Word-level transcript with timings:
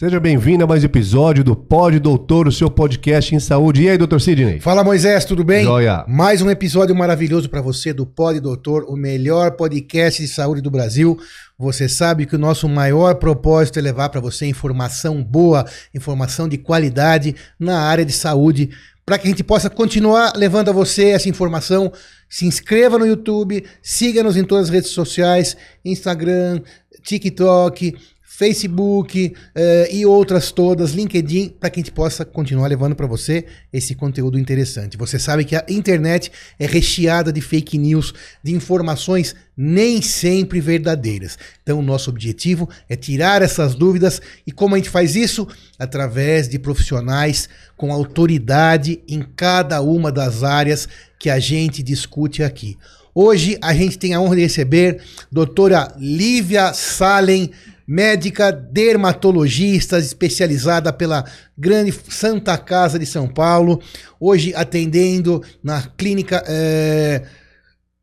Seja 0.00 0.18
bem-vindo 0.18 0.64
a 0.64 0.66
mais 0.66 0.82
um 0.82 0.86
episódio 0.86 1.44
do 1.44 1.54
Pod 1.54 1.98
Doutor, 1.98 2.48
o 2.48 2.52
seu 2.52 2.70
podcast 2.70 3.34
em 3.34 3.38
saúde. 3.38 3.82
E 3.82 3.90
aí, 3.90 3.98
doutor 3.98 4.18
Sidney? 4.18 4.58
Fala 4.58 4.82
Moisés, 4.82 5.26
tudo 5.26 5.44
bem? 5.44 5.62
Joia. 5.62 6.06
Mais 6.08 6.40
um 6.40 6.48
episódio 6.48 6.96
maravilhoso 6.96 7.50
para 7.50 7.60
você 7.60 7.92
do 7.92 8.06
Pod 8.06 8.40
Doutor, 8.40 8.86
o 8.88 8.96
melhor 8.96 9.50
podcast 9.50 10.22
de 10.22 10.26
saúde 10.26 10.62
do 10.62 10.70
Brasil. 10.70 11.18
Você 11.58 11.86
sabe 11.86 12.24
que 12.24 12.34
o 12.34 12.38
nosso 12.38 12.66
maior 12.66 13.16
propósito 13.16 13.78
é 13.78 13.82
levar 13.82 14.08
para 14.08 14.22
você 14.22 14.46
informação 14.46 15.22
boa, 15.22 15.66
informação 15.94 16.48
de 16.48 16.56
qualidade 16.56 17.36
na 17.58 17.80
área 17.80 18.02
de 18.02 18.12
saúde, 18.14 18.70
para 19.04 19.18
que 19.18 19.26
a 19.26 19.30
gente 19.30 19.44
possa 19.44 19.68
continuar 19.68 20.32
levando 20.34 20.70
a 20.70 20.72
você 20.72 21.10
essa 21.10 21.28
informação. 21.28 21.92
Se 22.26 22.46
inscreva 22.46 22.98
no 22.98 23.06
YouTube, 23.06 23.66
siga-nos 23.82 24.34
em 24.34 24.44
todas 24.44 24.68
as 24.68 24.70
redes 24.70 24.92
sociais, 24.92 25.58
Instagram, 25.84 26.62
TikTok, 27.02 27.94
Facebook 28.40 29.34
eh, 29.54 29.88
e 29.92 30.06
outras 30.06 30.50
todas, 30.50 30.92
LinkedIn, 30.92 31.50
para 31.60 31.68
que 31.68 31.78
a 31.78 31.82
gente 31.82 31.92
possa 31.92 32.24
continuar 32.24 32.68
levando 32.68 32.96
para 32.96 33.06
você 33.06 33.44
esse 33.70 33.94
conteúdo 33.94 34.38
interessante. 34.38 34.96
Você 34.96 35.18
sabe 35.18 35.44
que 35.44 35.54
a 35.54 35.62
internet 35.68 36.32
é 36.58 36.64
recheada 36.64 37.30
de 37.30 37.42
fake 37.42 37.76
news, 37.76 38.14
de 38.42 38.54
informações 38.54 39.36
nem 39.54 40.00
sempre 40.00 40.58
verdadeiras. 40.58 41.36
Então, 41.62 41.82
nosso 41.82 42.08
objetivo 42.08 42.66
é 42.88 42.96
tirar 42.96 43.42
essas 43.42 43.74
dúvidas 43.74 44.22
e 44.46 44.50
como 44.50 44.74
a 44.74 44.78
gente 44.78 44.88
faz 44.88 45.14
isso? 45.16 45.46
Através 45.78 46.48
de 46.48 46.58
profissionais 46.58 47.46
com 47.76 47.92
autoridade 47.92 49.02
em 49.06 49.20
cada 49.20 49.82
uma 49.82 50.10
das 50.10 50.42
áreas 50.42 50.88
que 51.18 51.28
a 51.28 51.38
gente 51.38 51.82
discute 51.82 52.42
aqui. 52.42 52.78
Hoje 53.14 53.58
a 53.60 53.74
gente 53.74 53.98
tem 53.98 54.14
a 54.14 54.20
honra 54.20 54.36
de 54.36 54.42
receber 54.42 55.02
doutora 55.30 55.92
Lívia 55.98 56.72
Salem, 56.72 57.50
médica 57.90 58.52
dermatologista 58.52 59.98
especializada 59.98 60.92
pela 60.92 61.24
grande 61.58 61.92
Santa 62.08 62.56
Casa 62.56 62.96
de 63.00 63.04
São 63.04 63.26
Paulo, 63.26 63.82
hoje 64.20 64.54
atendendo 64.54 65.42
na 65.60 65.82
clínica 65.82 66.40
é, 66.46 67.24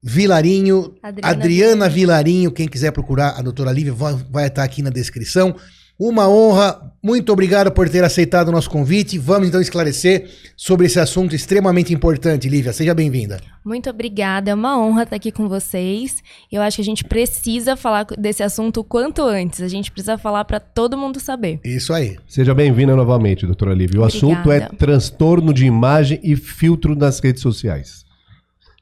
Vilarinho, 0.03 0.93
Adriana, 1.01 1.31
Adriana 1.31 1.89
Vilarinho, 1.89 2.51
quem 2.51 2.67
quiser 2.67 2.91
procurar 2.91 3.39
a 3.39 3.41
doutora 3.41 3.71
Lívia 3.71 3.93
vai, 3.93 4.13
vai 4.29 4.47
estar 4.47 4.65
aqui 4.65 4.81
na 4.81 4.89
descrição. 4.89 5.55
Uma 5.99 6.29
honra, 6.29 6.93
muito 7.01 7.33
obrigado 7.33 7.71
por 7.71 7.89
ter 7.89 8.03
aceitado 8.03 8.49
o 8.49 8.51
nosso 8.51 8.69
convite. 8.69 9.17
Vamos 9.17 9.47
então 9.47 9.59
esclarecer 9.59 10.29
sobre 10.55 10.85
esse 10.85 10.99
assunto 10.99 11.33
extremamente 11.33 11.91
importante, 11.91 12.47
Lívia. 12.47 12.71
Seja 12.71 12.93
bem-vinda. 12.93 13.41
Muito 13.65 13.89
obrigada, 13.89 14.51
é 14.51 14.53
uma 14.53 14.79
honra 14.79 15.03
estar 15.03 15.15
aqui 15.15 15.31
com 15.31 15.49
vocês. 15.49 16.21
Eu 16.51 16.61
acho 16.61 16.75
que 16.75 16.81
a 16.83 16.85
gente 16.85 17.03
precisa 17.03 17.75
falar 17.75 18.05
desse 18.15 18.43
assunto 18.43 18.81
o 18.81 18.83
quanto 18.83 19.23
antes. 19.23 19.59
A 19.59 19.67
gente 19.67 19.91
precisa 19.91 20.19
falar 20.19 20.45
para 20.45 20.59
todo 20.59 20.95
mundo 20.95 21.19
saber. 21.19 21.59
Isso 21.63 21.91
aí. 21.91 22.15
Seja 22.27 22.53
bem-vinda 22.53 22.95
novamente, 22.95 23.47
doutora 23.47 23.73
Lívia. 23.73 23.99
O 23.99 24.03
obrigada. 24.03 24.33
assunto 24.33 24.51
é 24.51 24.59
transtorno 24.77 25.51
de 25.51 25.65
imagem 25.65 26.19
e 26.21 26.35
filtro 26.35 26.95
nas 26.95 27.19
redes 27.19 27.41
sociais. 27.41 28.05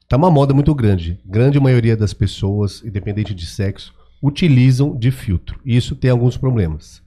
Tá 0.06 0.18
uma 0.18 0.30
moda 0.30 0.52
muito 0.52 0.74
grande. 0.74 1.18
Grande 1.24 1.58
maioria 1.58 1.96
das 1.96 2.12
pessoas, 2.12 2.82
independente 2.84 3.32
de 3.34 3.46
sexo, 3.46 3.94
utilizam 4.22 4.94
de 4.94 5.10
filtro. 5.10 5.58
E 5.64 5.74
isso 5.76 5.96
tem 5.96 6.10
alguns 6.10 6.36
problemas. 6.36 7.05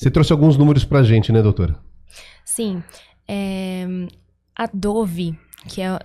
Você 0.00 0.10
trouxe 0.10 0.32
alguns 0.32 0.56
números 0.56 0.82
para 0.82 1.00
a 1.00 1.02
gente, 1.02 1.30
né, 1.30 1.42
doutora? 1.42 1.76
Sim. 2.42 2.82
É, 3.28 3.86
a 4.56 4.66
Dove, 4.72 5.38
que 5.68 5.82
é 5.82 5.98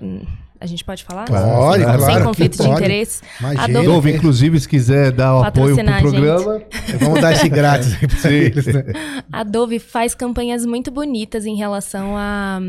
a 0.60 0.66
gente 0.66 0.86
pode 0.86 1.04
falar? 1.04 1.26
Pode, 1.26 1.84
sem, 1.84 1.84
claro. 1.84 2.14
Sem 2.14 2.24
conflito 2.24 2.64
de 2.64 2.70
interesse. 2.70 3.22
A 3.58 3.68
Dove, 3.68 4.14
inclusive, 4.14 4.60
se 4.60 4.68
quiser 4.68 5.12
dar 5.12 5.36
o 5.36 5.44
apoio 5.44 5.76
pro 5.76 6.00
programa, 6.00 6.62
vamos 7.00 7.22
dar 7.22 7.34
esse 7.34 7.50
grátis 7.50 7.94
aí 7.94 8.08
pra 8.08 8.32
eles, 8.32 8.66
né? 8.66 8.84
A 9.32 9.44
Dove 9.44 9.80
faz 9.80 10.16
campanhas 10.16 10.66
muito 10.66 10.90
bonitas 10.92 11.46
em 11.46 11.56
relação 11.56 12.16
a 12.18 12.60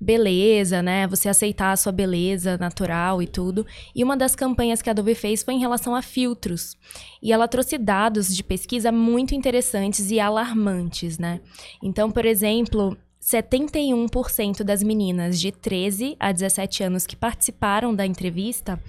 beleza, 0.00 0.82
né? 0.82 1.06
Você 1.06 1.28
aceitar 1.28 1.72
a 1.72 1.76
sua 1.76 1.92
beleza 1.92 2.58
natural 2.58 3.22
e 3.22 3.26
tudo. 3.26 3.66
E 3.94 4.04
uma 4.04 4.16
das 4.16 4.36
campanhas 4.36 4.82
que 4.82 4.90
a 4.90 4.92
Dove 4.92 5.14
fez 5.14 5.42
foi 5.42 5.54
em 5.54 5.60
relação 5.60 5.94
a 5.94 6.02
filtros. 6.02 6.76
E 7.22 7.32
ela 7.32 7.48
trouxe 7.48 7.78
dados 7.78 8.34
de 8.34 8.44
pesquisa 8.44 8.92
muito 8.92 9.34
interessantes 9.34 10.10
e 10.10 10.20
alarmantes, 10.20 11.18
né? 11.18 11.40
Então, 11.82 12.10
por 12.10 12.26
exemplo, 12.26 12.96
71% 13.22 14.62
das 14.62 14.82
meninas 14.82 15.38
de 15.38 15.52
13 15.52 16.16
a 16.18 16.32
17 16.32 16.82
anos 16.82 17.06
que 17.06 17.14
participaram 17.14 17.94
da 17.94 18.06
entrevista 18.06 18.80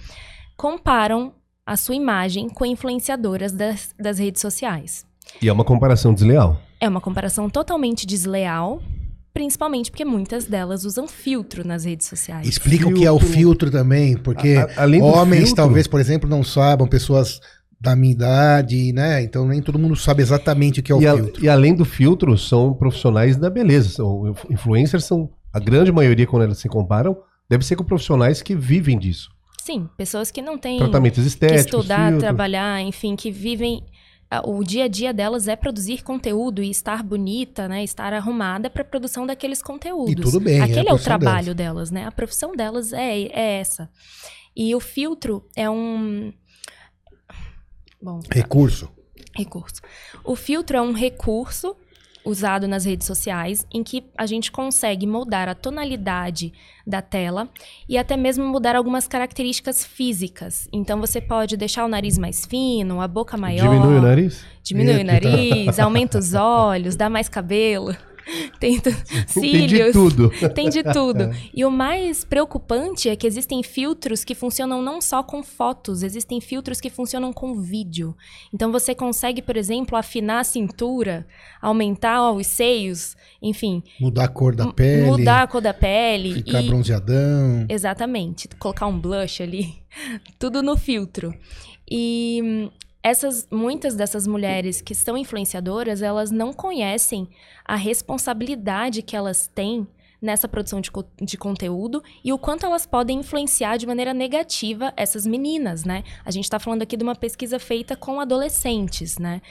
comparam 0.56 1.34
a 1.66 1.76
sua 1.76 1.94
imagem 1.94 2.48
com 2.48 2.64
influenciadoras 2.64 3.52
das, 3.52 3.94
das 3.98 4.18
redes 4.18 4.40
sociais. 4.40 5.04
E 5.40 5.48
é 5.48 5.52
uma 5.52 5.64
comparação 5.64 6.12
desleal. 6.12 6.60
É 6.80 6.88
uma 6.88 7.00
comparação 7.00 7.48
totalmente 7.48 8.06
desleal, 8.06 8.82
principalmente 9.32 9.90
porque 9.90 10.04
muitas 10.04 10.46
delas 10.46 10.84
usam 10.84 11.06
filtro 11.06 11.66
nas 11.66 11.84
redes 11.84 12.06
sociais. 12.06 12.48
Explica 12.48 12.84
filtro. 12.84 12.96
o 12.96 13.00
que 13.00 13.06
é 13.06 13.12
o 13.12 13.20
filtro 13.20 13.70
também, 13.70 14.16
porque 14.16 14.56
a, 14.56 14.82
a, 14.82 15.04
homens, 15.04 15.48
filtro... 15.48 15.56
talvez, 15.56 15.86
por 15.86 16.00
exemplo, 16.00 16.28
não 16.28 16.42
saibam, 16.42 16.88
pessoas 16.88 17.40
da 17.82 17.96
minha 17.96 18.12
idade, 18.12 18.92
né? 18.92 19.22
Então 19.24 19.44
nem 19.44 19.60
todo 19.60 19.76
mundo 19.76 19.96
sabe 19.96 20.22
exatamente 20.22 20.78
o 20.78 20.82
que 20.84 20.92
é 20.92 20.94
o 20.94 21.02
e 21.02 21.16
filtro. 21.16 21.42
A, 21.42 21.44
e 21.44 21.48
além 21.48 21.74
do 21.74 21.84
filtro, 21.84 22.38
são 22.38 22.72
profissionais 22.72 23.36
da 23.36 23.50
beleza. 23.50 23.88
São, 23.88 24.32
influencers 24.48 25.04
são, 25.04 25.28
a 25.52 25.58
grande 25.58 25.90
maioria, 25.90 26.24
quando 26.24 26.44
elas 26.44 26.58
se 26.58 26.68
comparam, 26.68 27.16
deve 27.50 27.64
ser 27.64 27.74
com 27.74 27.82
profissionais 27.82 28.40
que 28.40 28.54
vivem 28.54 28.96
disso. 28.96 29.30
Sim, 29.60 29.88
pessoas 29.96 30.30
que 30.30 30.40
não 30.40 30.56
têm 30.56 30.78
tratamentos 30.78 31.26
estéticos, 31.26 31.64
que 31.64 31.70
estudar, 31.70 32.10
filtro. 32.10 32.20
trabalhar, 32.20 32.80
enfim, 32.80 33.16
que 33.16 33.32
vivem 33.32 33.84
o 34.44 34.64
dia 34.64 34.84
a 34.84 34.88
dia 34.88 35.12
delas 35.12 35.46
é 35.46 35.54
produzir 35.54 36.02
conteúdo 36.02 36.62
e 36.62 36.70
estar 36.70 37.02
bonita, 37.02 37.68
né, 37.68 37.84
estar 37.84 38.14
arrumada 38.14 38.70
para 38.70 38.80
a 38.80 38.84
produção 38.84 39.26
daqueles 39.26 39.60
conteúdos. 39.60 40.12
E 40.12 40.16
tudo 40.16 40.40
bem, 40.40 40.58
é 40.58 40.62
Aquele 40.62 40.88
é, 40.88 40.90
é 40.90 40.94
o 40.94 40.98
trabalho 40.98 41.54
delas. 41.54 41.90
delas, 41.90 41.90
né? 41.90 42.06
A 42.06 42.12
profissão 42.12 42.56
delas 42.56 42.92
é, 42.92 43.22
é 43.24 43.60
essa. 43.60 43.90
E 44.56 44.74
o 44.74 44.80
filtro 44.80 45.44
é 45.56 45.68
um 45.68 46.32
Bom, 48.02 48.20
tá. 48.20 48.34
recurso. 48.34 48.90
Recurso. 49.34 49.80
O 50.24 50.34
filtro 50.34 50.76
é 50.76 50.82
um 50.82 50.92
recurso 50.92 51.76
usado 52.24 52.68
nas 52.68 52.84
redes 52.84 53.06
sociais 53.06 53.66
em 53.72 53.82
que 53.82 54.04
a 54.16 54.26
gente 54.26 54.52
consegue 54.52 55.06
moldar 55.06 55.48
a 55.48 55.54
tonalidade 55.54 56.52
da 56.86 57.02
tela 57.02 57.48
e 57.88 57.98
até 57.98 58.16
mesmo 58.16 58.44
mudar 58.46 58.76
algumas 58.76 59.08
características 59.08 59.84
físicas. 59.84 60.68
Então 60.72 61.00
você 61.00 61.20
pode 61.20 61.56
deixar 61.56 61.84
o 61.84 61.88
nariz 61.88 62.18
mais 62.18 62.46
fino, 62.46 63.00
a 63.00 63.08
boca 63.08 63.36
maior. 63.36 63.68
Diminui 63.68 63.98
o 63.98 64.02
nariz? 64.02 64.44
Diminui 64.62 64.94
Eita. 64.94 65.02
o 65.02 65.06
nariz, 65.06 65.78
aumenta 65.78 66.18
os 66.18 66.34
olhos, 66.34 66.96
dá 66.96 67.08
mais 67.08 67.28
cabelo. 67.28 67.96
tem 68.60 68.80
cílios. 69.26 69.32
Tem 69.52 69.66
de 69.66 69.92
tudo. 69.92 70.30
Tem 70.54 70.68
de 70.68 70.82
tudo. 70.82 71.30
E 71.54 71.64
o 71.64 71.70
mais 71.70 72.24
preocupante 72.24 73.08
é 73.08 73.16
que 73.16 73.26
existem 73.26 73.62
filtros 73.62 74.24
que 74.24 74.34
funcionam 74.34 74.82
não 74.82 75.00
só 75.00 75.22
com 75.22 75.42
fotos, 75.42 76.02
existem 76.02 76.40
filtros 76.40 76.80
que 76.80 76.90
funcionam 76.90 77.32
com 77.32 77.60
vídeo. 77.60 78.16
Então 78.52 78.70
você 78.70 78.94
consegue, 78.94 79.42
por 79.42 79.56
exemplo, 79.56 79.96
afinar 79.96 80.40
a 80.40 80.44
cintura, 80.44 81.26
aumentar 81.60 82.32
os 82.32 82.46
seios, 82.46 83.16
enfim. 83.40 83.82
Mudar 84.00 84.24
a 84.24 84.28
cor 84.28 84.54
da 84.54 84.72
pele. 84.72 85.06
Mudar 85.06 85.42
a 85.42 85.46
cor 85.46 85.60
da 85.60 85.74
pele. 85.74 86.34
Ficar 86.34 86.62
e... 86.62 86.68
bronzeadão. 86.68 87.66
Exatamente. 87.68 88.48
Colocar 88.58 88.86
um 88.86 88.98
blush 88.98 89.42
ali. 89.42 89.82
Tudo 90.38 90.62
no 90.62 90.76
filtro. 90.76 91.34
E 91.90 92.70
essas 93.02 93.48
muitas 93.50 93.96
dessas 93.96 94.26
mulheres 94.26 94.80
que 94.80 94.94
são 94.94 95.16
influenciadoras, 95.16 96.02
elas 96.02 96.30
não 96.30 96.52
conhecem 96.52 97.28
a 97.64 97.74
responsabilidade 97.74 99.02
que 99.02 99.16
elas 99.16 99.50
têm 99.52 99.86
nessa 100.20 100.46
produção 100.46 100.80
de, 100.80 100.90
de 101.20 101.36
conteúdo 101.36 102.00
e 102.24 102.32
o 102.32 102.38
quanto 102.38 102.64
elas 102.64 102.86
podem 102.86 103.18
influenciar 103.18 103.76
de 103.76 103.86
maneira 103.86 104.14
negativa 104.14 104.92
essas 104.96 105.26
meninas, 105.26 105.84
né? 105.84 106.04
A 106.24 106.30
gente 106.30 106.44
está 106.44 106.60
falando 106.60 106.82
aqui 106.82 106.96
de 106.96 107.02
uma 107.02 107.16
pesquisa 107.16 107.58
feita 107.58 107.96
com 107.96 108.20
adolescentes, 108.20 109.18
né? 109.18 109.42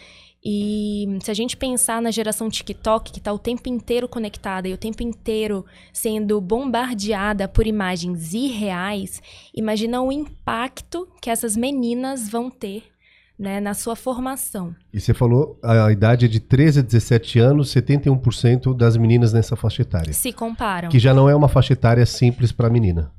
E 0.43 1.19
se 1.21 1.29
a 1.29 1.33
gente 1.33 1.55
pensar 1.55 2.01
na 2.01 2.09
geração 2.09 2.49
TikTok, 2.49 3.11
que 3.11 3.19
está 3.19 3.31
o 3.31 3.37
tempo 3.37 3.69
inteiro 3.69 4.07
conectada 4.07 4.67
e 4.67 4.73
o 4.73 4.77
tempo 4.77 5.03
inteiro 5.03 5.63
sendo 5.93 6.41
bombardeada 6.41 7.47
por 7.47 7.67
imagens 7.67 8.33
irreais, 8.33 9.21
imagina 9.53 10.01
o 10.01 10.11
impacto 10.11 11.07
que 11.21 11.29
essas 11.29 11.55
meninas 11.55 12.27
vão 12.27 12.49
ter 12.49 12.90
né, 13.41 13.59
na 13.59 13.73
sua 13.73 13.95
formação. 13.95 14.75
E 14.93 15.01
você 15.01 15.15
falou 15.15 15.59
a 15.63 15.91
idade 15.91 16.25
é 16.25 16.27
de 16.27 16.39
13 16.39 16.81
a 16.81 16.83
17 16.83 17.39
anos, 17.39 17.73
71% 17.73 18.77
das 18.77 18.95
meninas 18.95 19.33
nessa 19.33 19.55
faixa 19.55 19.81
etária. 19.81 20.13
Se 20.13 20.31
comparam. 20.31 20.89
Que 20.89 20.99
já 20.99 21.11
não 21.11 21.27
é 21.27 21.35
uma 21.35 21.47
faixa 21.47 21.73
etária 21.73 22.05
simples 22.05 22.51
para 22.51 22.69
menina. 22.69 23.11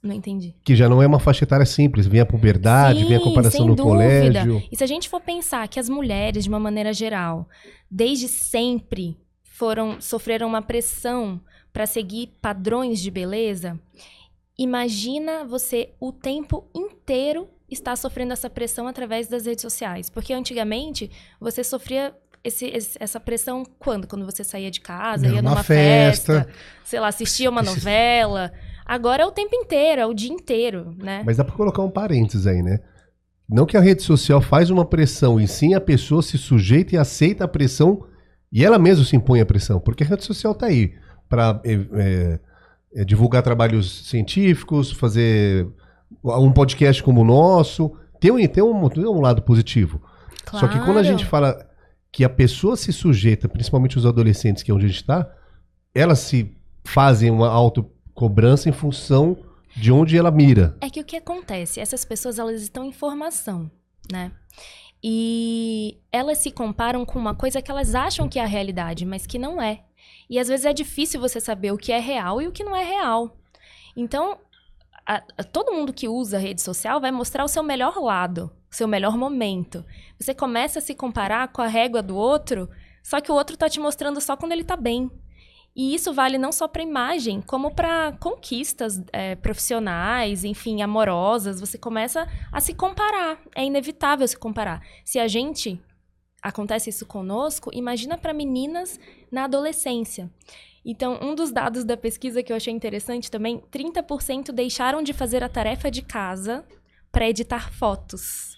Não 0.00 0.14
entendi. 0.14 0.54
Que 0.62 0.76
já 0.76 0.88
não 0.88 1.02
é 1.02 1.06
uma 1.06 1.18
faixa 1.18 1.42
etária 1.42 1.66
simples, 1.66 2.06
vem 2.06 2.20
a 2.20 2.26
puberdade, 2.26 3.00
Sim, 3.00 3.06
vem 3.06 3.16
a 3.16 3.20
comparação 3.20 3.66
no 3.66 3.74
dúvida. 3.74 3.82
colégio. 3.82 4.62
E 4.70 4.76
se 4.76 4.84
a 4.84 4.86
gente 4.86 5.08
for 5.08 5.20
pensar 5.20 5.66
que 5.66 5.80
as 5.80 5.88
mulheres, 5.88 6.44
de 6.44 6.48
uma 6.48 6.60
maneira 6.60 6.92
geral, 6.92 7.48
desde 7.90 8.28
sempre 8.28 9.18
foram 9.42 10.00
sofreram 10.00 10.46
uma 10.46 10.62
pressão 10.62 11.40
para 11.72 11.86
seguir 11.86 12.28
padrões 12.40 13.00
de 13.00 13.10
beleza, 13.10 13.76
imagina 14.56 15.44
você 15.44 15.90
o 15.98 16.12
tempo 16.12 16.68
inteiro 16.72 17.48
está 17.70 17.94
sofrendo 17.96 18.32
essa 18.32 18.50
pressão 18.50 18.86
através 18.86 19.28
das 19.28 19.46
redes 19.46 19.62
sociais. 19.62 20.10
Porque 20.10 20.32
antigamente 20.32 21.10
você 21.40 21.62
sofria 21.62 22.14
esse, 22.42 22.66
esse, 22.66 22.96
essa 23.00 23.20
pressão 23.20 23.64
quando? 23.78 24.06
Quando 24.06 24.24
você 24.24 24.42
saía 24.42 24.70
de 24.70 24.80
casa, 24.80 25.26
ia 25.26 25.42
numa 25.42 25.62
festa. 25.62 26.44
festa, 26.44 26.52
sei 26.84 27.00
lá, 27.00 27.08
assistia 27.08 27.50
uma 27.50 27.62
novela. 27.62 28.52
Agora 28.84 29.22
é 29.22 29.26
o 29.26 29.30
tempo 29.30 29.54
inteiro, 29.54 30.00
é 30.00 30.06
o 30.06 30.14
dia 30.14 30.32
inteiro, 30.32 30.94
né? 30.98 31.22
Mas 31.24 31.36
dá 31.36 31.44
para 31.44 31.54
colocar 31.54 31.82
um 31.82 31.90
parênteses 31.90 32.46
aí, 32.46 32.62
né? 32.62 32.80
Não 33.48 33.66
que 33.66 33.76
a 33.76 33.80
rede 33.80 34.02
social 34.02 34.40
faz 34.40 34.70
uma 34.70 34.84
pressão, 34.84 35.40
e 35.40 35.46
sim 35.46 35.74
a 35.74 35.80
pessoa 35.80 36.22
se 36.22 36.38
sujeita 36.38 36.94
e 36.94 36.98
aceita 36.98 37.44
a 37.44 37.48
pressão 37.48 38.06
e 38.52 38.64
ela 38.64 38.78
mesma 38.78 39.04
se 39.04 39.14
impõe 39.14 39.40
a 39.40 39.46
pressão, 39.46 39.80
porque 39.80 40.02
a 40.02 40.06
rede 40.06 40.24
social 40.24 40.52
está 40.52 40.66
aí 40.66 40.94
para 41.28 41.60
é, 41.64 41.72
é, 41.72 42.40
é, 42.96 43.04
divulgar 43.04 43.42
trabalhos 43.42 44.08
científicos, 44.08 44.90
fazer 44.90 45.68
um 46.24 46.52
podcast 46.52 47.02
como 47.02 47.22
o 47.22 47.24
nosso, 47.24 47.92
tem 48.18 48.30
um, 48.30 48.46
tem 48.46 48.62
um, 48.62 48.88
tem 48.88 49.06
um 49.06 49.20
lado 49.20 49.42
positivo. 49.42 50.00
Claro. 50.44 50.66
Só 50.66 50.72
que 50.72 50.84
quando 50.84 50.98
a 50.98 51.02
gente 51.02 51.24
fala 51.24 51.66
que 52.12 52.24
a 52.24 52.28
pessoa 52.28 52.76
se 52.76 52.92
sujeita, 52.92 53.48
principalmente 53.48 53.96
os 53.96 54.06
adolescentes, 54.06 54.62
que 54.62 54.70
é 54.70 54.74
onde 54.74 54.86
a 54.86 54.88
gente 54.88 55.00
está, 55.00 55.30
elas 55.94 56.18
se 56.20 56.56
fazem 56.84 57.30
uma 57.30 57.48
autocobrança 57.48 58.68
em 58.68 58.72
função 58.72 59.36
de 59.76 59.92
onde 59.92 60.16
ela 60.18 60.30
mira. 60.30 60.76
É 60.80 60.90
que 60.90 61.00
o 61.00 61.04
que 61.04 61.16
acontece? 61.16 61.80
Essas 61.80 62.04
pessoas 62.04 62.38
elas 62.38 62.60
estão 62.62 62.84
em 62.84 62.92
formação, 62.92 63.70
né? 64.10 64.32
E 65.02 65.98
elas 66.12 66.38
se 66.38 66.50
comparam 66.50 67.04
com 67.06 67.18
uma 67.18 67.34
coisa 67.34 67.62
que 67.62 67.70
elas 67.70 67.94
acham 67.94 68.28
que 68.28 68.38
é 68.38 68.42
a 68.42 68.46
realidade, 68.46 69.06
mas 69.06 69.26
que 69.26 69.38
não 69.38 69.62
é. 69.62 69.84
E 70.28 70.38
às 70.38 70.48
vezes 70.48 70.66
é 70.66 70.72
difícil 70.72 71.20
você 71.20 71.40
saber 71.40 71.72
o 71.72 71.78
que 71.78 71.92
é 71.92 71.98
real 71.98 72.42
e 72.42 72.46
o 72.46 72.52
que 72.52 72.64
não 72.64 72.76
é 72.76 72.84
real. 72.84 73.36
Então, 73.96 74.38
a, 75.10 75.22
a, 75.38 75.42
todo 75.42 75.72
mundo 75.72 75.92
que 75.92 76.08
usa 76.08 76.38
rede 76.38 76.62
social 76.62 77.00
vai 77.00 77.10
mostrar 77.10 77.44
o 77.44 77.48
seu 77.48 77.64
melhor 77.64 77.96
lado, 77.96 78.48
o 78.70 78.74
seu 78.74 78.86
melhor 78.86 79.16
momento. 79.16 79.84
Você 80.20 80.32
começa 80.32 80.78
a 80.78 80.82
se 80.82 80.94
comparar 80.94 81.48
com 81.48 81.60
a 81.60 81.66
régua 81.66 82.00
do 82.00 82.14
outro, 82.14 82.70
só 83.02 83.20
que 83.20 83.32
o 83.32 83.34
outro 83.34 83.54
está 83.54 83.68
te 83.68 83.80
mostrando 83.80 84.20
só 84.20 84.36
quando 84.36 84.52
ele 84.52 84.62
está 84.62 84.76
bem. 84.76 85.10
E 85.74 85.94
isso 85.94 86.12
vale 86.12 86.38
não 86.38 86.52
só 86.52 86.68
para 86.68 86.82
imagem, 86.82 87.40
como 87.40 87.74
para 87.74 88.12
conquistas 88.20 89.02
é, 89.12 89.34
profissionais, 89.34 90.44
enfim, 90.44 90.80
amorosas. 90.80 91.58
Você 91.58 91.76
começa 91.76 92.28
a 92.52 92.60
se 92.60 92.72
comparar. 92.72 93.40
É 93.56 93.64
inevitável 93.64 94.26
se 94.28 94.36
comparar. 94.36 94.80
Se 95.04 95.18
a 95.18 95.26
gente 95.26 95.80
acontece 96.40 96.90
isso 96.90 97.04
conosco, 97.04 97.70
imagina 97.72 98.16
para 98.16 98.32
meninas 98.32 98.98
na 99.30 99.44
adolescência. 99.44 100.30
Então, 100.90 101.20
um 101.22 101.36
dos 101.36 101.52
dados 101.52 101.84
da 101.84 101.96
pesquisa 101.96 102.42
que 102.42 102.52
eu 102.52 102.56
achei 102.56 102.72
interessante 102.72 103.30
também, 103.30 103.62
30% 103.72 104.50
deixaram 104.50 105.04
de 105.04 105.12
fazer 105.12 105.40
a 105.40 105.48
tarefa 105.48 105.88
de 105.88 106.02
casa 106.02 106.64
para 107.12 107.28
editar 107.28 107.72
fotos, 107.72 108.56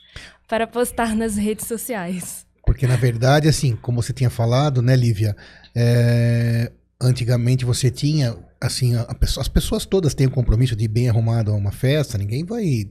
para 0.48 0.66
postar 0.66 1.14
nas 1.14 1.36
redes 1.36 1.66
sociais. 1.66 2.46
Porque, 2.64 2.86
na 2.86 2.96
verdade, 2.96 3.48
assim, 3.48 3.76
como 3.76 4.02
você 4.02 4.14
tinha 4.14 4.30
falado, 4.30 4.80
né, 4.80 4.96
Lívia, 4.96 5.36
é, 5.76 6.72
antigamente 6.98 7.66
você 7.66 7.90
tinha, 7.90 8.34
assim, 8.58 8.94
as 8.96 9.48
pessoas 9.48 9.84
todas 9.84 10.14
têm 10.14 10.26
o 10.26 10.30
compromisso 10.30 10.74
de 10.74 10.86
ir 10.86 10.88
bem 10.88 11.10
arrumado 11.10 11.52
a 11.52 11.54
uma 11.54 11.70
festa, 11.70 12.16
ninguém 12.16 12.46
vai 12.46 12.90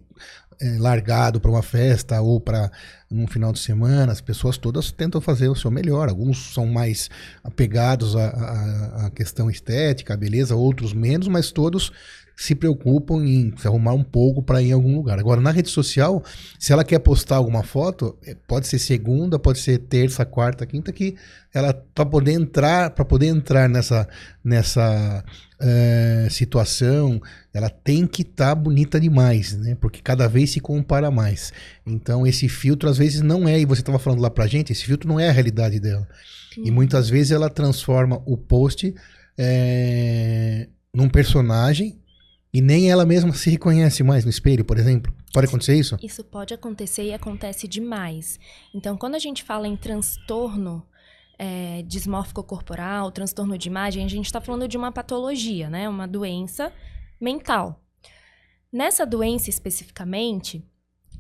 é, 0.62 0.78
largado 0.78 1.42
para 1.42 1.50
uma 1.50 1.64
festa 1.64 2.22
ou 2.22 2.40
para 2.40 2.72
um 3.12 3.28
final 3.28 3.52
de 3.52 3.60
semana, 3.60 4.12
as 4.12 4.22
pessoas 4.22 4.58
todas 4.58 4.92
tentam 4.92 5.20
fazer 5.20 5.50
o 5.50 5.56
seu 5.56 5.70
melhor. 5.70 6.10
Alguns 6.10 6.54
são 6.54 6.66
mais 6.66 7.10
apegados 7.44 8.16
à, 8.16 8.28
à, 8.28 9.06
à 9.08 9.10
questão 9.10 9.50
estética, 9.50 10.14
à 10.14 10.18
beleza, 10.18 10.56
outros 10.56 10.94
menos, 10.94 11.28
mas 11.28 11.52
todos 11.52 11.92
se 12.42 12.56
preocupam 12.56 13.24
em 13.24 13.54
se 13.56 13.68
arrumar 13.68 13.94
um 13.94 14.04
pouco 14.04 14.42
para 14.42 14.62
ir 14.62 14.70
em 14.70 14.72
algum 14.72 14.96
lugar. 14.96 15.20
Agora, 15.20 15.40
na 15.40 15.52
rede 15.52 15.70
social, 15.70 16.24
se 16.58 16.74
ela 16.74 16.84
quer 16.84 16.98
postar 16.98 17.36
alguma 17.36 17.62
foto, 17.62 18.18
é, 18.26 18.36
pode 18.48 18.68
ser 18.68 18.80
segunda, 18.80 19.38
pode 19.38 19.60
ser 19.60 19.78
terça, 19.78 20.26
quarta, 20.26 20.66
quinta, 20.66 20.92
que 20.92 21.16
ela 21.54 21.72
para 21.94 22.06
poder 22.06 22.32
entrar, 22.32 22.90
para 22.92 23.06
poder 23.06 23.28
entrar 23.28 23.70
nessa 23.70 24.08
nessa 24.44 25.24
é, 25.60 26.28
situação, 26.32 27.22
ela 27.54 27.70
tem 27.70 28.08
que 28.08 28.24
estar 28.24 28.48
tá 28.48 28.56
bonita 28.56 29.00
demais, 29.00 29.56
né? 29.56 29.76
Porque 29.80 30.02
cada 30.02 30.28
vez 30.28 30.50
se 30.50 30.60
compara 30.60 31.12
mais. 31.12 31.54
Então, 31.86 32.26
esse 32.26 32.50
filtro 32.50 32.90
às 32.90 32.98
vezes 32.98 33.01
não 33.24 33.48
é, 33.48 33.60
e 33.60 33.66
você 33.66 33.82
estava 33.82 34.00
falando 34.00 34.22
lá 34.22 34.30
pra 34.30 34.48
gente, 34.48 34.72
esse 34.72 34.86
filtro 34.86 35.08
não 35.08 35.20
é 35.20 35.30
a 35.30 35.32
realidade 35.32 35.80
dela. 35.80 36.08
Sim. 36.54 36.64
E 36.66 36.72
muitas 36.72 37.10
vezes 37.10 37.32
ela 37.32 37.50
transforma 37.50 38.22
o 38.26 38.38
post 38.38 38.94
é, 39.38 40.68
num 40.94 41.10
personagem 41.10 42.00
e 42.54 42.62
nem 42.62 42.92
ela 42.92 43.06
mesma 43.06 43.34
se 43.34 43.50
reconhece 43.50 44.04
mais 44.04 44.26
no 44.26 44.30
espelho, 44.30 44.66
por 44.66 44.78
exemplo. 44.78 45.14
Pode 45.34 45.48
acontecer 45.48 45.76
isso? 45.76 45.98
Isso 46.04 46.24
pode 46.24 46.54
acontecer 46.54 47.04
e 47.04 47.14
acontece 47.14 47.68
demais. 47.68 48.40
Então, 48.74 48.98
quando 48.98 49.16
a 49.16 49.20
gente 49.20 49.44
fala 49.44 49.68
em 49.68 49.78
transtorno 49.78 50.86
é, 51.40 51.82
dismórfico 51.88 52.44
corporal, 52.44 53.12
transtorno 53.12 53.58
de 53.58 53.70
imagem, 53.70 54.04
a 54.04 54.10
gente 54.10 54.26
está 54.26 54.42
falando 54.42 54.68
de 54.68 54.78
uma 54.78 54.92
patologia, 54.92 55.70
né? 55.70 55.88
Uma 55.88 56.08
doença 56.08 56.74
mental. 57.20 57.82
Nessa 58.72 59.06
doença 59.06 59.50
especificamente, 59.50 60.64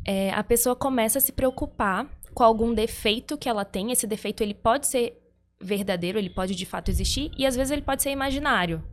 é, 0.06 0.32
a 0.32 0.44
pessoa 0.44 0.76
começa 0.76 1.20
a 1.20 1.22
se 1.22 1.32
preocupar 1.32 2.10
com 2.34 2.44
algum 2.44 2.74
defeito 2.74 3.38
que 3.38 3.50
ela 3.50 3.66
tem. 3.66 3.92
Esse 3.92 4.08
defeito 4.08 4.42
ele 4.42 4.54
pode 4.54 4.88
ser 4.88 5.22
verdadeiro, 5.60 6.18
ele 6.18 6.30
pode 6.30 6.56
de 6.56 6.66
fato 6.66 6.90
existir, 6.90 7.32
e 7.38 7.46
às 7.46 7.56
vezes 7.56 7.72
ele 7.72 7.82
pode 7.82 8.02
ser 8.02 8.12
imaginário. 8.12 8.84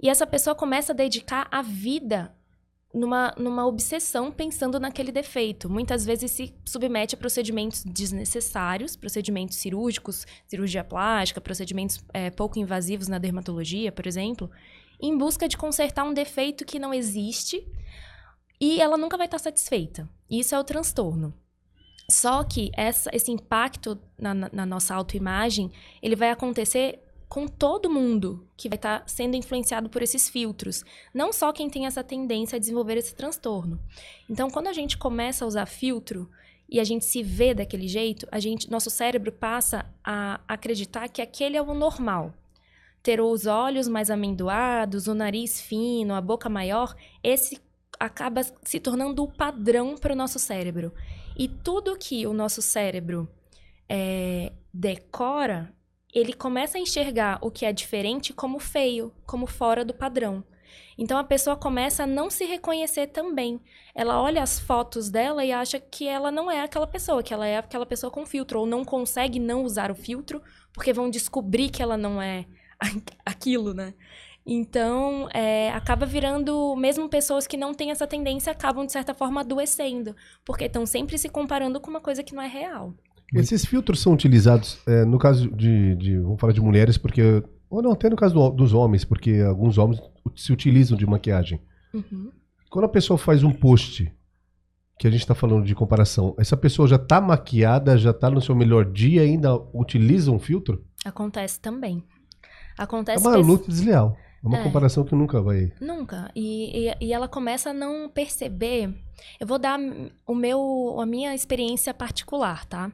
E 0.00 0.08
essa 0.08 0.26
pessoa 0.26 0.54
começa 0.54 0.92
a 0.92 0.96
dedicar 0.96 1.46
a 1.50 1.62
vida 1.62 2.34
numa, 2.92 3.32
numa 3.38 3.66
obsessão 3.66 4.30
pensando 4.30 4.78
naquele 4.78 5.12
defeito. 5.12 5.70
Muitas 5.70 6.04
vezes 6.04 6.30
se 6.32 6.54
submete 6.64 7.14
a 7.14 7.18
procedimentos 7.18 7.84
desnecessários, 7.84 8.96
procedimentos 8.96 9.56
cirúrgicos, 9.56 10.26
cirurgia 10.46 10.84
plástica, 10.84 11.40
procedimentos 11.40 12.04
é, 12.12 12.30
pouco 12.30 12.58
invasivos 12.58 13.08
na 13.08 13.18
dermatologia, 13.18 13.92
por 13.92 14.06
exemplo, 14.06 14.50
em 15.00 15.16
busca 15.16 15.48
de 15.48 15.56
consertar 15.56 16.04
um 16.04 16.12
defeito 16.12 16.64
que 16.64 16.78
não 16.78 16.92
existe 16.92 17.66
e 18.62 18.80
ela 18.80 18.96
nunca 18.96 19.16
vai 19.16 19.26
estar 19.26 19.40
satisfeita. 19.40 20.08
Isso 20.30 20.54
é 20.54 20.58
o 20.58 20.62
transtorno. 20.62 21.34
Só 22.08 22.44
que 22.44 22.70
essa, 22.76 23.10
esse 23.12 23.32
impacto 23.32 23.98
na, 24.16 24.32
na 24.32 24.64
nossa 24.64 24.94
autoimagem, 24.94 25.72
ele 26.00 26.14
vai 26.14 26.30
acontecer 26.30 27.00
com 27.28 27.48
todo 27.48 27.90
mundo 27.90 28.46
que 28.56 28.68
vai 28.68 28.76
estar 28.76 29.00
tá 29.00 29.04
sendo 29.08 29.34
influenciado 29.34 29.88
por 29.88 30.00
esses 30.00 30.28
filtros, 30.28 30.84
não 31.12 31.32
só 31.32 31.52
quem 31.52 31.68
tem 31.68 31.86
essa 31.86 32.04
tendência 32.04 32.54
a 32.54 32.58
desenvolver 32.60 32.96
esse 32.96 33.16
transtorno. 33.16 33.80
Então, 34.30 34.48
quando 34.48 34.68
a 34.68 34.72
gente 34.72 34.96
começa 34.96 35.44
a 35.44 35.48
usar 35.48 35.66
filtro 35.66 36.30
e 36.68 36.78
a 36.78 36.84
gente 36.84 37.04
se 37.04 37.20
vê 37.20 37.52
daquele 37.52 37.88
jeito, 37.88 38.28
a 38.30 38.38
gente, 38.38 38.70
nosso 38.70 38.90
cérebro 38.90 39.32
passa 39.32 39.84
a 40.04 40.40
acreditar 40.46 41.08
que 41.08 41.20
aquele 41.20 41.56
é 41.56 41.62
o 41.62 41.74
normal. 41.74 42.32
Ter 43.02 43.20
os 43.20 43.44
olhos 43.44 43.88
mais 43.88 44.08
amendoados, 44.08 45.08
o 45.08 45.14
nariz 45.14 45.60
fino, 45.60 46.14
a 46.14 46.20
boca 46.20 46.48
maior, 46.48 46.94
esse 47.24 47.60
acaba 48.04 48.42
se 48.62 48.80
tornando 48.80 49.22
o 49.22 49.32
padrão 49.32 49.96
para 49.96 50.12
o 50.12 50.16
nosso 50.16 50.38
cérebro. 50.38 50.92
E 51.36 51.48
tudo 51.48 51.96
que 51.96 52.26
o 52.26 52.32
nosso 52.32 52.60
cérebro 52.60 53.28
é, 53.88 54.52
decora 54.72 55.72
ele 56.12 56.34
começa 56.34 56.76
a 56.76 56.80
enxergar 56.80 57.38
o 57.40 57.50
que 57.50 57.64
é 57.64 57.72
diferente 57.72 58.34
como 58.34 58.58
feio, 58.58 59.14
como 59.24 59.46
fora 59.46 59.82
do 59.82 59.94
padrão. 59.94 60.44
Então 60.98 61.16
a 61.16 61.24
pessoa 61.24 61.56
começa 61.56 62.02
a 62.02 62.06
não 62.06 62.28
se 62.28 62.44
reconhecer 62.44 63.06
também. 63.06 63.60
Ela 63.94 64.20
olha 64.20 64.42
as 64.42 64.60
fotos 64.60 65.08
dela 65.08 65.42
e 65.42 65.52
acha 65.52 65.80
que 65.80 66.06
ela 66.06 66.30
não 66.30 66.50
é 66.50 66.60
aquela 66.60 66.86
pessoa, 66.86 67.22
que 67.22 67.32
ela 67.32 67.46
é 67.46 67.56
aquela 67.56 67.86
pessoa 67.86 68.10
com 68.10 68.26
filtro, 68.26 68.60
ou 68.60 68.66
não 68.66 68.84
consegue 68.84 69.38
não 69.38 69.64
usar 69.64 69.90
o 69.90 69.94
filtro, 69.94 70.42
porque 70.74 70.92
vão 70.92 71.08
descobrir 71.08 71.70
que 71.70 71.82
ela 71.82 71.96
não 71.96 72.20
é 72.20 72.44
aquilo, 73.24 73.72
né? 73.72 73.94
Então, 74.44 75.28
é, 75.32 75.70
acaba 75.70 76.04
virando, 76.04 76.74
mesmo 76.76 77.08
pessoas 77.08 77.46
que 77.46 77.56
não 77.56 77.72
têm 77.72 77.90
essa 77.90 78.06
tendência, 78.06 78.50
acabam, 78.50 78.84
de 78.84 78.92
certa 78.92 79.14
forma, 79.14 79.40
adoecendo, 79.40 80.16
porque 80.44 80.64
estão 80.64 80.84
sempre 80.84 81.16
se 81.16 81.28
comparando 81.28 81.80
com 81.80 81.90
uma 81.90 82.00
coisa 82.00 82.22
que 82.24 82.34
não 82.34 82.42
é 82.42 82.48
real. 82.48 82.94
Esses 83.32 83.64
filtros 83.64 84.00
são 84.00 84.12
utilizados, 84.12 84.78
é, 84.86 85.04
no 85.04 85.18
caso 85.18 85.50
de, 85.50 85.94
de, 85.96 86.18
Vamos 86.18 86.40
falar 86.40 86.52
de 86.52 86.60
mulheres, 86.60 86.98
porque. 86.98 87.42
Ou 87.70 87.80
não, 87.80 87.92
até 87.92 88.10
no 88.10 88.16
caso 88.16 88.34
do, 88.34 88.50
dos 88.50 88.74
homens, 88.74 89.04
porque 89.04 89.40
alguns 89.40 89.78
homens 89.78 89.98
se 90.36 90.52
utilizam 90.52 90.98
de 90.98 91.06
maquiagem. 91.06 91.58
Uhum. 91.94 92.30
Quando 92.68 92.84
a 92.84 92.88
pessoa 92.88 93.16
faz 93.16 93.42
um 93.42 93.52
post, 93.52 94.12
que 94.98 95.06
a 95.06 95.10
gente 95.10 95.20
está 95.20 95.34
falando 95.34 95.64
de 95.64 95.74
comparação, 95.74 96.34
essa 96.38 96.56
pessoa 96.56 96.86
já 96.86 96.96
está 96.96 97.20
maquiada, 97.20 97.96
já 97.96 98.10
está 98.10 98.30
no 98.30 98.42
seu 98.42 98.54
melhor 98.54 98.84
dia 98.84 99.22
ainda 99.22 99.54
utiliza 99.74 100.30
um 100.30 100.38
filtro? 100.38 100.84
Acontece 101.04 101.58
também. 101.58 102.04
Acontece 102.76 103.24
é 103.24 103.28
uma 103.28 103.36
luta 103.36 103.66
desleal. 103.68 104.16
É 104.44 104.48
uma 104.48 104.58
é, 104.58 104.62
comparação 104.64 105.04
que 105.04 105.14
nunca 105.14 105.40
vai. 105.40 105.72
Nunca. 105.80 106.30
E, 106.34 106.88
e, 106.88 107.06
e, 107.06 107.12
ela 107.12 107.28
começa 107.28 107.70
a 107.70 107.74
não 107.74 108.08
perceber. 108.08 108.92
Eu 109.38 109.46
vou 109.46 109.58
dar 109.58 109.78
o 110.26 110.34
meu, 110.34 110.98
a 111.00 111.06
minha 111.06 111.34
experiência 111.34 111.94
particular, 111.94 112.66
tá? 112.66 112.90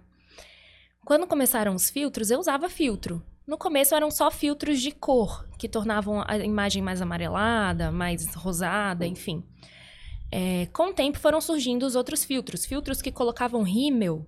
Quando 1.04 1.26
começaram 1.26 1.74
os 1.74 1.88
filtros, 1.88 2.30
eu 2.30 2.38
usava 2.38 2.68
filtro. 2.68 3.22
No 3.46 3.56
começo 3.56 3.94
eram 3.94 4.10
só 4.10 4.30
filtros 4.30 4.78
de 4.78 4.90
cor, 4.90 5.48
que 5.58 5.66
tornavam 5.66 6.22
a 6.26 6.36
imagem 6.36 6.82
mais 6.82 7.00
amarelada, 7.00 7.90
mais 7.90 8.34
rosada, 8.34 9.06
enfim. 9.06 9.42
É, 10.30 10.66
com 10.66 10.90
o 10.90 10.92
tempo 10.92 11.18
foram 11.18 11.40
surgindo 11.40 11.86
os 11.86 11.96
outros 11.96 12.26
filtros. 12.26 12.66
Filtros 12.66 13.00
que 13.00 13.10
colocavam 13.10 13.62
rímel 13.62 14.26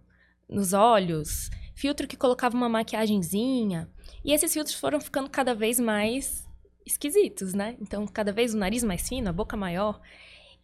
nos 0.48 0.72
olhos, 0.72 1.50
filtro 1.74 2.08
que 2.08 2.16
colocava 2.16 2.56
uma 2.56 2.68
maquiagenzinha. 2.68 3.90
E 4.24 4.32
esses 4.32 4.50
filtros 4.54 4.74
foram 4.74 4.98
ficando 4.98 5.28
cada 5.28 5.54
vez 5.54 5.78
mais 5.78 6.49
esquisitos, 6.92 7.54
né? 7.54 7.76
Então, 7.80 8.06
cada 8.06 8.32
vez 8.32 8.54
o 8.54 8.58
nariz 8.58 8.82
mais 8.82 9.08
fino, 9.08 9.28
a 9.28 9.32
boca 9.32 9.56
maior. 9.56 10.00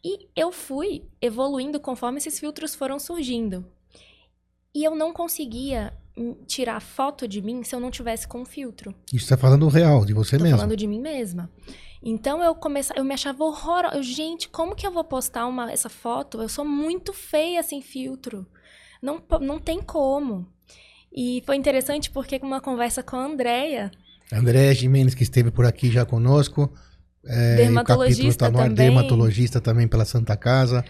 E 0.05 0.29
eu 0.37 0.53
fui 0.53 1.05
evoluindo 1.21 1.81
conforme 1.81 2.19
esses 2.19 2.39
filtros 2.39 2.75
foram 2.75 2.99
surgindo. 2.99 3.67
E 4.75 4.85
eu 4.85 4.95
não 4.95 5.13
conseguia 5.13 5.93
tirar 6.47 6.81
foto 6.81 7.29
de 7.29 7.43
mim 7.43 7.63
se 7.63 7.75
eu 7.75 7.81
não 7.81 7.91
tivesse 7.91 8.27
com 8.27 8.45
filtro. 8.45 8.95
Isso 9.13 9.25
está 9.25 9.37
falando 9.37 9.69
real, 9.69 10.05
de 10.05 10.15
você 10.15 10.39
Tô 10.39 10.45
mesmo. 10.45 10.59
falando 10.59 10.77
de 10.77 10.87
mim 10.87 11.01
mesma. 11.01 11.51
Então 12.03 12.43
eu 12.43 12.55
comecei, 12.55 12.97
eu 12.99 13.05
me 13.05 13.15
achava 13.15 13.45
horrorosa. 13.45 14.03
Gente, 14.03 14.49
como 14.49 14.75
que 14.75 14.87
eu 14.87 14.93
vou 14.93 15.05
postar 15.05 15.47
uma, 15.47 15.71
essa 15.71 15.89
foto? 15.89 16.41
Eu 16.41 16.49
sou 16.49 16.65
muito 16.65 17.13
feia 17.13 17.63
sem 17.63 17.83
filtro. 17.83 18.47
Não, 19.03 19.23
não 19.41 19.59
tem 19.59 19.83
como. 19.83 20.47
E 21.13 21.43
foi 21.45 21.57
interessante 21.57 22.11
porque 22.11 22.39
uma 22.43 22.61
conversa 22.61 23.03
com 23.03 23.17
a 23.17 23.25
Andrea. 23.25 23.91
Andréa 24.33 24.75
Jimenez, 24.75 25.15
que 25.15 25.23
esteve 25.23 25.51
por 25.51 25.65
aqui 25.65 25.91
já 25.91 26.05
conosco. 26.05 26.73
É, 27.25 27.57
dermatologista 27.57 28.51
tá 28.51 28.59
também. 28.59 28.75
dermatologista 28.75 29.61
também 29.61 29.89
pela 29.89 30.05
Santa 30.05 30.37
Casa. 30.37 30.85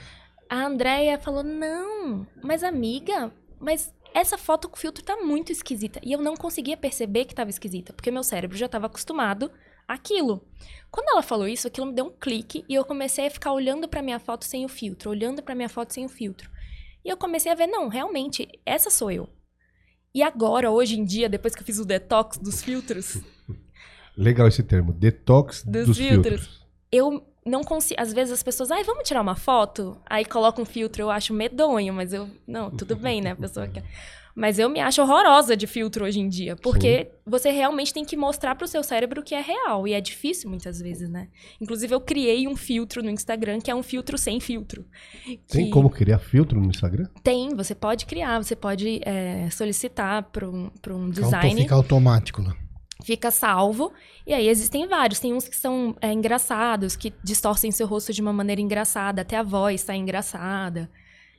A 0.49 0.66
Andrea 0.66 1.19
falou: 1.19 1.43
não, 1.43 2.26
mas 2.43 2.62
amiga, 2.62 3.33
mas 3.59 3.93
essa 4.14 4.38
foto 4.38 4.69
com 4.69 4.76
filtro 4.76 5.05
tá 5.05 5.16
muito 5.16 5.52
esquisita. 5.52 6.00
E 6.02 6.12
eu 6.12 6.21
não 6.21 6.37
conseguia 6.37 6.76
perceber 6.76 7.25
que 7.25 7.35
tava 7.35 7.50
esquisita, 7.50 7.93
porque 7.93 8.11
meu 8.11 8.23
cérebro 8.23 8.57
já 8.57 8.66
estava 8.66 8.87
acostumado 8.87 9.50
àquilo. 9.87 10.43
Quando 10.90 11.11
ela 11.11 11.23
falou 11.23 11.47
isso, 11.47 11.66
aquilo 11.66 11.87
me 11.87 11.93
deu 11.95 12.07
um 12.07 12.11
clique 12.11 12.64
e 12.69 12.75
eu 12.75 12.85
comecei 12.85 13.26
a 13.26 13.31
ficar 13.31 13.52
olhando 13.52 13.88
para 13.88 14.02
minha 14.02 14.19
foto 14.19 14.45
sem 14.45 14.64
o 14.64 14.69
filtro, 14.69 15.11
olhando 15.11 15.43
para 15.43 15.55
minha 15.55 15.69
foto 15.69 15.93
sem 15.93 16.05
o 16.05 16.09
filtro. 16.09 16.50
E 17.05 17.09
eu 17.09 17.16
comecei 17.16 17.52
a 17.52 17.55
ver, 17.55 17.66
não, 17.66 17.88
realmente, 17.88 18.49
essa 18.64 18.90
sou 18.90 19.11
eu. 19.11 19.28
E 20.17 20.23
agora, 20.23 20.71
hoje 20.71 20.99
em 20.99 21.05
dia, 21.05 21.29
depois 21.29 21.55
que 21.55 21.61
eu 21.61 21.67
fiz 21.67 21.79
o 21.79 21.85
detox 21.85 22.39
dos 22.39 22.63
filtros. 22.63 23.19
Legal 24.17 24.49
esse 24.49 24.63
termo, 24.63 24.91
detox 24.91 25.63
dos, 25.63 25.89
dos 25.89 25.99
filtros. 25.99 26.41
filtros. 26.41 26.67
Eu 26.91 27.23
não 27.45 27.63
consigo. 27.63 28.01
Às 28.01 28.15
vezes 28.15 28.33
as 28.33 28.43
pessoas, 28.43 28.71
ai, 28.71 28.83
vamos 28.83 29.07
tirar 29.07 29.21
uma 29.21 29.37
foto? 29.37 30.01
Aí 30.07 30.25
coloca 30.25 30.59
um 30.59 30.65
filtro, 30.65 31.03
eu 31.03 31.11
acho 31.11 31.35
medonho, 31.35 31.93
mas 31.93 32.15
eu. 32.15 32.31
Não, 32.47 32.71
tudo 32.71 32.97
bem, 32.97 33.21
né? 33.21 33.33
A 33.33 33.37
pessoa 33.37 33.69
quer. 33.69 33.85
Mas 34.37 34.59
eu 34.59 34.69
me 34.69 34.81
acho 34.81 35.00
horrorosa 35.00 35.57
de 35.57 35.66
filtro 35.66 36.05
hoje 36.05 36.21
em 36.21 36.28
dia, 36.28 36.55
porque 36.57 37.05
Sim. 37.05 37.19
você 37.26 37.50
realmente 37.50 37.95
tem 37.95 38.05
que 38.05 38.19
mostrar 38.19 38.55
para 38.55 38.66
o 38.66 38.69
seu 38.69 38.83
cérebro 38.83 39.23
que 39.23 39.35
é 39.35 39.40
real, 39.40 39.88
e 39.88 39.95
é 39.95 40.00
difícil 40.00 40.50
muitas 40.50 40.78
vezes, 40.78 41.09
né? 41.09 41.28
Inclusive 41.59 41.95
eu 41.95 42.00
criei 42.02 42.47
um 42.47 42.55
filtro 42.55 43.02
no 43.02 43.09
Instagram 43.09 43.61
que 43.61 43.71
é 43.71 43.75
um 43.75 43.83
filtro 43.83 44.19
sem 44.19 44.38
filtro. 44.38 44.85
Tem 45.49 45.64
que... 45.64 45.71
como 45.71 45.88
criar 45.88 46.19
filtro 46.19 46.61
no 46.61 46.69
Instagram? 46.69 47.07
Tem, 47.23 47.55
você 47.55 47.75
pode 47.75 48.05
criar, 48.05 48.43
você 48.43 48.55
pode 48.55 49.00
é, 49.07 49.49
solicitar 49.49 50.25
para 50.25 50.47
um, 50.47 50.71
um 50.90 51.09
design. 51.09 51.62
Fica 51.62 51.75
automático 51.75 52.43
lá 52.43 52.55
fica 53.05 53.31
salvo. 53.31 53.93
E 54.26 54.35
aí 54.35 54.49
existem 54.49 54.88
vários. 54.88 55.21
Tem 55.21 55.33
uns 55.33 55.47
que 55.47 55.55
são 55.55 55.95
é, 56.00 56.12
engraçados, 56.12 56.97
que 56.97 57.14
distorcem 57.23 57.71
seu 57.71 57.87
rosto 57.87 58.12
de 58.12 58.21
uma 58.21 58.33
maneira 58.33 58.61
engraçada, 58.61 59.23
até 59.23 59.37
a 59.37 59.45
voz 59.45 59.83
está 59.83 59.95
engraçada. 59.95 60.90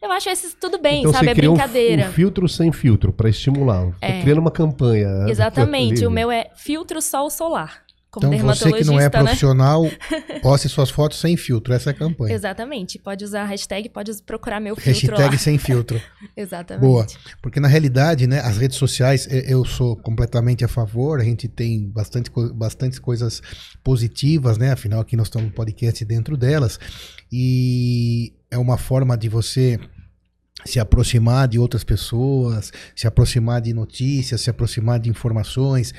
Eu 0.07 0.11
acho 0.13 0.29
esses 0.29 0.53
tudo 0.53 0.79
bem, 0.79 1.01
então, 1.01 1.11
sabe? 1.11 1.25
Você 1.25 1.31
é 1.31 1.35
brincadeira. 1.35 2.05
Um, 2.05 2.09
um 2.09 2.11
filtro 2.13 2.47
sem 2.47 2.71
filtro 2.71 3.11
para 3.11 3.29
estimular. 3.29 3.91
É. 4.01 4.21
criando 4.21 4.39
uma 4.39 4.51
campanha. 4.51 5.25
Exatamente. 5.27 6.05
o 6.05 6.09
meu 6.09 6.31
é 6.31 6.49
filtro 6.55 7.01
sol 7.01 7.29
solar. 7.29 7.85
Como 8.09 8.33
então 8.33 8.47
você 8.47 8.71
que 8.71 8.85
não 8.85 8.97
é 8.97 9.03
né? 9.03 9.09
profissional, 9.09 9.83
né? 9.83 10.39
poste 10.41 10.69
suas 10.69 10.89
fotos 10.89 11.19
sem 11.19 11.35
filtro. 11.35 11.73
Essa 11.73 11.89
é 11.89 11.91
a 11.91 11.93
campanha. 11.93 12.33
Exatamente. 12.33 12.97
Pode 12.97 13.23
usar 13.25 13.41
a 13.41 13.45
hashtag, 13.45 13.89
pode 13.89 14.11
procurar 14.23 14.61
meu 14.61 14.77
filtro 14.77 15.11
Hashtag 15.11 15.35
lá. 15.35 15.37
sem 15.37 15.57
filtro. 15.57 16.01
Exatamente. 16.35 16.85
Boa. 16.85 17.05
Porque 17.41 17.59
na 17.59 17.67
realidade, 17.67 18.25
né, 18.25 18.39
as 18.39 18.57
redes 18.57 18.77
sociais, 18.77 19.27
eu 19.29 19.65
sou 19.65 19.95
completamente 19.97 20.63
a 20.63 20.69
favor. 20.69 21.19
A 21.19 21.23
gente 21.23 21.49
tem 21.49 21.85
bastante, 21.89 22.31
bastante 22.55 22.99
coisas 23.01 23.41
positivas, 23.83 24.57
né? 24.57 24.71
Afinal, 24.71 25.01
aqui 25.01 25.17
nós 25.17 25.27
estamos 25.27 25.49
no 25.49 25.53
podcast 25.53 26.03
dentro 26.05 26.37
delas. 26.37 26.79
E 27.29 28.33
é 28.49 28.57
uma 28.57 28.77
forma 28.77 29.17
de 29.17 29.27
você 29.27 29.77
se 30.65 30.79
aproximar 30.79 31.47
de 31.47 31.59
outras 31.59 31.83
pessoas, 31.83 32.71
se 32.95 33.07
aproximar 33.07 33.61
de 33.61 33.73
notícias, 33.73 34.41
se 34.41 34.49
aproximar 34.49 34.99
de 34.99 35.09
informações. 35.09 35.93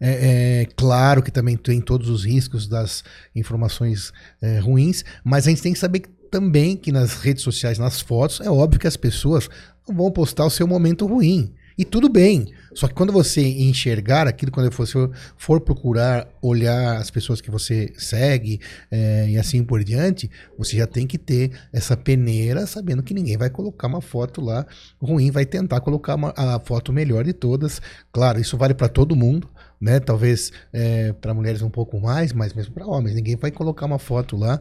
É, 0.00 0.62
é, 0.62 0.66
claro 0.76 1.22
que 1.22 1.30
também 1.30 1.56
tem 1.56 1.80
todos 1.80 2.08
os 2.08 2.24
riscos 2.24 2.68
das 2.68 3.02
informações 3.34 4.12
é, 4.40 4.58
ruins, 4.58 5.04
mas 5.24 5.46
a 5.46 5.50
gente 5.50 5.62
tem 5.62 5.72
que 5.72 5.78
saber 5.78 6.02
também 6.30 6.76
que 6.76 6.92
nas 6.92 7.14
redes 7.14 7.42
sociais, 7.42 7.78
nas 7.78 8.00
fotos, 8.00 8.40
é 8.40 8.50
óbvio 8.50 8.80
que 8.80 8.86
as 8.86 8.96
pessoas 8.96 9.48
vão 9.88 10.10
postar 10.10 10.44
o 10.44 10.50
seu 10.50 10.66
momento 10.66 11.06
ruim. 11.06 11.54
E 11.78 11.84
tudo 11.84 12.08
bem. 12.08 12.52
Só 12.74 12.88
que 12.88 12.94
quando 12.94 13.12
você 13.12 13.40
enxergar 13.40 14.26
aquilo, 14.26 14.52
quando 14.52 14.70
você 14.70 15.08
for 15.36 15.60
procurar 15.60 16.28
olhar 16.42 16.96
as 16.96 17.10
pessoas 17.10 17.40
que 17.40 17.50
você 17.50 17.92
segue 17.96 18.60
é, 18.90 19.30
e 19.30 19.38
assim 19.38 19.62
por 19.62 19.82
diante, 19.82 20.30
você 20.58 20.76
já 20.76 20.86
tem 20.86 21.06
que 21.06 21.16
ter 21.16 21.52
essa 21.72 21.96
peneira 21.96 22.66
sabendo 22.66 23.02
que 23.02 23.14
ninguém 23.14 23.36
vai 23.36 23.48
colocar 23.48 23.86
uma 23.86 24.00
foto 24.00 24.40
lá 24.40 24.66
ruim, 25.00 25.30
vai 25.30 25.46
tentar 25.46 25.80
colocar 25.80 26.16
uma, 26.16 26.34
a 26.36 26.60
foto 26.60 26.92
melhor 26.92 27.24
de 27.24 27.32
todas. 27.32 27.80
Claro, 28.12 28.40
isso 28.40 28.56
vale 28.56 28.74
para 28.74 28.88
todo 28.88 29.16
mundo 29.16 29.48
né? 29.80 30.00
Talvez 30.00 30.52
é, 30.72 31.12
para 31.12 31.32
mulheres 31.32 31.62
um 31.62 31.70
pouco 31.70 32.00
mais, 32.00 32.32
mas 32.32 32.52
mesmo 32.52 32.74
para 32.74 32.86
homens. 32.86 33.14
Ninguém 33.14 33.36
vai 33.36 33.50
colocar 33.50 33.86
uma 33.86 33.98
foto 33.98 34.36
lá 34.36 34.60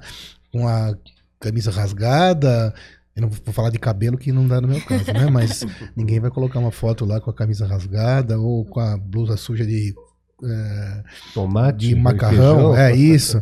com 0.51 0.67
a 0.67 0.95
camisa 1.39 1.71
rasgada. 1.71 2.73
Eu 3.17 3.21
não 3.23 3.29
vou 3.29 3.51
falar 3.51 3.71
de 3.71 3.79
cabelo 3.79 4.15
que 4.15 4.31
não 4.31 4.47
dá 4.47 4.61
no 4.61 4.67
meu 4.67 4.79
caso, 4.79 5.11
né? 5.11 5.27
Mas 5.27 5.65
ninguém 5.97 6.19
vai 6.19 6.29
colocar 6.29 6.59
uma 6.59 6.69
foto 6.69 7.03
lá 7.03 7.19
com 7.19 7.31
a 7.31 7.33
camisa 7.33 7.65
rasgada 7.65 8.39
ou 8.39 8.63
com 8.63 8.79
a 8.79 8.95
blusa 8.95 9.35
suja 9.35 9.65
de 9.65 9.95
é, 10.43 11.03
tomate, 11.33 11.87
de 11.87 11.95
macarrão, 11.95 12.77
é 12.77 12.95
isso. 12.95 13.41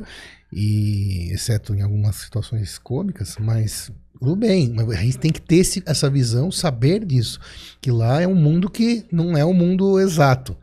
E 0.49 1.29
exceto 1.33 1.75
em 1.75 1.81
algumas 1.81 2.15
situações 2.15 2.77
cômicas, 2.77 3.35
mas 3.37 3.91
tudo 4.17 4.37
bem, 4.37 4.73
a 4.79 5.01
gente 5.01 5.17
tem 5.17 5.29
que 5.29 5.41
ter 5.41 5.57
esse, 5.57 5.83
essa 5.85 6.09
visão, 6.09 6.49
saber 6.49 7.03
disso, 7.03 7.37
que 7.81 7.91
lá 7.91 8.21
é 8.21 8.27
um 8.27 8.33
mundo 8.33 8.69
que 8.69 9.05
não 9.11 9.35
é 9.35 9.43
um 9.43 9.53
mundo 9.53 9.99
exato. 9.99 10.55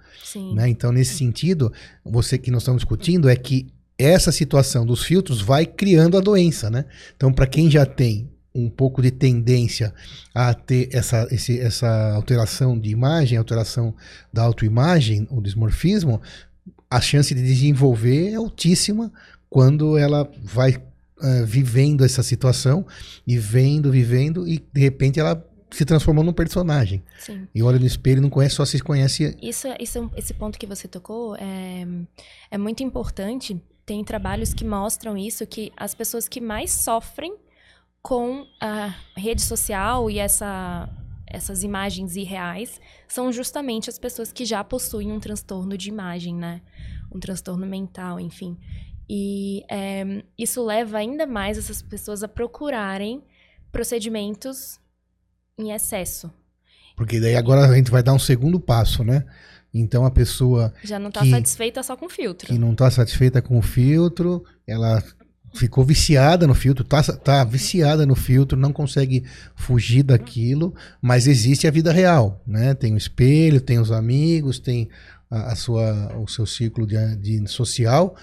Né? 0.55 0.71
Então, 0.71 0.91
nesse 0.91 1.17
sentido, 1.17 1.71
você 2.03 2.39
que 2.39 2.51
nós 2.51 2.63
estamos 2.63 2.81
discutindo 2.81 3.29
é 3.29 3.37
que 3.37 3.67
essa 3.99 4.33
situação 4.33 4.87
dos 4.87 5.05
filtros 5.05 5.43
vai 5.43 5.67
criando 5.67 6.17
a 6.17 6.21
doença, 6.21 6.71
né? 6.71 6.87
Então, 7.15 7.31
para 7.31 7.47
quem 7.47 7.71
já 7.71 7.85
tem 7.85 8.32
um 8.55 8.69
pouco 8.69 9.01
de 9.01 9.11
tendência 9.11 9.95
a 10.35 10.53
ter 10.53 10.89
essa, 10.93 11.27
esse, 11.31 11.59
essa 11.59 12.13
alteração 12.15 12.79
de 12.79 12.91
imagem, 12.91 13.39
alteração 13.39 13.95
da 14.33 14.43
autoimagem, 14.43 15.27
o 15.31 15.41
dismorfismo, 15.41 16.21
a 16.91 17.01
chance 17.01 17.35
de 17.35 17.43
desenvolver 17.43 18.33
é 18.33 18.35
altíssima 18.35 19.11
quando 19.49 19.97
ela 19.97 20.31
vai 20.43 20.75
uh, 20.77 21.47
vivendo 21.47 22.05
essa 22.05 22.23
situação 22.23 22.87
e 23.27 23.39
vendo, 23.39 23.91
vivendo, 23.91 24.47
e 24.47 24.59
de 24.73 24.81
repente 24.81 25.19
ela 25.19 25.43
se 25.71 25.85
transformou 25.87 26.23
num 26.23 26.33
personagem. 26.33 27.03
Sim. 27.19 27.49
E 27.55 27.63
olha 27.63 27.79
no 27.79 27.87
espelho 27.87 28.19
e 28.19 28.21
não 28.21 28.29
conhece, 28.31 28.57
só 28.57 28.65
se 28.65 28.79
conhece. 28.81 29.35
Isso, 29.41 29.69
isso, 29.81 30.11
esse 30.15 30.35
ponto 30.35 30.59
que 30.59 30.67
você 30.67 30.87
tocou 30.87 31.35
é, 31.37 31.87
é 32.51 32.59
muito 32.59 32.83
importante. 32.83 33.61
Tem 33.87 34.05
trabalhos 34.05 34.53
que 34.53 34.65
mostram 34.65 35.17
isso, 35.17 35.47
que 35.47 35.73
as 35.77 35.95
pessoas 35.95 36.29
que 36.29 36.41
mais 36.41 36.71
sofrem 36.71 37.35
com 38.03 38.47
a 38.61 38.95
rede 39.17 39.41
social 39.41 40.11
e 40.11 40.19
essa, 40.19 40.89
essas 41.27 41.63
imagens 41.63 42.17
irreais 42.17 42.81
são 43.07 43.33
justamente 43.33 43.89
as 43.89 43.99
pessoas 43.99 44.33
que 44.33 44.45
já 44.45 44.63
possuem 44.65 45.13
um 45.13 45.21
transtorno 45.21 45.79
de 45.79 45.89
imagem, 45.89 46.35
né? 46.35 46.61
Um 47.15 47.21
transtorno 47.21 47.65
mental, 47.65 48.19
enfim. 48.19 48.59
E 49.09 49.63
é, 49.71 50.25
isso 50.37 50.65
leva 50.65 50.99
ainda 50.99 51.27
mais 51.27 51.57
essas 51.57 51.81
pessoas 51.81 52.23
a 52.23 52.29
procurarem 52.29 53.23
procedimentos 53.71 54.81
em 55.59 55.71
excesso. 55.71 56.33
Porque 56.97 57.21
daí 57.21 57.37
agora 57.37 57.67
a 57.67 57.75
gente 57.75 57.91
vai 57.91 58.03
dar 58.03 58.15
um 58.15 58.19
segundo 58.19 58.59
passo, 58.59 59.05
né? 59.05 59.25
Então 59.73 60.05
a 60.05 60.11
pessoa. 60.11 60.75
Já 60.83 60.99
não 60.99 61.09
está 61.09 61.25
satisfeita 61.25 61.83
só 61.83 61.97
com 61.97 62.07
o 62.07 62.11
filtro. 62.11 62.47
Que 62.49 62.59
não 62.59 62.73
está 62.73 62.91
satisfeita 62.91 63.41
com 63.41 63.59
o 63.59 63.63
filtro, 63.63 64.45
ela 64.67 65.03
ficou 65.53 65.85
viciada 65.85 66.47
no 66.47 66.55
filtro, 66.55 66.85
tá, 66.85 67.03
tá 67.03 67.45
viciada 67.45 68.07
no 68.07 68.15
filtro, 68.15 68.59
não 68.59 68.73
consegue 68.73 69.25
fugir 69.55 70.03
daquilo, 70.03 70.75
mas 71.01 71.27
existe 71.27 71.67
a 71.67 71.71
vida 71.71 71.93
real, 71.93 72.43
né? 72.47 72.75
Tem 72.75 72.95
o 72.95 72.97
espelho, 72.97 73.61
tem 73.61 73.79
os 73.79 73.93
amigos, 73.93 74.59
tem 74.59 74.89
a, 75.31 75.53
a 75.53 75.57
sua, 75.57 76.17
o 76.19 76.27
seu 76.27 76.47
ciclo 76.47 76.87
de, 76.87 77.17
de 77.17 77.47
social, 77.49 78.17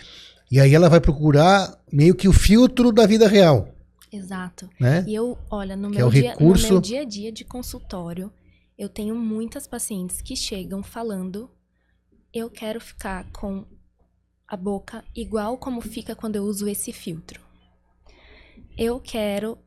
e 0.52 0.60
aí 0.60 0.74
ela 0.74 0.90
vai 0.90 1.00
procurar 1.00 1.78
meio 1.92 2.16
que 2.16 2.28
o 2.28 2.34
filtro 2.34 2.92
da 2.92 3.06
vida 3.06 3.28
real. 3.28 3.76
Exato. 4.12 4.68
Né? 4.80 5.06
E 5.08 5.14
eu, 5.14 5.38
olha, 5.52 5.76
no, 5.76 5.90
meu, 5.90 6.08
é 6.08 6.12
dia, 6.12 6.32
recurso... 6.32 6.68
no 6.68 6.74
meu 6.74 6.82
dia 6.82 7.02
a 7.02 7.06
dia 7.06 7.32
de 7.32 7.46
consultório, 7.46 8.32
eu 8.78 8.90
tenho 8.90 9.16
muitas 9.16 9.68
pacientes 9.68 10.22
que 10.22 10.36
chegam 10.36 10.82
falando: 10.82 11.50
eu 12.34 12.50
quero 12.50 12.82
ficar 12.82 13.30
com 13.32 13.66
a 14.50 14.58
boca 14.58 15.04
igual 15.16 15.58
como 15.58 15.80
fica 15.80 16.16
quando 16.16 16.36
eu 16.36 16.44
uso 16.44 16.68
esse 16.68 16.92
filtro. 16.92 17.40
Eu 18.76 19.00
quero 19.00 19.60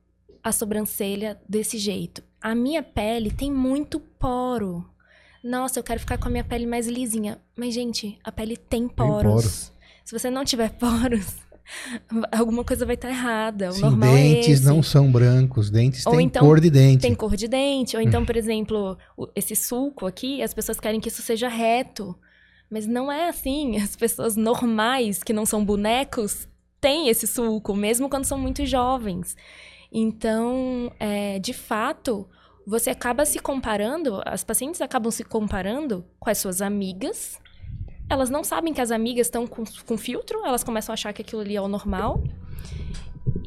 a 0.43 0.51
sobrancelha 0.51 1.41
desse 1.49 1.79
jeito. 1.79 2.23
A 2.41 2.53
minha 2.55 2.83
pele 2.83 3.31
tem 3.31 3.53
muito 3.53 4.01
poro. 4.01 4.85
Nossa, 5.45 5.79
eu 5.79 5.85
quero 5.85 6.01
ficar 6.01 6.19
com 6.19 6.27
a 6.27 6.31
minha 6.31 6.43
pele 6.43 6.67
mais 6.67 6.89
lisinha. 6.89 7.41
Mas, 7.57 7.75
gente, 7.75 8.19
a 8.25 8.33
pele 8.33 8.57
tem 8.57 8.89
poros. 8.89 9.23
Tem 9.23 9.31
poros. 9.31 9.73
Se 10.05 10.19
você 10.19 10.31
não 10.31 10.45
tiver 10.45 10.71
poros, 10.75 11.37
alguma 12.33 12.65
coisa 12.65 12.85
vai 12.85 12.97
estar 12.97 13.09
errada. 13.09 13.69
O 13.69 13.73
Sim, 13.73 13.83
normal 13.83 14.17
é 14.17 14.23
dentes 14.23 14.67
é 14.67 14.69
não 14.69 14.83
são 14.83 15.13
brancos, 15.13 15.71
dentes 15.71 16.05
têm 16.05 16.23
então, 16.23 16.45
cor 16.45 16.59
de 16.59 16.71
dente. 16.71 17.03
Tem 17.03 17.15
cor 17.15 17.37
de 17.37 17.47
dente. 17.47 17.97
Ou 17.97 18.03
então, 18.03 18.25
por 18.25 18.37
exemplo, 18.37 18.99
esse 19.37 19.55
sulco 19.55 20.07
aqui, 20.07 20.43
as 20.43 20.53
pessoas 20.53 20.81
querem 20.81 21.01
que 21.01 21.09
isso 21.09 21.23
seja 21.23 21.49
reto. 21.49 22.17
Mas 22.73 22.87
não 22.87 23.13
é 23.13 23.29
assim. 23.29 23.77
As 23.85 23.95
pessoas 23.95 24.35
normais, 24.35 25.23
que 25.23 25.35
não 25.35 25.45
são 25.45 25.63
bonecos, 25.63 26.49
têm 26.81 27.09
esse 27.09 27.27
sulco, 27.27 27.77
mesmo 27.77 28.09
quando 28.09 28.25
são 28.25 28.39
muito 28.39 28.65
jovens. 28.65 29.37
Então, 29.93 30.91
é, 30.99 31.39
de 31.39 31.53
fato, 31.53 32.27
você 32.67 32.89
acaba 32.89 33.27
se 33.27 33.39
comparando, 33.39 34.23
as 34.25 34.43
pacientes 34.43 34.81
acabam 34.81 35.11
se 35.13 35.23
comparando 35.23 36.03
com 36.19 36.31
as 36.31 36.39
suas 36.39 36.63
amigas. 36.63 37.39
Elas 38.09 38.31
não 38.31 38.43
sabem 38.43 38.73
que 38.73 38.81
as 38.81 38.91
amigas 38.91 39.27
estão 39.27 39.47
com, 39.47 39.65
com 39.87 39.99
filtro, 39.99 40.43
elas 40.47 40.65
começam 40.65 40.93
a 40.93 40.95
achar 40.95 41.13
que 41.13 41.21
aquilo 41.21 41.43
ali 41.43 41.55
é 41.55 41.61
o 41.61 41.69
normal. 41.69 42.25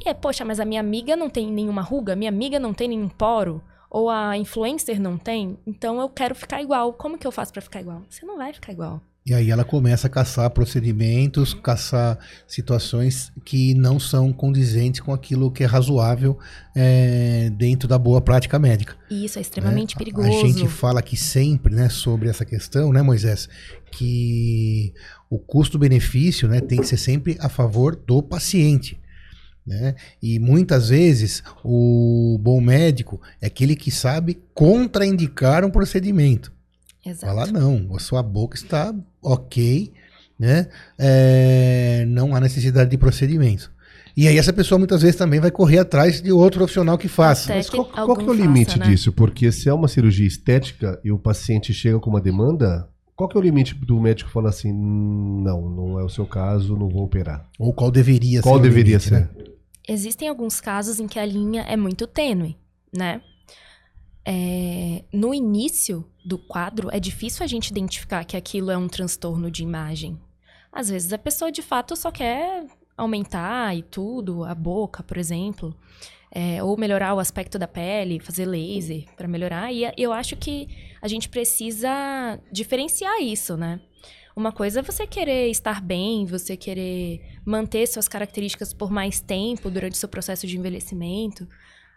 E 0.06 0.08
é, 0.08 0.14
poxa, 0.14 0.46
mas 0.46 0.60
a 0.60 0.66
minha 0.66 0.80
amiga 0.80 1.16
não 1.16 1.32
tem 1.32 1.52
nenhuma 1.52 1.82
ruga, 1.82 2.16
minha 2.16 2.30
amiga 2.30 2.60
não 2.60 2.76
tem 2.76 2.90
nenhum 2.90 3.10
poro, 3.10 3.60
ou 3.90 4.08
a 4.08 4.38
influencer 4.38 5.02
não 5.02 5.18
tem, 5.18 5.58
então 5.66 6.00
eu 6.00 6.10
quero 6.10 6.36
ficar 6.36 6.62
igual. 6.62 6.94
Como 6.94 7.18
que 7.18 7.26
eu 7.26 7.32
faço 7.32 7.52
para 7.52 7.62
ficar 7.62 7.82
igual? 7.82 8.04
Você 8.08 8.24
não 8.24 8.38
vai 8.38 8.54
ficar 8.54 8.72
igual. 8.72 9.02
E 9.26 9.34
aí 9.34 9.50
ela 9.50 9.66
começa 9.66 10.06
a 10.06 10.10
caçar 10.10 10.52
procedimentos, 10.52 11.52
caçar 11.56 12.20
situações 12.48 13.32
que 13.44 13.74
não 13.74 14.00
são 14.00 14.32
condizentes 14.32 15.02
com 15.02 15.12
aquilo 15.12 15.50
que 15.50 15.64
é 15.64 15.66
razoável 15.66 16.38
é, 16.76 17.50
dentro 17.58 17.88
da 17.88 17.98
boa 17.98 18.22
prática 18.22 18.60
médica. 18.60 18.96
Isso 19.10 19.40
é 19.40 19.42
extremamente 19.42 19.96
é, 19.96 19.98
perigoso. 19.98 20.28
A 20.28 20.32
gente 20.32 20.68
fala 20.68 21.00
aqui 21.00 21.18
sempre, 21.18 21.74
né, 21.74 21.90
sobre 21.90 22.30
essa 22.30 22.46
questão, 22.46 22.94
né, 22.94 23.02
Moisés, 23.02 23.50
que 23.92 24.94
o 25.28 25.40
custo-benefício, 25.40 26.48
né, 26.48 26.62
tem 26.62 26.80
que 26.80 26.88
ser 26.88 26.98
sempre 26.98 27.36
a 27.40 27.50
favor 27.50 27.96
do 27.96 28.22
paciente. 28.22 29.00
Né? 29.66 29.96
E 30.22 30.38
muitas 30.38 30.90
vezes 30.90 31.42
o 31.64 32.38
bom 32.40 32.62
médico 32.62 33.20
é 33.42 33.48
aquele 33.48 33.76
que 33.76 33.90
sabe 33.90 34.40
contraindicar 34.54 35.66
um 35.66 35.72
procedimento. 35.72 36.54
Exato. 37.06 37.26
Falar, 37.26 37.52
não, 37.52 37.96
a 37.96 38.00
sua 38.00 38.24
boca 38.24 38.56
está 38.56 38.94
ok, 39.22 39.94
né? 40.40 40.68
É, 40.98 42.04
não 42.08 42.36
há 42.36 42.40
necessidade 42.40 42.90
de 42.90 42.98
procedimento. 42.98 43.72
E 44.18 44.28
aí 44.28 44.38
essa 44.38 44.54
pessoa 44.54 44.80
muitas 44.80 45.02
vezes 45.02 45.18
também 45.18 45.42
vai 45.42 45.52
correr 45.52 45.80
atrás 45.80 46.22
de 46.22 46.32
outro 46.32 46.60
profissional 46.60 46.98
que 46.98 47.08
faça. 47.08 47.54
Mas 47.54 47.70
qual, 47.70 47.86
qual 47.86 48.16
que 48.16 48.24
é 48.24 48.30
o 48.30 48.34
limite 48.34 48.72
faça, 48.72 48.80
né? 48.80 48.88
disso? 48.88 49.12
Porque 49.12 49.52
se 49.52 49.68
é 49.68 49.74
uma 49.74 49.90
cirurgia 49.90 50.26
estética 50.26 51.00
e 51.04 51.12
o 51.12 51.20
paciente 51.20 51.74
chega 51.74 52.00
com 52.00 52.10
uma 52.10 52.22
demanda, 52.22 52.88
qual 53.14 53.30
que 53.30 53.38
é 53.38 53.40
o 53.40 53.44
limite 53.44 53.76
do 53.76 54.00
médico 54.00 54.30
falar 54.30 54.50
assim, 54.50 54.72
não, 54.74 55.70
não 55.70 56.00
é 56.00 56.04
o 56.04 56.10
seu 56.10 56.26
caso, 56.26 56.78
não 56.78 56.88
vou 56.88 57.04
operar? 57.04 57.46
Ou 57.60 57.74
qual 57.74 57.92
deveria 57.92 58.42
qual 58.42 58.56
ser? 58.56 58.60
Qual 58.60 58.62
deveria 58.62 58.98
limite, 58.98 59.10
ser? 59.10 59.20
Né? 59.20 59.30
Existem 59.88 60.30
alguns 60.30 60.62
casos 60.62 61.00
em 61.00 61.08
que 61.08 61.20
a 61.20 61.26
linha 61.26 61.64
é 61.64 61.76
muito 61.76 62.08
tênue, 62.08 62.58
né? 62.96 63.22
É, 64.26 65.04
no 65.14 65.34
início 65.34 66.04
do 66.26 66.38
quadro, 66.38 66.90
é 66.92 67.00
difícil 67.00 67.44
a 67.44 67.48
gente 67.48 67.68
identificar 67.68 68.24
que 68.26 68.36
aquilo 68.36 68.72
é 68.72 68.78
um 68.78 68.88
transtorno 68.88 69.52
de 69.52 69.62
imagem. 69.62 70.20
Às 70.72 70.90
vezes 70.90 71.14
a 71.14 71.18
pessoa 71.18 71.52
de 71.52 71.62
fato 71.62 71.96
só 71.96 72.12
quer 72.12 72.66
aumentar 72.98 73.76
e 73.76 73.84
tudo, 73.84 74.44
a 74.44 74.56
boca, 74.56 75.04
por 75.04 75.18
exemplo, 75.18 75.76
é, 76.32 76.62
ou 76.64 76.78
melhorar 76.78 77.14
o 77.14 77.20
aspecto 77.20 77.60
da 77.60 77.68
pele, 77.68 78.20
fazer 78.20 78.46
laser 78.46 79.06
para 79.16 79.28
melhorar. 79.28 79.72
E 79.72 79.92
eu 79.98 80.12
acho 80.12 80.36
que 80.36 80.68
a 81.02 81.08
gente 81.08 81.30
precisa 81.30 82.40
diferenciar 82.52 83.22
isso, 83.22 83.56
né? 83.56 83.80
Uma 84.36 84.52
coisa 84.52 84.82
é 84.82 84.84
você 84.84 85.08
querer 85.08 85.50
estar 85.50 85.82
bem, 85.82 86.26
você 86.26 86.58
querer 86.58 87.22
manter 87.46 87.88
suas 87.88 88.10
características 88.10 88.74
por 88.74 88.92
mais 88.92 89.22
tempo 89.22 89.70
durante 89.70 89.98
seu 89.98 90.10
processo 90.10 90.46
de 90.46 90.58
envelhecimento. 90.58 91.48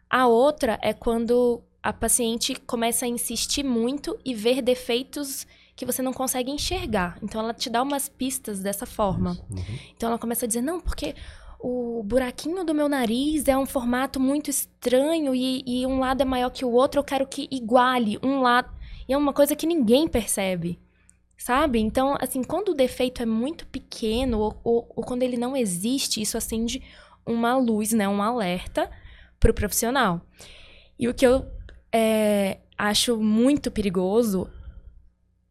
A 0.09 0.29
outra 0.29 0.79
é 0.81 0.93
quando 0.93 1.65
a 1.89 1.93
paciente 1.93 2.55
começa 2.55 3.07
a 3.07 3.09
insistir 3.09 3.65
muito 3.65 4.19
e 4.23 4.35
ver 4.35 4.61
defeitos 4.61 5.47
que 5.75 5.87
você 5.87 6.03
não 6.03 6.13
consegue 6.13 6.51
enxergar. 6.51 7.17
Então 7.23 7.41
ela 7.41 7.55
te 7.55 7.71
dá 7.71 7.83
umas 7.83 8.11
pistas 8.11 8.61
dessa 8.61 8.85
forma. 8.85 9.39
Uhum. 9.51 9.79
Então 9.97 10.11
ela 10.11 10.19
começa 10.19 10.45
a 10.45 10.47
dizer: 10.47 10.61
não, 10.61 10.83
porque 10.83 11.15
o 11.59 12.03
buraquinho 12.05 12.63
do 12.63 12.75
meu 12.75 12.91
nariz 12.91 13.49
é 13.49 13.57
um 13.57 13.65
formato 13.65 14.21
muito 14.21 14.51
estranho 14.51 15.35
e, 15.35 15.63
e 15.67 15.87
um 15.87 15.99
lado 15.99 16.21
é 16.21 16.27
maior 16.27 16.51
que 16.51 16.63
o 16.63 16.71
outro, 16.71 17.01
eu 17.01 17.05
quero 17.05 17.27
que 17.27 17.49
iguale 17.51 18.19
um 18.23 18.43
lado. 18.43 18.71
E 19.09 19.15
é 19.15 19.17
uma 19.17 19.33
coisa 19.33 19.57
que 19.57 19.67
ninguém 19.67 20.07
percebe. 20.07 20.79
Sabe? 21.39 21.79
Então, 21.79 22.19
assim, 22.21 22.43
quando 22.43 22.71
o 22.71 22.75
defeito 22.75 23.23
é 23.23 23.27
muito 23.27 23.67
pequeno 23.67 24.41
ou, 24.41 24.61
ou, 24.63 24.93
ou 24.95 25.05
quando 25.05 25.23
ele 25.23 25.39
não 25.39 25.57
existe, 25.57 26.21
isso 26.21 26.37
acende 26.37 26.83
uma 27.25 27.57
luz, 27.57 27.93
né? 27.93 28.07
Um 28.07 28.21
alerta 28.21 28.91
para 29.41 29.51
o 29.51 29.55
profissional. 29.55 30.21
E 30.99 31.09
o 31.09 31.15
que 31.15 31.27
eu 31.27 31.47
é, 31.93 32.59
acho 32.77 33.17
muito 33.17 33.71
perigoso 33.71 34.49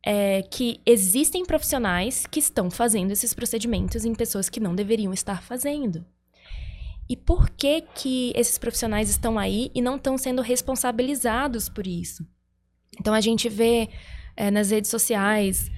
é 0.05 0.41
que 0.43 0.79
existem 0.85 1.45
profissionais 1.45 2.25
que 2.25 2.39
estão 2.39 2.71
fazendo 2.71 3.11
esses 3.11 3.33
procedimentos 3.33 4.05
em 4.05 4.15
pessoas 4.15 4.47
que 4.47 4.59
não 4.59 4.73
deveriam 4.73 5.11
estar 5.11 5.43
fazendo. 5.43 6.05
E 7.09 7.15
por 7.15 7.49
que 7.49 7.81
que 7.81 8.31
esses 8.35 8.57
profissionais 8.57 9.09
estão 9.09 9.37
aí 9.37 9.71
e 9.75 9.81
não 9.81 9.97
estão 9.97 10.17
sendo 10.17 10.41
responsabilizados 10.41 11.67
por 11.67 11.85
isso? 11.85 12.25
Então 12.99 13.13
a 13.13 13.21
gente 13.21 13.49
vê 13.49 13.89
é, 14.35 14.49
nas 14.51 14.71
redes 14.71 14.89
sociais 14.89 15.69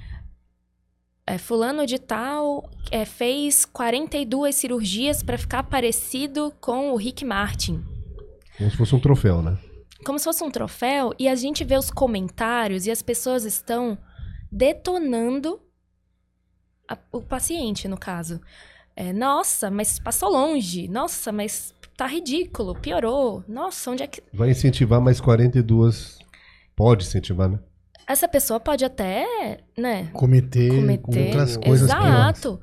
é, 1.26 1.38
fulano 1.38 1.86
de 1.86 2.00
tal 2.00 2.70
é, 2.92 3.06
fez 3.06 3.66
42 3.66 4.56
cirurgias 4.56 5.22
para 5.24 5.38
ficar 5.38 5.64
parecido 5.64 6.52
com 6.60 6.92
o 6.92 6.96
Rick 6.96 7.24
Martin. 7.24 7.84
Como 8.58 8.70
se 8.70 8.78
fosse 8.78 8.96
um 8.96 9.00
troféu, 9.00 9.42
né? 9.42 9.58
Como 10.06 10.18
se 10.18 10.26
fosse 10.26 10.44
um 10.44 10.52
troféu, 10.52 11.14
e 11.20 11.28
a 11.28 11.36
gente 11.36 11.64
vê 11.64 11.78
os 11.78 11.92
comentários 11.92 12.86
e 12.86 12.92
as 12.92 13.02
pessoas 13.02 13.44
estão 13.44 13.98
detonando 14.52 15.60
a, 16.88 16.98
o 17.12 17.22
paciente, 17.22 17.88
no 17.88 17.98
caso. 17.98 18.42
É, 18.96 19.14
nossa, 19.14 19.70
mas 19.72 20.00
passou 20.00 20.30
longe. 20.30 20.88
Nossa, 20.88 21.32
mas 21.32 21.74
tá 21.96 22.08
ridículo, 22.08 22.76
piorou. 22.76 23.44
Nossa, 23.48 23.92
onde 23.92 24.04
é 24.04 24.08
que. 24.08 24.22
Vai 24.34 24.50
incentivar 24.50 25.00
mais 25.00 25.22
42. 25.22 26.20
Pode 26.76 27.06
incentivar, 27.06 27.50
né? 27.50 27.60
Essa 28.08 28.28
pessoa 28.28 28.60
pode 28.60 28.84
até, 28.84 29.60
né? 29.78 30.10
Cometer, 30.14 30.70
cometer 30.70 31.28
outras 31.28 31.58
coisas. 31.58 31.90
Exato. 31.90 32.60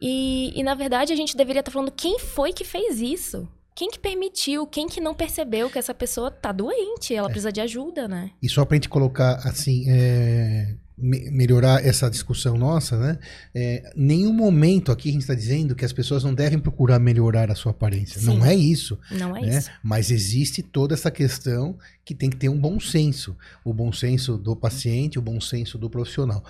E, 0.00 0.58
e, 0.58 0.62
na 0.62 0.74
verdade, 0.74 1.12
a 1.12 1.16
gente 1.16 1.36
deveria 1.36 1.60
estar 1.60 1.70
tá 1.70 1.74
falando 1.74 1.92
quem 1.92 2.18
foi 2.18 2.52
que 2.52 2.64
fez 2.64 3.00
isso. 3.00 3.48
Quem 3.78 3.88
que 3.88 3.98
permitiu, 4.00 4.66
quem 4.66 4.88
que 4.88 5.00
não 5.00 5.14
percebeu 5.14 5.70
que 5.70 5.78
essa 5.78 5.94
pessoa 5.94 6.32
tá 6.32 6.50
doente, 6.50 7.14
ela 7.14 7.28
é. 7.28 7.30
precisa 7.30 7.52
de 7.52 7.60
ajuda, 7.60 8.08
né? 8.08 8.32
E 8.42 8.48
só 8.48 8.64
pra 8.64 8.74
gente 8.74 8.88
colocar, 8.88 9.34
assim, 9.44 9.84
é, 9.88 10.74
me, 10.96 11.30
melhorar 11.30 11.86
essa 11.86 12.10
discussão 12.10 12.58
nossa, 12.58 12.98
né? 12.98 13.18
É, 13.54 13.92
nenhum 13.94 14.32
momento 14.32 14.90
aqui 14.90 15.10
a 15.10 15.12
gente 15.12 15.20
está 15.20 15.34
dizendo 15.34 15.76
que 15.76 15.84
as 15.84 15.92
pessoas 15.92 16.24
não 16.24 16.34
devem 16.34 16.58
procurar 16.58 16.98
melhorar 16.98 17.52
a 17.52 17.54
sua 17.54 17.70
aparência. 17.70 18.20
Sim. 18.20 18.26
Não 18.26 18.44
é 18.44 18.52
isso. 18.52 18.98
Não 19.12 19.36
é 19.36 19.42
né? 19.42 19.58
isso. 19.58 19.70
Mas 19.80 20.10
existe 20.10 20.60
toda 20.60 20.94
essa 20.94 21.08
questão 21.08 21.78
que 22.04 22.16
tem 22.16 22.28
que 22.28 22.36
ter 22.36 22.48
um 22.48 22.58
bom 22.58 22.80
senso. 22.80 23.36
O 23.64 23.72
bom 23.72 23.92
senso 23.92 24.36
do 24.36 24.56
paciente, 24.56 25.20
o 25.20 25.22
bom 25.22 25.40
senso 25.40 25.78
do 25.78 25.88
profissional 25.88 26.42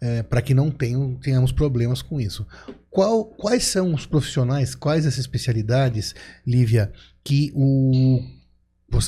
é, 0.00 0.22
para 0.22 0.42
que 0.42 0.54
não 0.54 0.70
tenham, 0.70 1.14
tenhamos 1.14 1.52
problemas 1.52 2.02
com 2.02 2.20
isso. 2.20 2.46
Qual, 2.90 3.24
quais 3.24 3.64
são 3.64 3.94
os 3.94 4.06
profissionais, 4.06 4.74
quais 4.74 5.06
as 5.06 5.18
especialidades, 5.18 6.14
Lívia, 6.46 6.92
que 7.22 7.52
o, 7.54 8.20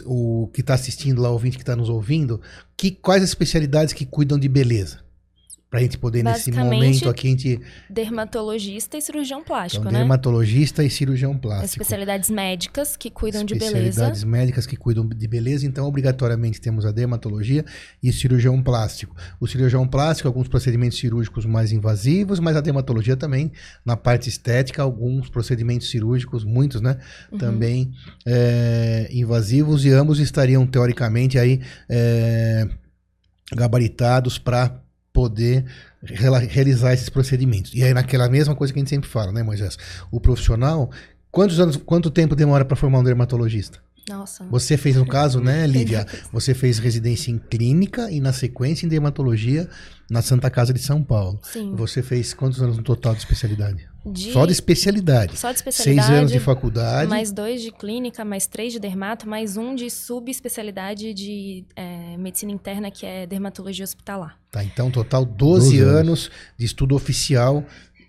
o 0.04 0.48
que 0.48 0.60
está 0.60 0.74
assistindo 0.74 1.22
lá, 1.22 1.30
ouvinte 1.30 1.56
que 1.56 1.62
está 1.62 1.74
nos 1.74 1.88
ouvindo, 1.88 2.40
que, 2.76 2.90
quais 2.90 3.22
as 3.22 3.30
especialidades 3.30 3.94
que 3.94 4.04
cuidam 4.04 4.38
de 4.38 4.48
beleza? 4.48 5.00
Pra 5.70 5.78
gente 5.78 5.96
poder, 5.98 6.24
nesse 6.24 6.50
momento 6.50 7.08
aqui, 7.08 7.28
a 7.28 7.30
gente. 7.30 7.60
Dermatologista 7.88 8.98
e 8.98 9.00
cirurgião 9.00 9.40
plástico, 9.44 9.82
então, 9.82 9.92
né? 9.92 10.00
Dermatologista 10.00 10.82
e 10.82 10.90
cirurgião 10.90 11.38
plástico. 11.38 11.80
Especialidades 11.80 12.28
médicas 12.28 12.96
que 12.96 13.08
cuidam 13.08 13.44
de 13.44 13.54
beleza. 13.54 13.76
Especialidades 13.76 14.24
médicas 14.24 14.66
que 14.66 14.76
cuidam 14.76 15.06
de 15.08 15.28
beleza, 15.28 15.64
então, 15.64 15.86
obrigatoriamente 15.86 16.60
temos 16.60 16.84
a 16.84 16.90
dermatologia 16.90 17.64
e 18.02 18.12
cirurgião 18.12 18.60
plástico. 18.60 19.14
O 19.38 19.46
cirurgião 19.46 19.86
plástico, 19.86 20.26
alguns 20.26 20.48
procedimentos 20.48 20.98
cirúrgicos 20.98 21.46
mais 21.46 21.70
invasivos, 21.70 22.40
mas 22.40 22.56
a 22.56 22.60
dermatologia 22.60 23.16
também, 23.16 23.52
na 23.86 23.96
parte 23.96 24.28
estética, 24.28 24.82
alguns 24.82 25.28
procedimentos 25.28 25.88
cirúrgicos, 25.88 26.42
muitos, 26.42 26.80
né? 26.80 26.96
Uhum. 27.30 27.38
Também 27.38 27.92
é, 28.26 29.08
invasivos, 29.12 29.84
e 29.84 29.90
ambos 29.90 30.18
estariam, 30.18 30.66
teoricamente, 30.66 31.38
aí. 31.38 31.60
É, 31.88 32.68
gabaritados 33.52 34.38
para 34.38 34.80
poder 35.12 35.64
realizar 36.02 36.92
esses 36.92 37.08
procedimentos. 37.08 37.72
E 37.74 37.82
aí 37.82 37.92
naquela 37.92 38.28
mesma 38.28 38.54
coisa 38.54 38.72
que 38.72 38.78
a 38.78 38.80
gente 38.80 38.90
sempre 38.90 39.08
fala, 39.08 39.32
né, 39.32 39.42
Moisés? 39.42 39.76
O 40.10 40.20
profissional, 40.20 40.90
quantos 41.30 41.60
anos, 41.60 41.76
quanto 41.76 42.10
tempo 42.10 42.34
demora 42.34 42.64
para 42.64 42.76
formar 42.76 43.00
um 43.00 43.04
dermatologista? 43.04 43.80
Nossa. 44.08 44.44
Você 44.50 44.76
fez, 44.76 44.96
no 44.96 45.06
caso, 45.06 45.40
né, 45.40 45.66
Lívia? 45.68 46.06
Você 46.32 46.54
fez 46.54 46.78
residência 46.78 47.30
em 47.30 47.38
clínica 47.38 48.10
e, 48.10 48.20
na 48.20 48.32
sequência, 48.32 48.86
em 48.86 48.88
dermatologia 48.88 49.68
na 50.10 50.22
Santa 50.22 50.50
Casa 50.50 50.72
de 50.72 50.80
São 50.80 51.02
Paulo. 51.02 51.38
Sim. 51.42 51.74
Você 51.76 52.02
fez 52.02 52.34
quantos 52.34 52.60
anos 52.60 52.76
no 52.76 52.82
total 52.82 53.14
de 53.14 53.20
especialidade? 53.20 53.88
De... 54.04 54.32
Só 54.32 54.46
de 54.46 54.52
especialidade. 54.52 55.38
Só 55.38 55.50
de 55.52 55.58
especialidade. 55.58 56.06
Seis 56.06 56.18
anos 56.18 56.32
de 56.32 56.40
faculdade. 56.40 57.08
Mais 57.08 57.30
dois 57.30 57.62
de 57.62 57.70
clínica, 57.70 58.24
mais 58.24 58.46
três 58.46 58.72
de 58.72 58.80
dermato, 58.80 59.28
mais 59.28 59.56
um 59.56 59.74
de 59.74 59.90
subespecialidade 59.90 61.14
de 61.14 61.64
é, 61.76 62.16
medicina 62.16 62.50
interna, 62.50 62.90
que 62.90 63.04
é 63.06 63.26
dermatologia 63.26 63.84
hospitalar. 63.84 64.38
Tá, 64.50 64.64
então, 64.64 64.90
total 64.90 65.24
12, 65.24 65.76
12 65.76 65.80
anos. 65.80 65.94
anos 65.94 66.30
de 66.58 66.66
estudo 66.66 66.96
oficial 66.96 67.64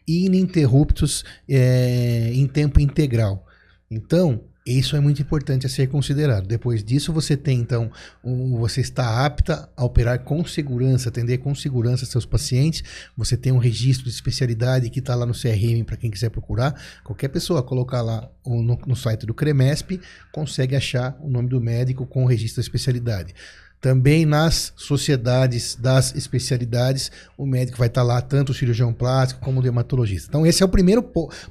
ininterruptos 0.08 1.24
é, 1.48 2.32
em 2.34 2.48
tempo 2.48 2.80
integral. 2.80 3.46
Então, 3.90 4.42
isso 4.65 4.95
é 4.95 5.00
muito 5.00 5.21
importante 5.21 5.65
a 5.65 5.69
ser 5.69 5.88
considerado. 5.88 6.45
Depois 6.45 6.84
disso, 6.84 7.12
você 7.12 7.36
tem, 7.36 7.60
então, 7.60 7.91
um, 8.24 8.58
você 8.58 8.80
está 8.82 9.26
apta 9.26 9.67
a 9.76 9.84
operar 9.84 10.19
com 10.19 10.45
segurança, 10.45 11.10
atender 11.10 11.39
com 11.39 11.56
segurança 11.56 12.06
seus 12.06 12.26
pacientes. 12.26 12.84
Você 13.17 13.36
tem 13.36 13.52
um 13.52 13.58
registro 13.58 14.06
de 14.06 14.12
especialidade 14.12 14.89
que 14.91 15.00
está 15.00 15.15
lá 15.15 15.26
no 15.26 15.34
CRM 15.34 15.84
para 15.84 15.97
quem 15.97 16.12
quiser 16.12 16.30
procurar. 16.30 16.80
Qualquer 17.04 17.30
pessoa 17.30 17.63
colocar 17.63 18.02
lá 18.04 18.30
no, 18.45 18.80
no 18.86 18.95
site 18.95 19.26
do 19.26 19.34
CREMESP 19.34 20.00
consegue 20.32 20.76
achar 20.76 21.17
o 21.21 21.30
nome 21.30 21.50
do 21.50 21.60
médico 21.60 22.06
com 22.06 22.24
o 22.24 22.28
registro 22.28 22.62
de 22.62 22.67
especialidade. 22.67 23.34
Também 23.82 24.28
nas 24.28 24.72
sociedades 24.76 25.76
das 25.76 26.13
especialidades, 26.15 27.12
o 27.36 27.48
médico 27.48 27.80
vai 27.80 27.88
estar 27.88 28.04
lá, 28.04 28.22
tanto 28.22 28.52
o 28.52 28.54
cirurgião 28.54 28.94
plástico 28.94 29.41
como 29.41 29.60
o 29.60 29.63
dermatologista. 29.63 30.28
Então, 30.30 30.46
esse 30.46 30.62
é 30.62 30.65
o 30.65 30.70
primeiro 30.70 31.02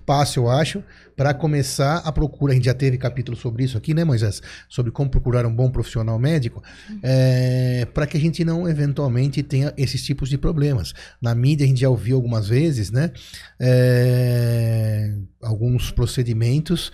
passo, 0.07 0.39
eu 0.39 0.49
acho, 0.49 0.81
para 1.17 1.35
começar 1.35 1.97
a 1.97 2.13
procura. 2.13 2.53
A 2.53 2.55
gente 2.55 2.67
já 2.67 2.75
teve 2.75 2.97
capítulo 2.97 3.37
sobre 3.37 3.65
isso 3.65 3.77
aqui, 3.77 3.93
né, 3.93 4.05
Moisés? 4.05 4.41
Sobre 4.69 4.93
como 4.93 5.11
procurar 5.11 5.45
um 5.45 5.53
bom 5.53 5.69
profissional 5.71 6.17
médico, 6.21 6.63
é, 7.03 7.85
para 7.93 8.07
que 8.07 8.17
a 8.17 8.21
gente 8.21 8.45
não, 8.45 8.69
eventualmente, 8.69 9.43
tenha 9.43 9.75
esses 9.77 10.05
tipos 10.05 10.29
de 10.29 10.39
problemas. 10.39 10.95
Na 11.21 11.35
mídia, 11.35 11.65
a 11.65 11.69
gente 11.69 11.81
já 11.81 11.91
ouviu 11.91 12.15
algumas 12.15 12.49
vezes, 12.49 12.93
né? 12.93 13.11
É, 13.59 15.13
alguns 15.43 15.91
procedimentos 15.91 16.93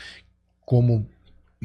como 0.64 1.06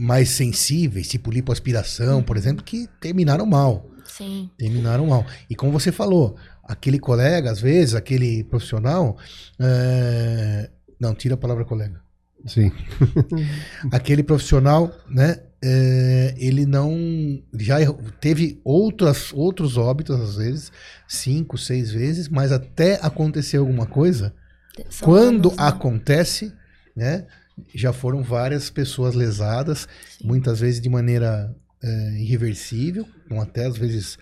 mais 0.02 0.30
sensíveis, 0.30 1.08
tipo 1.08 1.30
lipoaspiração, 1.30 2.24
por 2.24 2.36
exemplo, 2.36 2.64
que 2.64 2.90
terminaram 3.00 3.46
mal. 3.46 3.88
Sim. 4.04 4.50
Terminaram 4.58 5.06
mal. 5.06 5.24
E 5.48 5.56
como 5.56 5.72
você 5.72 5.92
falou, 5.92 6.36
aquele 6.64 6.98
colega, 6.98 7.52
às 7.52 7.62
vezes, 7.62 7.94
aquele 7.94 8.44
profissional. 8.46 9.16
É... 9.60 10.72
Não, 11.00 11.14
tira 11.14 11.36
a 11.36 11.38
palavra 11.38 11.64
colega. 11.66 12.02
Sim. 12.48 12.72
aquele 13.94 14.24
profissional, 14.24 14.92
né? 15.08 15.38
É, 15.64 16.34
ele 16.40 16.66
não 16.66 16.98
já 17.60 17.78
teve 18.20 18.60
outras, 18.64 19.32
outros 19.32 19.78
óbitos 19.78 20.20
às 20.20 20.36
vezes, 20.38 20.72
cinco, 21.08 21.56
seis 21.56 21.92
vezes, 21.92 22.28
mas 22.28 22.52
até 22.52 22.96
acontecer 23.04 23.58
alguma 23.58 23.86
coisa, 23.86 24.34
São 24.90 25.08
quando 25.08 25.50
anos, 25.50 25.58
né? 25.58 25.64
acontece, 25.68 26.52
né? 26.96 27.28
Já 27.74 27.94
foram 27.94 28.24
várias 28.24 28.70
pessoas 28.70 29.16
lesadas, 29.16 29.88
Sim. 30.18 30.28
muitas 30.28 30.60
vezes 30.60 30.82
de 30.82 30.90
maneira 30.90 31.56
é, 31.82 32.12
irreversível, 32.20 33.08
com 33.28 33.42
até 33.42 33.66
às 33.66 33.78
vezes 33.78 34.18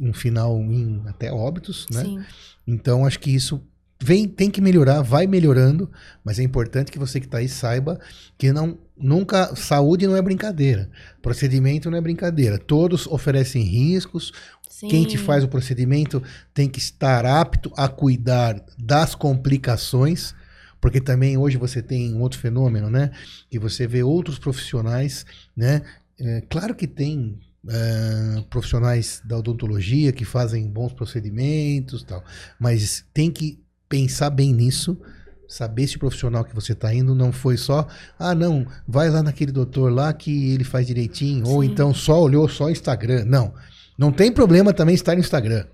um 0.00 0.12
final 0.12 0.58
em 0.60 1.02
até 1.06 1.32
óbitos, 1.32 1.86
né? 1.90 2.02
Sim. 2.02 2.20
Então 2.66 3.04
acho 3.04 3.20
que 3.20 3.30
isso 3.30 3.62
vem, 4.02 4.26
tem 4.26 4.50
que 4.50 4.60
melhorar, 4.60 5.00
vai 5.00 5.26
melhorando, 5.26 5.90
mas 6.24 6.38
é 6.38 6.42
importante 6.42 6.90
que 6.90 6.98
você 6.98 7.20
que 7.20 7.26
está 7.26 7.38
aí 7.38 7.48
saiba 7.48 8.00
que 8.36 8.52
não 8.52 8.78
nunca 8.96 9.54
saúde 9.56 10.06
não 10.06 10.16
é 10.16 10.22
brincadeira, 10.22 10.90
procedimento 11.20 11.90
não 11.90 11.98
é 11.98 12.00
brincadeira, 12.00 12.58
todos 12.58 13.06
oferecem 13.06 13.62
riscos. 13.62 14.32
Sim. 14.68 14.88
Quem 14.88 15.04
te 15.04 15.18
faz 15.18 15.44
o 15.44 15.48
procedimento 15.48 16.22
tem 16.52 16.68
que 16.68 16.78
estar 16.78 17.24
apto 17.24 17.72
a 17.76 17.88
cuidar 17.88 18.64
das 18.78 19.14
complicações 19.14 20.34
porque 20.82 21.00
também 21.00 21.38
hoje 21.38 21.56
você 21.56 21.80
tem 21.80 22.12
um 22.12 22.20
outro 22.20 22.40
fenômeno, 22.40 22.90
né? 22.90 23.12
Que 23.48 23.56
você 23.56 23.86
vê 23.86 24.02
outros 24.02 24.36
profissionais, 24.36 25.24
né? 25.56 25.80
É, 26.18 26.42
claro 26.50 26.74
que 26.74 26.88
tem 26.88 27.38
é, 27.68 28.44
profissionais 28.50 29.22
da 29.24 29.38
odontologia 29.38 30.10
que 30.10 30.24
fazem 30.24 30.68
bons 30.68 30.92
procedimentos 30.92 32.02
tal, 32.02 32.22
mas 32.58 33.04
tem 33.14 33.30
que 33.30 33.60
pensar 33.88 34.30
bem 34.30 34.52
nisso, 34.52 35.00
saber 35.46 35.86
se 35.86 35.96
o 35.96 36.00
profissional 36.00 36.44
que 36.44 36.54
você 36.54 36.72
está 36.72 36.92
indo 36.92 37.14
não 37.14 37.30
foi 37.30 37.56
só, 37.56 37.86
ah 38.18 38.34
não, 38.34 38.66
vai 38.86 39.08
lá 39.08 39.22
naquele 39.22 39.52
doutor 39.52 39.92
lá 39.92 40.12
que 40.12 40.52
ele 40.52 40.64
faz 40.64 40.88
direitinho, 40.88 41.46
Sim. 41.46 41.52
ou 41.52 41.62
então 41.62 41.94
só 41.94 42.20
olhou 42.20 42.48
só 42.48 42.68
Instagram. 42.68 43.24
Não, 43.24 43.54
não 43.96 44.10
tem 44.10 44.32
problema 44.32 44.72
também 44.72 44.96
estar 44.96 45.14
no 45.14 45.20
Instagram. 45.20 45.64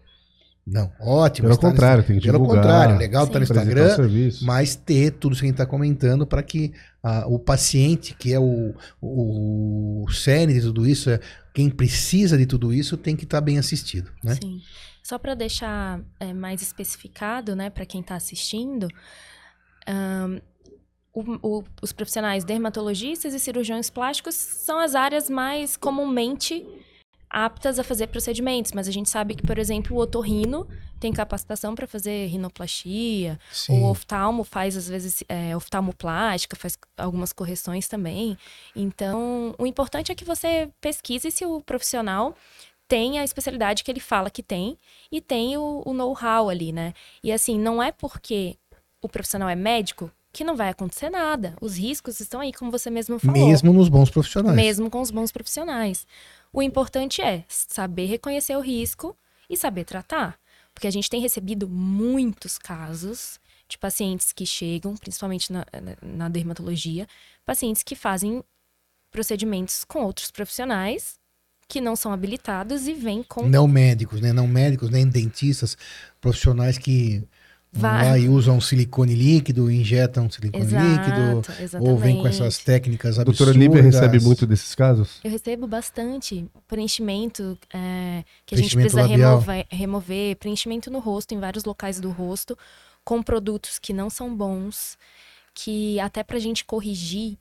Não, 0.71 0.93
ótimo. 1.01 1.49
Pelo 1.49 1.61
contrário, 1.61 2.05
tem 2.05 2.19
que 2.19 2.27
Pelo 2.27 2.39
divulgar. 2.39 2.63
Pelo 2.63 2.73
contrário, 2.73 2.99
legal 2.99 3.25
estar 3.25 3.39
no 3.39 3.43
Instagram, 3.45 3.97
mas 4.43 4.77
ter 4.77 5.13
tudo 5.13 5.33
isso 5.33 5.41
que 5.41 5.47
a 5.47 5.49
gente 5.49 5.55
está 5.55 5.67
comentando 5.67 6.27
para 6.27 6.43
que 6.43 6.73
ah, 7.03 7.25
o 7.27 7.39
paciente, 7.39 8.15
que 8.15 8.33
é 8.33 8.39
o, 8.39 8.75
o, 9.01 10.05
o 10.05 10.13
cerne 10.13 10.55
de 10.55 10.61
tudo 10.61 10.87
isso, 10.87 11.11
é, 11.11 11.21
quem 11.55 11.71
precisa 11.71 12.37
de 12.37 12.45
tudo 12.45 12.73
isso, 12.73 12.97
tem 12.97 13.17
que 13.17 13.25
estar 13.25 13.39
tá 13.39 13.41
bem 13.41 13.59
assistido. 13.59 14.11
Né? 14.23 14.35
Sim. 14.35 14.61
Só 15.03 15.19
para 15.19 15.35
deixar 15.35 16.01
é, 16.21 16.35
mais 16.35 16.61
especificado 16.61 17.57
né, 17.57 17.71
para 17.71 17.87
quem 17.87 18.03
está 18.03 18.15
assistindo, 18.15 18.89
um, 19.89 20.41
o, 21.15 21.61
o, 21.61 21.65
os 21.81 21.93
profissionais 21.93 22.45
dermatologistas 22.45 23.33
e 23.33 23.41
cirurgiões 23.41 23.89
plásticos 23.89 24.35
são 24.35 24.79
as 24.79 24.95
áreas 24.95 25.31
mais 25.31 25.77
comumente 25.77 26.65
aptas 27.31 27.79
a 27.79 27.85
fazer 27.85 28.07
procedimentos, 28.09 28.73
mas 28.73 28.89
a 28.89 28.91
gente 28.91 29.09
sabe 29.09 29.35
que, 29.35 29.43
por 29.43 29.59
exemplo, 29.59 29.97
o 29.97 30.01
otorrino 30.01 30.67
tem 30.99 31.13
capacitação 31.13 31.75
para 31.75 31.87
fazer 31.87 32.27
rinoplastia, 32.27 33.39
Sim. 33.53 33.83
o 33.83 33.91
oftalmo 33.91 34.43
faz, 34.45 34.77
às 34.77 34.89
vezes, 34.89 35.23
é, 35.29 35.57
oftalmoplástica, 35.57 36.57
faz 36.57 36.77
algumas 36.97 37.33
correções 37.33 37.87
também. 37.87 38.37
Então, 38.75 39.55
o 39.59 39.67
importante 39.67 40.11
é 40.11 40.15
que 40.15 40.25
você 40.25 40.69
pesquise 40.81 41.31
se 41.31 41.45
o 41.47 41.61
profissional 41.61 42.35
tem 42.89 43.19
a 43.19 43.25
especialidade 43.25 43.85
que 43.85 43.91
ele 43.91 44.01
fala 44.01 44.31
que 44.31 44.43
tem 44.43 44.79
e 45.13 45.21
tem 45.21 45.57
o, 45.57 45.83
o 45.85 45.93
know-how 45.93 46.49
ali, 46.49 46.73
né? 46.73 46.95
E 47.23 47.31
assim, 47.31 47.59
não 47.59 47.83
é 47.83 47.93
porque 47.93 48.57
o 49.03 49.09
profissional 49.09 49.49
é 49.49 49.55
médico 49.55 50.11
que 50.33 50.45
não 50.45 50.57
vai 50.57 50.69
acontecer 50.69 51.11
nada. 51.11 51.55
Os 51.61 51.77
riscos 51.77 52.21
estão 52.21 52.41
aí, 52.41 52.53
como 52.53 52.71
você 52.71 52.91
mesmo 52.91 53.19
falou. 53.19 53.47
Mesmo 53.47 53.73
nos 53.73 53.89
bons 53.89 54.11
profissionais. 54.11 54.57
Mesmo 54.57 54.91
com 54.91 55.01
os 55.01 55.11
bons 55.11 55.33
profissionais. 55.33 56.07
O 56.53 56.63
importante 56.63 57.21
é 57.21 57.45
saber 57.49 58.07
reconhecer 58.07 58.57
o 58.57 58.61
risco 58.61 59.17
e 59.49 59.57
saber 59.57 59.85
tratar. 59.85 60.39
Porque 60.73 60.87
a 60.87 60.91
gente 60.91 61.11
tem 61.11 61.21
recebido 61.21 61.69
muitos 61.69 62.59
casos 62.59 63.41
de 63.69 63.77
pacientes 63.77 64.33
que 64.33 64.47
chegam, 64.47 64.97
principalmente 64.97 65.53
na, 65.53 65.67
na 66.01 66.29
dermatologia, 66.29 67.07
pacientes 67.45 67.83
que 67.83 67.95
fazem 67.95 68.43
procedimentos 69.11 69.85
com 69.85 70.01
outros 70.05 70.31
profissionais 70.31 71.19
que 71.69 71.81
não 71.83 71.95
são 71.95 72.13
habilitados 72.13 72.87
e 72.87 72.95
vêm 72.95 73.23
com. 73.23 73.47
Não 73.47 73.69
médicos, 73.69 74.23
né? 74.23 74.33
Não 74.33 74.47
médicos, 74.47 74.89
nem 74.89 75.07
dentistas, 75.07 75.77
profissionais 76.19 76.79
que 76.79 77.23
Vai. 77.71 78.11
Lá 78.11 78.19
e 78.19 78.29
usam 78.29 78.61
silicone 78.61 79.15
líquido, 79.15 79.71
injetam 79.71 80.31
silicone 80.31 80.65
Exato, 80.65 80.87
líquido, 80.87 81.63
exatamente. 81.63 81.91
ou 81.91 81.99
vem 81.99 82.17
com 82.17 82.27
essas 82.27 82.59
técnicas 82.59 83.19
absurdas. 83.19 83.39
Doutora 83.39 83.59
Lívia 83.59 83.83
recebe 83.83 84.19
muito 84.21 84.47
desses 84.47 84.75
casos? 84.75 85.21
Eu 85.23 85.31
recebo 85.31 85.67
bastante. 85.67 86.47
Preenchimento 86.67 87.59
é, 87.73 88.25
que 88.47 88.55
a 88.55 88.59
gente 88.59 88.75
precisa 88.75 89.07
remover, 89.07 89.67
remover, 89.71 90.37
preenchimento 90.37 90.91
no 90.91 90.99
rosto, 90.99 91.35
em 91.35 91.39
vários 91.39 91.65
locais 91.65 92.01
do 92.01 92.11
rosto, 92.11 92.57
com 93.05 93.23
produtos 93.23 93.79
que 93.79 93.93
não 93.93 94.09
são 94.09 94.35
bons, 94.35 94.97
que 95.55 96.01
até 96.01 96.23
pra 96.23 96.39
gente 96.39 96.65
corrigir 96.65 97.37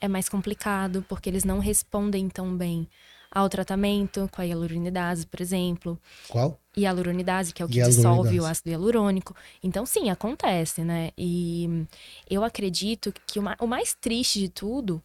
é 0.00 0.08
mais 0.08 0.28
complicado, 0.28 1.04
porque 1.08 1.28
eles 1.28 1.44
não 1.44 1.58
respondem 1.58 2.28
tão 2.28 2.56
bem 2.56 2.86
ao 3.30 3.48
tratamento 3.48 4.28
com 4.32 4.42
a 4.42 4.44
hialuronidase, 4.44 5.26
por 5.26 5.40
exemplo. 5.40 5.98
Qual? 6.28 6.58
Hialuronidase, 6.76 7.54
que 7.54 7.62
é 7.62 7.64
o 7.64 7.68
que 7.68 7.82
dissolve 7.82 8.40
o 8.40 8.44
ácido 8.44 8.70
hialurônico. 8.70 9.36
Então, 9.62 9.86
sim, 9.86 10.10
acontece, 10.10 10.82
né? 10.82 11.10
E 11.16 11.86
eu 12.28 12.42
acredito 12.42 13.12
que 13.26 13.38
o, 13.38 13.66
mais 13.66 13.94
triste 13.94 14.40
de 14.40 14.48
tudo 14.48 15.02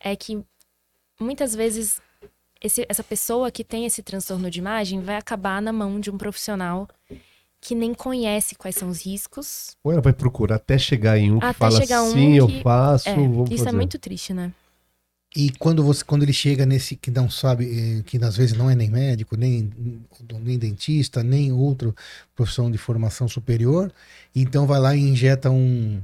é 0.00 0.16
que 0.16 0.42
muitas 1.20 1.54
vezes 1.54 2.00
esse, 2.62 2.86
essa 2.88 3.04
pessoa 3.04 3.50
que 3.50 3.62
tem 3.62 3.84
esse 3.84 4.02
transtorno 4.02 4.50
de 4.50 4.58
imagem 4.58 5.00
vai 5.00 5.16
acabar 5.16 5.60
na 5.60 5.72
mão 5.72 6.00
de 6.00 6.10
um 6.10 6.16
profissional 6.16 6.88
que 7.60 7.74
nem 7.74 7.92
conhece 7.92 8.54
quais 8.54 8.76
são 8.76 8.88
os 8.88 9.04
riscos. 9.04 9.76
Ou 9.82 9.92
ela 9.92 10.00
vai 10.00 10.12
procurar 10.12 10.56
até 10.56 10.78
chegar 10.78 11.18
em 11.18 11.32
um 11.32 11.38
que 11.38 11.46
até 11.46 11.58
fala 11.58 11.78
assim, 11.78 12.38
um 12.38 12.48
que... 12.48 12.56
eu 12.56 12.62
faço, 12.62 13.08
é, 13.08 13.16
Isso 13.50 13.64
fazer. 13.64 13.68
é 13.68 13.72
muito 13.72 13.98
triste, 13.98 14.32
né? 14.32 14.52
E 15.36 15.50
quando 15.58 15.84
você 15.84 16.02
quando 16.02 16.22
ele 16.22 16.32
chega 16.32 16.64
nesse 16.64 16.96
que 16.96 17.10
não 17.10 17.28
sabe, 17.28 17.98
eh, 17.98 18.02
que 18.06 18.16
às 18.24 18.38
vezes 18.38 18.56
não 18.56 18.70
é 18.70 18.74
nem 18.74 18.88
médico, 18.88 19.36
nem, 19.36 19.70
nem 20.40 20.58
dentista, 20.58 21.22
nem 21.22 21.52
outra 21.52 21.94
profissão 22.34 22.70
de 22.70 22.78
formação 22.78 23.28
superior, 23.28 23.92
então 24.34 24.66
vai 24.66 24.80
lá 24.80 24.96
e 24.96 25.00
injeta 25.00 25.50
um, 25.50 26.00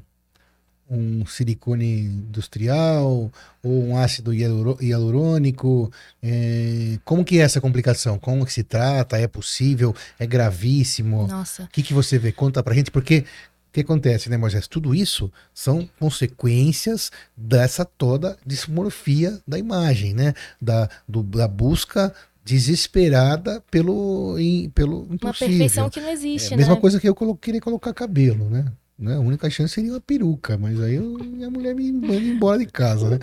um 0.90 1.24
silicone 1.24 2.00
industrial 2.00 3.30
ou 3.62 3.84
um 3.84 3.96
ácido 3.96 4.34
hialurônico? 4.34 5.90
É, 6.22 6.98
como 7.02 7.24
que 7.24 7.38
é 7.38 7.42
essa 7.42 7.60
complicação? 7.60 8.18
Como 8.18 8.44
que 8.44 8.52
se 8.52 8.62
trata? 8.62 9.16
É 9.16 9.26
possível? 9.26 9.96
É 10.18 10.26
gravíssimo? 10.26 11.26
Nossa. 11.26 11.62
O 11.62 11.68
que, 11.68 11.82
que 11.82 11.94
você 11.94 12.18
vê? 12.18 12.32
Conta 12.32 12.62
pra 12.62 12.74
gente, 12.74 12.90
porque 12.90 13.24
que 13.72 13.80
acontece, 13.80 14.28
né, 14.28 14.36
Moisés? 14.36 14.68
Tudo 14.68 14.94
isso 14.94 15.32
são 15.54 15.88
consequências 15.98 17.10
dessa 17.36 17.84
toda 17.84 18.36
dismorfia 18.44 19.40
da 19.48 19.58
imagem, 19.58 20.12
né? 20.12 20.34
Da, 20.60 20.88
do, 21.08 21.22
da 21.22 21.48
busca 21.48 22.14
desesperada 22.44 23.62
pelo, 23.70 24.38
in, 24.38 24.68
pelo 24.70 25.06
impossível. 25.10 25.26
Uma 25.26 25.32
perfeição 25.32 25.90
que 25.90 26.00
não 26.00 26.10
existe, 26.10 26.52
é 26.52 26.54
a 26.54 26.58
mesma 26.58 26.74
né? 26.74 26.80
coisa 26.80 27.00
que 27.00 27.08
eu 27.08 27.14
colo 27.14 27.36
queria 27.36 27.60
colocar 27.60 27.94
cabelo, 27.94 28.50
né? 28.50 28.66
né? 28.98 29.14
A 29.14 29.20
única 29.20 29.48
chance 29.48 29.74
seria 29.74 29.92
uma 29.92 30.00
peruca, 30.00 30.58
mas 30.58 30.80
aí 30.80 30.96
eu, 30.96 31.18
minha 31.18 31.50
mulher 31.50 31.74
me 31.74 31.90
manda 31.92 32.16
embora 32.16 32.58
de 32.58 32.66
casa, 32.66 33.10
né? 33.10 33.18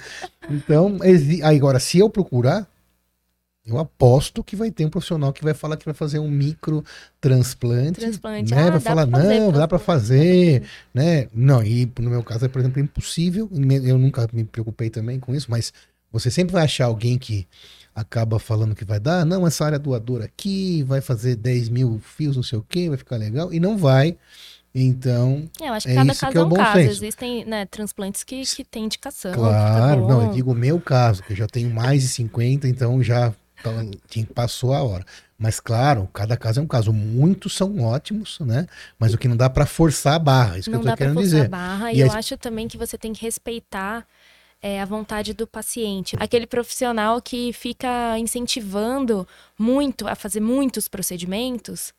Então, 0.50 0.98
agora, 1.44 1.80
se 1.80 2.00
eu 2.00 2.10
procurar, 2.10 2.68
eu 3.70 3.80
aposto 3.80 4.44
que 4.44 4.56
vai 4.56 4.72
ter 4.72 4.86
um 4.86 4.90
profissional 4.90 5.32
que 5.32 5.44
vai 5.44 5.54
falar 5.54 5.78
que 5.78 5.86
vai 5.86 5.94
fazer 5.94 6.20
um 6.20 6.30
micro 6.30 6.84
transplante, 7.20 8.00
transplante. 8.00 8.54
né? 8.54 8.68
Ah, 8.68 8.72
vai 8.72 8.80
falar 8.80 9.06
não, 9.06 9.52
dá 9.52 9.68
para 9.68 9.80
fazer, 9.80 10.64
né? 10.94 11.28
Não, 11.34 11.64
e 11.64 11.92
no 12.00 12.10
meu 12.10 12.24
caso 12.24 12.46
é, 12.46 12.48
por 12.48 12.60
exemplo, 12.60 12.82
impossível. 12.82 13.50
Eu 13.84 13.98
nunca 13.98 14.28
me 14.34 14.44
preocupei 14.44 14.90
também 14.90 15.20
com 15.20 15.34
isso, 15.36 15.50
mas 15.50 15.74
você 16.12 16.32
sempre 16.32 16.54
vai 16.54 16.64
achar 16.64 16.86
alguém 16.86 17.18
que 17.18 17.48
acaba 17.94 18.40
falando 18.40 18.76
que 18.76 18.86
vai 18.86 19.00
dar, 19.00 19.26
não, 19.26 19.46
essa 19.46 19.66
área 19.66 19.78
doadora 19.78 20.26
aqui 20.26 20.84
vai 20.84 21.02
fazer 21.02 21.36
10 21.36 21.70
mil 21.70 22.00
fios, 22.00 22.36
não 22.36 22.44
sei 22.44 22.58
o 22.58 22.66
que, 22.68 22.88
vai 22.88 22.98
ficar 22.98 23.18
legal, 23.18 23.54
e 23.54 23.60
não 23.60 23.78
vai. 23.78 24.18
Então, 24.74 25.50
é, 25.60 25.68
eu 25.68 25.74
acho 25.74 25.88
que 25.88 25.92
é 25.92 25.96
cada 25.96 26.16
caso 26.16 26.32
que 26.32 26.38
é, 26.38 26.42
é 26.42 26.44
um 26.44 26.50
caso. 26.50 26.80
Senso. 26.80 26.92
Existem 26.92 27.46
né, 27.46 27.66
transplantes 27.66 28.24
que, 28.24 28.44
que 28.44 28.64
têm 28.64 28.86
indicação. 28.86 29.34
Claro, 29.34 30.02
tá 30.02 30.08
não, 30.08 30.26
eu 30.26 30.32
digo 30.32 30.52
o 30.52 30.56
meu 30.56 30.80
caso, 30.80 31.24
que 31.24 31.34
eu 31.34 31.38
já 31.38 31.48
tenho 31.48 31.70
mais 31.72 32.04
de 32.04 32.08
50, 32.10 32.68
então 32.68 33.02
já 33.02 33.34
passou 34.34 34.74
a 34.74 34.84
hora. 34.84 35.06
Mas 35.38 35.60
claro, 35.60 36.08
cada 36.14 36.36
caso 36.36 36.60
é 36.60 36.64
um 36.64 36.68
caso. 36.68 36.92
Muitos 36.92 37.54
são 37.54 37.82
ótimos, 37.82 38.40
né? 38.42 38.68
Mas 38.98 39.14
o 39.14 39.18
que 39.18 39.28
não 39.28 39.38
dá 39.38 39.50
para 39.50 39.66
forçar 39.66 40.16
a 40.16 40.20
barra, 40.20 40.58
isso 40.58 40.70
não 40.70 40.82
que 40.82 40.88
eu 40.88 40.92
tô 40.92 40.98
querendo 40.98 41.22
dizer. 41.22 41.46
A 41.46 41.50
barra, 41.50 41.94
e, 41.94 41.98
e 41.98 42.00
eu 42.02 42.12
a... 42.12 42.16
acho 42.16 42.38
também 42.38 42.68
que 42.68 42.78
você 42.78 42.98
tem 42.98 43.14
que 43.14 43.22
respeitar 43.22 44.06
é, 44.62 44.82
a 44.82 44.86
vontade 44.86 45.34
do 45.34 45.48
paciente. 45.48 46.16
Aquele 46.20 46.46
profissional 46.46 47.22
que 47.22 47.54
fica 47.54 48.18
incentivando 48.18 49.28
muito 49.58 50.08
a 50.08 50.16
fazer 50.16 50.42
muitos 50.42 50.88
procedimentos, 50.88 51.94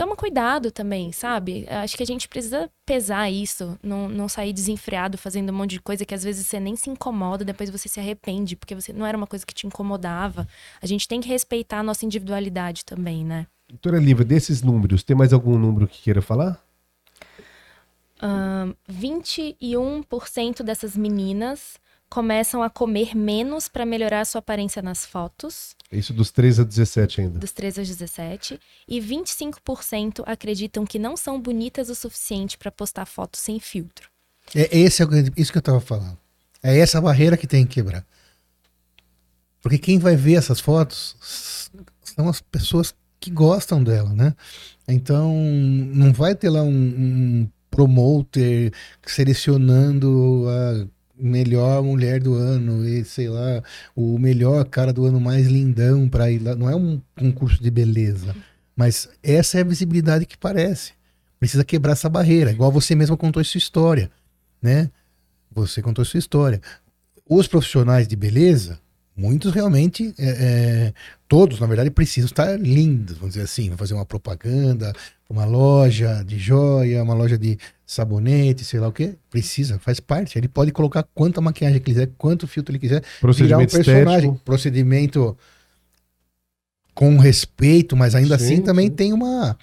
toma 0.00 0.16
cuidado 0.16 0.70
também, 0.70 1.12
sabe? 1.12 1.66
Acho 1.68 1.94
que 1.94 2.02
a 2.02 2.06
gente 2.06 2.26
precisa 2.26 2.70
pesar 2.86 3.30
isso, 3.30 3.78
não, 3.82 4.08
não 4.08 4.30
sair 4.30 4.50
desenfreado 4.50 5.18
fazendo 5.18 5.50
um 5.50 5.54
monte 5.54 5.72
de 5.72 5.80
coisa 5.80 6.06
que 6.06 6.14
às 6.14 6.24
vezes 6.24 6.46
você 6.46 6.58
nem 6.58 6.74
se 6.74 6.88
incomoda, 6.88 7.44
depois 7.44 7.68
você 7.68 7.86
se 7.86 8.00
arrepende, 8.00 8.56
porque 8.56 8.74
você 8.74 8.94
não 8.94 9.04
era 9.04 9.14
uma 9.14 9.26
coisa 9.26 9.44
que 9.44 9.52
te 9.52 9.66
incomodava. 9.66 10.48
A 10.80 10.86
gente 10.86 11.06
tem 11.06 11.20
que 11.20 11.28
respeitar 11.28 11.80
a 11.80 11.82
nossa 11.82 12.06
individualidade 12.06 12.82
também, 12.82 13.22
né? 13.22 13.46
Doutora 13.68 13.98
Lívia, 13.98 14.24
desses 14.24 14.62
números, 14.62 15.02
tem 15.02 15.14
mais 15.14 15.34
algum 15.34 15.58
número 15.58 15.86
que 15.86 16.00
queira 16.00 16.22
falar? 16.22 16.64
Uh, 18.22 18.74
21% 18.90 20.62
dessas 20.62 20.96
meninas 20.96 21.78
começam 22.08 22.62
a 22.62 22.70
comer 22.70 23.14
menos 23.14 23.68
para 23.68 23.84
melhorar 23.84 24.20
a 24.20 24.24
sua 24.24 24.38
aparência 24.38 24.80
nas 24.80 25.04
fotos. 25.04 25.76
Isso 25.92 26.12
dos 26.12 26.30
13 26.30 26.60
a 26.60 26.64
17 26.64 27.20
ainda. 27.20 27.38
Dos 27.38 27.52
13 27.52 27.80
a 27.80 27.84
17. 27.84 28.60
E 28.86 29.00
25% 29.00 30.22
acreditam 30.24 30.86
que 30.86 30.98
não 30.98 31.16
são 31.16 31.40
bonitas 31.40 31.90
o 31.90 31.94
suficiente 31.94 32.56
para 32.56 32.70
postar 32.70 33.06
fotos 33.06 33.40
sem 33.40 33.58
filtro. 33.58 34.08
É 34.54 34.78
esse 34.78 35.02
é 35.02 35.06
isso 35.36 35.50
que 35.50 35.58
eu 35.58 35.60
estava 35.60 35.80
falando. 35.80 36.16
É 36.62 36.78
essa 36.78 37.00
barreira 37.00 37.36
que 37.36 37.46
tem 37.46 37.66
que 37.66 37.74
quebrar. 37.74 38.06
Porque 39.60 39.78
quem 39.78 39.98
vai 39.98 40.14
ver 40.14 40.34
essas 40.34 40.60
fotos 40.60 41.70
são 42.02 42.28
as 42.28 42.40
pessoas 42.40 42.94
que 43.18 43.30
gostam 43.30 43.82
dela, 43.82 44.14
né? 44.14 44.34
Então, 44.88 45.34
não 45.34 46.12
vai 46.12 46.34
ter 46.34 46.48
lá 46.48 46.62
um, 46.62 46.70
um 46.70 47.50
promoter 47.70 48.72
selecionando 49.06 50.46
a 50.48 50.86
melhor 51.20 51.82
mulher 51.82 52.20
do 52.20 52.34
ano 52.34 52.86
e 52.86 53.04
sei 53.04 53.28
lá, 53.28 53.62
o 53.94 54.18
melhor 54.18 54.64
cara 54.64 54.92
do 54.92 55.04
ano 55.04 55.20
mais 55.20 55.46
lindão 55.46 56.08
para 56.08 56.30
ir 56.30 56.38
lá. 56.40 56.54
Não 56.54 56.68
é 56.68 56.74
um 56.74 57.00
concurso 57.18 57.62
de 57.62 57.70
beleza, 57.70 58.34
mas 58.74 59.08
essa 59.22 59.58
é 59.58 59.60
a 59.60 59.64
visibilidade 59.64 60.26
que 60.26 60.38
parece. 60.38 60.92
Precisa 61.38 61.64
quebrar 61.64 61.92
essa 61.92 62.08
barreira, 62.08 62.50
igual 62.50 62.70
você 62.70 62.94
mesmo 62.94 63.16
contou 63.16 63.42
sua 63.44 63.58
história, 63.58 64.10
né? 64.60 64.90
Você 65.50 65.80
contou 65.80 66.04
sua 66.04 66.18
história. 66.18 66.60
Os 67.28 67.46
profissionais 67.46 68.06
de 68.06 68.16
beleza, 68.16 68.78
muitos 69.20 69.52
realmente, 69.52 70.14
é, 70.18 70.28
é, 70.28 70.94
todos 71.28 71.60
na 71.60 71.66
verdade 71.66 71.90
precisam 71.90 72.26
estar 72.26 72.58
lindos, 72.58 73.18
vamos 73.18 73.34
dizer 73.34 73.44
assim, 73.44 73.70
fazer 73.76 73.92
uma 73.92 74.06
propaganda, 74.06 74.94
uma 75.28 75.44
loja 75.44 76.24
de 76.24 76.38
joia, 76.38 77.02
uma 77.02 77.12
loja 77.12 77.36
de 77.36 77.58
sabonete, 77.84 78.64
sei 78.64 78.80
lá 78.80 78.88
o 78.88 78.92
que, 78.92 79.14
precisa, 79.28 79.78
faz 79.78 80.00
parte. 80.00 80.38
Ele 80.38 80.48
pode 80.48 80.72
colocar 80.72 81.02
quanta 81.14 81.40
maquiagem 81.40 81.80
quiser, 81.80 82.08
quanto 82.16 82.48
filtro 82.48 82.72
ele 82.72 82.78
quiser, 82.78 83.02
procedimento 83.20 83.74
um 83.74 83.76
personagem, 83.76 84.30
estético. 84.30 84.44
procedimento 84.44 85.38
com 86.94 87.18
respeito, 87.18 87.94
mas 87.96 88.14
ainda 88.14 88.38
sim, 88.38 88.44
assim 88.44 88.62
também 88.62 88.86
sim. 88.86 88.94
tem 88.94 89.12
uma 89.12 89.56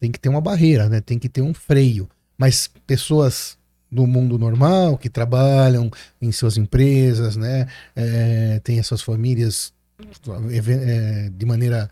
tem 0.00 0.10
que 0.10 0.18
ter 0.18 0.28
uma 0.28 0.40
barreira, 0.40 0.88
né? 0.88 1.00
Tem 1.00 1.18
que 1.18 1.28
ter 1.28 1.40
um 1.40 1.54
freio. 1.54 2.08
Mas 2.36 2.68
pessoas 2.86 3.56
do 3.96 4.06
mundo 4.06 4.38
normal 4.38 4.98
que 4.98 5.08
trabalham 5.08 5.90
em 6.20 6.30
suas 6.30 6.56
empresas, 6.58 7.34
né? 7.36 7.66
É, 7.94 8.60
tem 8.62 8.78
as 8.78 8.86
suas 8.86 9.00
famílias 9.00 9.72
é, 9.98 11.30
de 11.32 11.46
maneira 11.46 11.90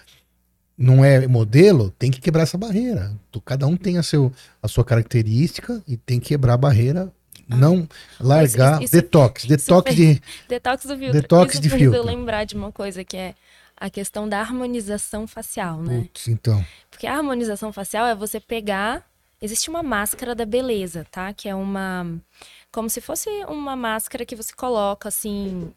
não 0.76 1.04
é 1.04 1.26
modelo, 1.26 1.90
tem 1.98 2.10
que 2.10 2.20
quebrar 2.20 2.42
essa 2.42 2.58
barreira. 2.58 3.12
Cada 3.44 3.66
um 3.66 3.76
tem 3.76 3.96
a, 3.96 4.02
seu, 4.02 4.32
a 4.62 4.68
sua 4.68 4.84
característica 4.84 5.82
e 5.86 5.96
tem 5.96 6.20
que 6.20 6.28
quebrar 6.28 6.54
a 6.54 6.58
barreira. 6.58 7.12
Ah, 7.48 7.56
não 7.56 7.86
largar 8.18 8.74
isso, 8.76 8.84
isso, 8.84 8.92
detox, 8.92 9.44
detox 9.44 9.92
isso, 9.92 9.96
de 9.96 10.22
detox 10.48 10.86
do 10.86 10.96
filtro. 10.96 11.12
Detox 11.12 11.60
de 11.60 11.68
filtro. 11.68 12.00
eu 12.00 12.04
lembrar 12.04 12.44
de 12.44 12.54
uma 12.54 12.72
coisa 12.72 13.04
que 13.04 13.18
é 13.18 13.34
a 13.76 13.90
questão 13.90 14.26
da 14.26 14.40
harmonização 14.40 15.26
facial, 15.26 15.82
né? 15.82 16.02
Putz, 16.02 16.28
então. 16.28 16.64
Porque 16.90 17.06
a 17.06 17.14
harmonização 17.14 17.70
facial 17.70 18.06
é 18.06 18.14
você 18.14 18.40
pegar, 18.40 19.06
existe 19.40 19.70
uma 19.70 19.82
máscara 19.82 20.34
da 20.34 20.44
beleza, 20.44 21.06
tá? 21.10 21.32
Que 21.32 21.48
é 21.48 21.54
uma 21.54 22.20
como 22.72 22.90
se 22.90 23.00
fosse 23.00 23.28
uma 23.46 23.76
máscara 23.76 24.26
que 24.26 24.36
você 24.36 24.52
coloca 24.54 25.08
assim 25.08 25.72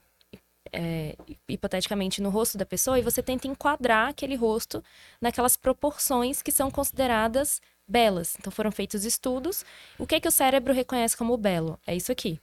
é, 0.71 1.15
hipoteticamente 1.47 2.21
no 2.21 2.29
rosto 2.29 2.57
da 2.57 2.65
pessoa 2.65 2.99
e 2.99 3.01
você 3.01 3.21
tenta 3.21 3.47
enquadrar 3.47 4.09
aquele 4.09 4.35
rosto 4.35 4.83
naquelas 5.21 5.55
proporções 5.55 6.41
que 6.41 6.51
são 6.51 6.69
consideradas 6.71 7.61
belas. 7.87 8.35
Então 8.39 8.51
foram 8.51 8.71
feitos 8.71 9.05
estudos. 9.05 9.63
O 9.97 10.05
que 10.05 10.15
é 10.15 10.19
que 10.19 10.27
o 10.27 10.31
cérebro 10.31 10.73
reconhece 10.73 11.15
como 11.15 11.37
belo? 11.37 11.79
É 11.85 11.95
isso 11.95 12.11
aqui. 12.11 12.39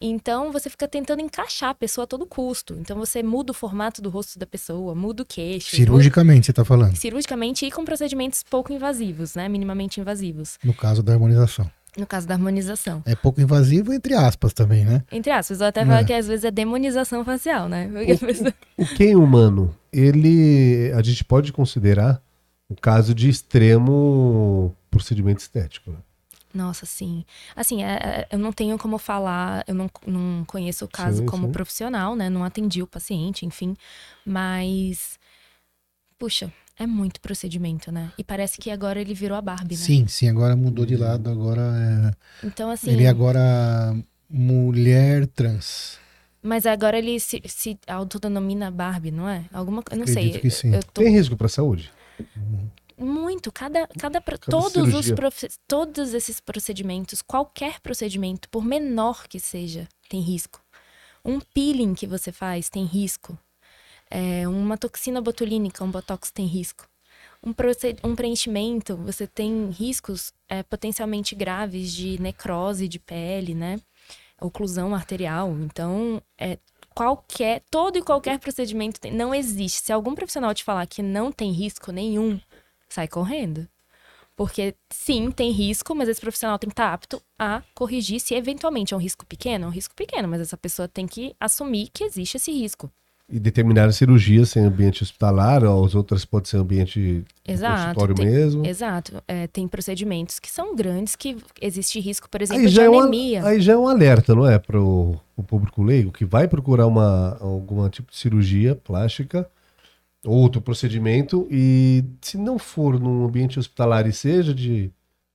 Então 0.00 0.52
você 0.52 0.70
fica 0.70 0.86
tentando 0.86 1.20
encaixar 1.20 1.70
a 1.70 1.74
pessoa 1.74 2.04
a 2.04 2.06
todo 2.06 2.26
custo. 2.26 2.76
Então 2.80 2.96
você 2.96 3.22
muda 3.22 3.52
o 3.52 3.54
formato 3.54 4.00
do 4.00 4.10
rosto 4.10 4.38
da 4.38 4.46
pessoa, 4.46 4.94
muda 4.94 5.22
o 5.22 5.26
queixo. 5.26 5.76
Cirurgicamente, 5.76 6.36
muda... 6.36 6.44
você 6.44 6.50
está 6.50 6.64
falando? 6.64 6.96
Cirurgicamente 6.96 7.66
e 7.66 7.70
com 7.70 7.84
procedimentos 7.84 8.42
pouco 8.42 8.72
invasivos, 8.72 9.34
né? 9.34 9.48
Minimamente 9.48 10.00
invasivos. 10.00 10.58
No 10.62 10.74
caso 10.74 11.02
da 11.02 11.12
harmonização. 11.12 11.70
No 11.96 12.06
caso 12.06 12.28
da 12.28 12.34
harmonização. 12.34 13.02
É 13.04 13.16
pouco 13.16 13.40
invasivo, 13.40 13.92
entre 13.92 14.14
aspas, 14.14 14.52
também, 14.52 14.84
né? 14.84 15.02
Entre 15.10 15.32
aspas. 15.32 15.60
Eu 15.60 15.66
até 15.66 15.84
falo 15.84 15.98
é. 15.98 16.04
que 16.04 16.12
às 16.12 16.28
vezes 16.28 16.44
é 16.44 16.50
demonização 16.50 17.24
facial, 17.24 17.68
né? 17.68 17.88
O, 17.88 18.82
o, 18.82 18.84
o 18.84 18.86
quem 18.94 19.16
humano, 19.16 19.74
ele. 19.92 20.92
A 20.94 21.02
gente 21.02 21.24
pode 21.24 21.52
considerar 21.52 22.22
o 22.68 22.76
caso 22.76 23.14
de 23.14 23.28
extremo 23.28 24.76
procedimento 24.90 25.40
estético, 25.40 25.90
né? 25.90 25.96
Nossa, 26.52 26.86
sim. 26.86 27.24
Assim, 27.54 27.82
é, 27.82 27.92
é, 27.92 28.28
eu 28.32 28.38
não 28.38 28.52
tenho 28.52 28.78
como 28.78 28.98
falar, 28.98 29.64
eu 29.66 29.74
não, 29.74 29.90
não 30.06 30.44
conheço 30.46 30.84
o 30.84 30.88
caso 30.88 31.18
sim, 31.18 31.26
como 31.26 31.46
sim. 31.46 31.52
profissional, 31.52 32.16
né? 32.16 32.30
Não 32.30 32.42
atendi 32.42 32.82
o 32.82 32.86
paciente, 32.86 33.44
enfim. 33.44 33.76
Mas, 34.24 35.18
puxa, 36.18 36.52
é 36.78 36.86
muito 36.86 37.20
procedimento, 37.20 37.92
né? 37.92 38.12
E 38.16 38.24
parece 38.24 38.58
que 38.58 38.70
agora 38.70 39.00
ele 39.00 39.12
virou 39.12 39.36
a 39.36 39.42
Barbie, 39.42 39.76
né? 39.76 39.80
Sim, 39.80 40.06
sim, 40.06 40.28
agora 40.28 40.56
mudou 40.56 40.86
de 40.86 40.96
lado, 40.96 41.28
agora 41.28 41.60
é. 42.42 42.46
Então, 42.46 42.70
assim. 42.70 42.90
Ele 42.90 43.04
é 43.04 43.08
agora 43.08 43.94
mulher 44.28 45.26
trans. 45.26 45.98
Mas 46.42 46.66
agora 46.66 46.96
ele 46.96 47.18
se, 47.18 47.42
se 47.46 47.78
autodenomina 47.86 48.70
Barbie, 48.70 49.10
não 49.10 49.28
é? 49.28 49.44
Alguma 49.52 49.82
Eu 49.90 49.96
não 49.96 50.04
Acredito 50.04 50.32
sei. 50.32 50.40
Que 50.40 50.50
sim. 50.50 50.70
Tô... 50.92 51.02
Tem 51.02 51.12
risco 51.12 51.36
para 51.36 51.46
a 51.46 51.50
saúde? 51.50 51.90
Muito. 52.98 53.52
Cada, 53.52 53.86
cada, 53.98 54.20
cada 54.20 54.38
todos, 54.38 54.94
os 54.94 55.10
profe... 55.12 55.48
todos 55.66 56.14
esses 56.14 56.40
procedimentos, 56.40 57.22
qualquer 57.22 57.80
procedimento, 57.80 58.48
por 58.48 58.64
menor 58.64 59.28
que 59.28 59.38
seja, 59.38 59.88
tem 60.08 60.20
risco. 60.20 60.60
Um 61.24 61.40
peeling 61.40 61.94
que 61.94 62.06
você 62.06 62.32
faz 62.32 62.68
tem 62.68 62.84
risco. 62.84 63.38
É, 64.10 64.48
uma 64.48 64.76
toxina 64.76 65.20
botulínica, 65.20 65.84
um 65.84 65.90
botox 65.90 66.30
tem 66.30 66.46
risco. 66.46 66.88
Um, 67.44 67.54
um 68.02 68.16
preenchimento, 68.16 68.96
você 68.96 69.26
tem 69.26 69.70
riscos 69.70 70.32
é, 70.48 70.62
potencialmente 70.62 71.34
graves 71.34 71.92
de 71.92 72.20
necrose 72.20 72.88
de 72.88 72.98
pele, 72.98 73.54
né? 73.54 73.78
oclusão 74.40 74.94
arterial. 74.94 75.50
Então, 75.60 76.22
é, 76.38 76.58
qualquer, 76.94 77.62
todo 77.70 77.98
e 77.98 78.02
qualquer 78.02 78.38
procedimento 78.38 79.00
tem, 79.00 79.12
não 79.12 79.34
existe. 79.34 79.84
Se 79.84 79.92
algum 79.92 80.14
profissional 80.14 80.54
te 80.54 80.64
falar 80.64 80.86
que 80.86 81.02
não 81.02 81.32
tem 81.32 81.50
risco 81.52 81.92
nenhum, 81.92 82.40
sai 82.88 83.08
correndo. 83.08 83.68
Porque 84.38 84.76
sim, 84.88 85.32
tem 85.32 85.50
risco, 85.50 85.96
mas 85.96 86.08
esse 86.08 86.20
profissional 86.20 86.60
tem 86.60 86.68
que 86.68 86.74
estar 86.74 86.92
apto 86.92 87.20
a 87.36 87.60
corrigir 87.74 88.20
se 88.20 88.34
eventualmente 88.34 88.94
é 88.94 88.96
um 88.96 89.00
risco 89.00 89.26
pequeno, 89.26 89.64
é 89.64 89.66
um 89.68 89.72
risco 89.72 89.94
pequeno, 89.96 90.28
mas 90.28 90.40
essa 90.40 90.56
pessoa 90.56 90.86
tem 90.86 91.08
que 91.08 91.34
assumir 91.40 91.88
que 91.92 92.04
existe 92.04 92.36
esse 92.36 92.52
risco. 92.52 92.88
E 93.28 93.38
determinadas 93.38 93.96
cirurgias 93.96 94.56
em 94.56 94.64
ambiente 94.64 95.02
hospitalar, 95.02 95.64
ou 95.64 95.84
as 95.84 95.94
outras 95.94 96.24
podem 96.24 96.48
ser 96.48 96.56
ambiente 96.56 97.24
exato, 97.46 97.82
consultório 97.82 98.14
tem, 98.14 98.24
mesmo. 98.26 98.64
Exato. 98.64 99.22
É, 99.26 99.48
tem 99.48 99.66
procedimentos 99.66 100.38
que 100.38 100.50
são 100.50 100.74
grandes, 100.74 101.16
que 101.16 101.36
existe 101.60 101.98
risco, 101.98 102.30
por 102.30 102.40
exemplo, 102.40 102.62
aí 102.62 102.68
de 102.70 102.80
anemia. 102.80 103.40
É 103.40 103.42
um, 103.42 103.46
aí 103.46 103.60
já 103.60 103.72
é 103.72 103.76
um 103.76 103.88
alerta, 103.88 104.36
não 104.36 104.48
é? 104.48 104.58
Para 104.58 104.80
o 104.80 105.20
público 105.46 105.82
leigo, 105.82 106.12
que 106.12 106.24
vai 106.24 106.46
procurar 106.46 106.86
uma, 106.86 107.36
algum 107.40 107.86
tipo 107.90 108.12
de 108.12 108.16
cirurgia 108.16 108.76
plástica, 108.76 109.50
outro 110.28 110.60
procedimento, 110.60 111.46
e 111.50 112.04
se 112.20 112.36
não 112.36 112.58
for 112.58 112.98
num 112.98 113.24
ambiente 113.24 113.58
hospitalar 113.58 114.06
e 114.06 114.12
seja 114.12 114.54
de 114.54 114.90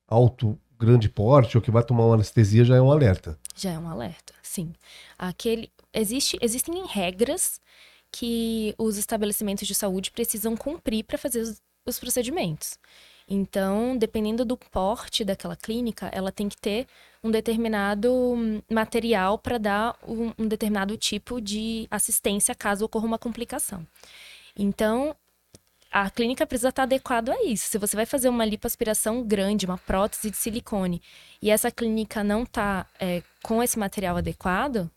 alto, 0.08 0.58
grande 0.80 1.10
porte, 1.10 1.58
ou 1.58 1.62
que 1.62 1.72
vai 1.72 1.84
tomar 1.84 2.06
uma 2.06 2.16
anestesia, 2.16 2.66
já 2.66 2.76
é 2.76 2.82
um 2.82 2.92
alerta. 2.92 3.40
Já 3.56 3.72
é 3.72 3.80
um 3.80 3.88
alerta, 3.88 4.34
sim. 4.42 4.74
Aquele, 5.18 5.72
existe, 5.94 6.38
existem 6.42 6.86
regras 6.86 7.60
que 8.12 8.76
os 8.78 8.98
estabelecimentos 8.98 9.68
de 9.68 9.74
saúde 9.74 10.12
precisam 10.12 10.56
cumprir 10.56 11.04
para 11.04 11.18
fazer 11.18 11.42
os, 11.42 11.62
os 11.86 12.00
procedimentos. 12.00 12.78
Então, 13.28 13.98
dependendo 13.98 14.44
do 14.44 14.58
porte 14.58 15.24
daquela 15.24 15.56
clínica, 15.56 16.10
ela 16.12 16.32
tem 16.32 16.50
que 16.50 16.58
ter 16.58 16.86
um 17.24 17.32
determinado 17.32 18.62
material 18.70 19.38
para 19.38 19.58
dar 19.58 19.98
um, 20.06 20.34
um, 20.38 20.48
determinado 20.48 20.98
tipo 20.98 21.40
de 21.40 21.88
assistência 21.90 22.54
caso 22.54 22.86
ocorra 22.86 23.06
uma 23.06 23.18
complicação. 23.18 23.88
Então, 24.56 25.16
a 25.92 26.10
clínica 26.10 26.46
precisa 26.46 26.70
estar 26.70 26.84
adequada 26.84 27.32
a 27.32 27.44
isso. 27.46 27.70
Se 27.70 27.78
você 27.78 27.96
vai 27.96 28.06
fazer 28.06 28.28
uma 28.28 28.44
lipoaspiração 28.44 29.24
grande, 29.24 29.66
uma 29.66 29.78
prótese 29.78 30.32
de 30.32 30.38
silicone, 30.38 31.02
e 31.42 31.52
essa 31.52 31.70
clínica 31.70 32.24
não 32.24 32.44
está 32.44 32.88
é, 33.00 33.22
com 33.44 33.62
esse 33.62 33.78
material 33.78 34.18
adequado, 34.18 34.90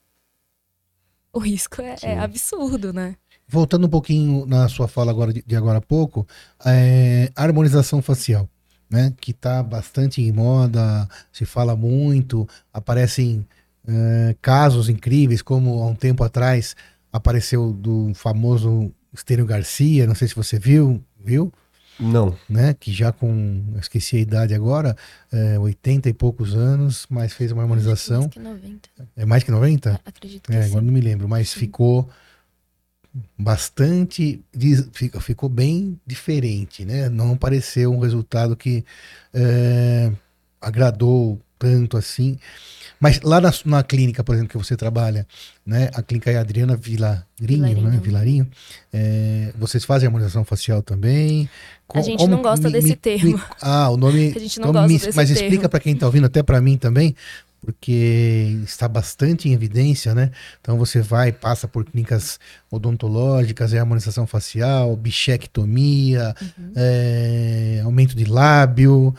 o 1.32 1.38
risco 1.38 1.82
é, 1.82 1.96
é, 2.02 2.18
absurdo, 2.18 2.94
né? 2.94 3.14
Voltando 3.46 3.86
um 3.86 3.90
pouquinho 3.90 4.46
na 4.46 4.68
sua 4.68 4.88
fala 4.88 5.10
agora 5.10 5.32
de, 5.32 5.42
de 5.46 5.54
agora 5.54 5.78
a 5.78 5.82
pouco, 5.82 6.26
é, 6.64 7.30
harmonização 7.36 8.00
facial, 8.00 8.48
né? 8.88 9.12
Que 9.20 9.32
está 9.32 9.62
bastante 9.62 10.22
em 10.22 10.32
moda, 10.32 11.06
se 11.30 11.44
fala 11.44 11.76
muito, 11.76 12.48
aparecem 12.72 13.46
é, 13.86 14.34
casos 14.40 14.88
incríveis, 14.88 15.42
como 15.42 15.82
há 15.82 15.86
um 15.86 15.94
tempo 15.94 16.24
atrás 16.24 16.74
apareceu 17.12 17.72
do 17.72 18.12
famoso 18.14 18.92
Estênio 19.16 19.46
Garcia, 19.46 20.06
não 20.06 20.14
sei 20.14 20.28
se 20.28 20.34
você 20.34 20.58
viu, 20.58 21.02
viu? 21.22 21.52
Não. 21.98 22.36
Né? 22.48 22.74
Que 22.78 22.92
já 22.92 23.10
com, 23.10 23.64
esqueci 23.80 24.16
a 24.16 24.20
idade 24.20 24.54
agora, 24.54 24.96
é, 25.32 25.58
80 25.58 26.08
e 26.08 26.12
poucos 26.12 26.54
anos, 26.54 27.06
mas 27.08 27.32
fez 27.32 27.52
uma 27.52 27.62
harmonização. 27.62 28.20
Mais 28.22 28.32
que 28.32 28.38
90. 28.38 28.88
É 29.16 29.24
mais 29.24 29.42
que 29.42 29.50
90? 29.50 29.90
É, 29.90 30.00
acredito 30.04 30.50
que 30.50 30.56
é, 30.56 30.62
sim. 30.62 30.68
Agora 30.68 30.84
não 30.84 30.92
me 30.92 31.00
lembro, 31.00 31.28
mas 31.28 31.50
sim. 31.50 31.60
ficou 31.60 32.08
bastante, 33.38 34.44
ficou 35.20 35.48
bem 35.48 35.98
diferente, 36.06 36.84
né? 36.84 37.08
Não 37.08 37.36
pareceu 37.36 37.92
um 37.92 37.98
resultado 37.98 38.54
que 38.54 38.84
é, 39.32 40.12
agradou 40.60 41.40
tanto 41.58 41.96
assim. 41.96 42.38
Mas 42.98 43.20
lá 43.20 43.40
na, 43.40 43.52
na, 43.64 43.82
clínica, 43.82 44.24
por 44.24 44.34
exemplo, 44.34 44.50
que 44.50 44.58
você 44.58 44.74
trabalha, 44.74 45.26
né? 45.66 45.90
A 45.94 46.02
clínica 46.02 46.30
é 46.30 46.38
Adriana 46.38 46.76
Vilarinho, 46.76 47.26
Vilarinho. 47.38 47.82
né? 47.82 48.00
Vilarinho. 48.02 48.48
É, 48.92 49.52
vocês 49.58 49.84
fazem 49.84 50.06
harmonização 50.06 50.44
facial 50.44 50.82
também? 50.82 51.48
a 51.92 52.00
gente 52.00 52.18
como, 52.18 52.36
não 52.36 52.42
gosta 52.42 52.68
me, 52.68 52.72
desse 52.72 52.88
me, 52.88 52.96
termo. 52.96 53.36
Me, 53.36 53.42
ah, 53.60 53.90
o 53.90 53.96
nome. 53.96 54.32
A 54.34 54.38
gente 54.38 54.58
não 54.58 54.72
gosta 54.72 54.88
desse 54.88 55.14
Mas 55.14 55.28
termo. 55.28 55.42
explica 55.42 55.68
para 55.68 55.80
quem 55.80 55.92
está 55.92 56.06
ouvindo, 56.06 56.24
até 56.24 56.42
para 56.42 56.60
mim 56.60 56.76
também, 56.76 57.14
porque 57.60 58.58
está 58.64 58.88
bastante 58.88 59.48
em 59.48 59.52
evidência, 59.52 60.14
né? 60.14 60.30
Então 60.60 60.78
você 60.78 61.00
vai, 61.00 61.32
passa 61.32 61.68
por 61.68 61.84
clínicas 61.84 62.40
odontológicas, 62.70 63.74
é 63.74 63.78
harmonização 63.78 64.26
facial, 64.26 64.96
bichectomia, 64.96 66.34
uhum. 66.40 66.72
é, 66.74 67.82
aumento 67.84 68.16
de 68.16 68.24
lábio. 68.24 69.14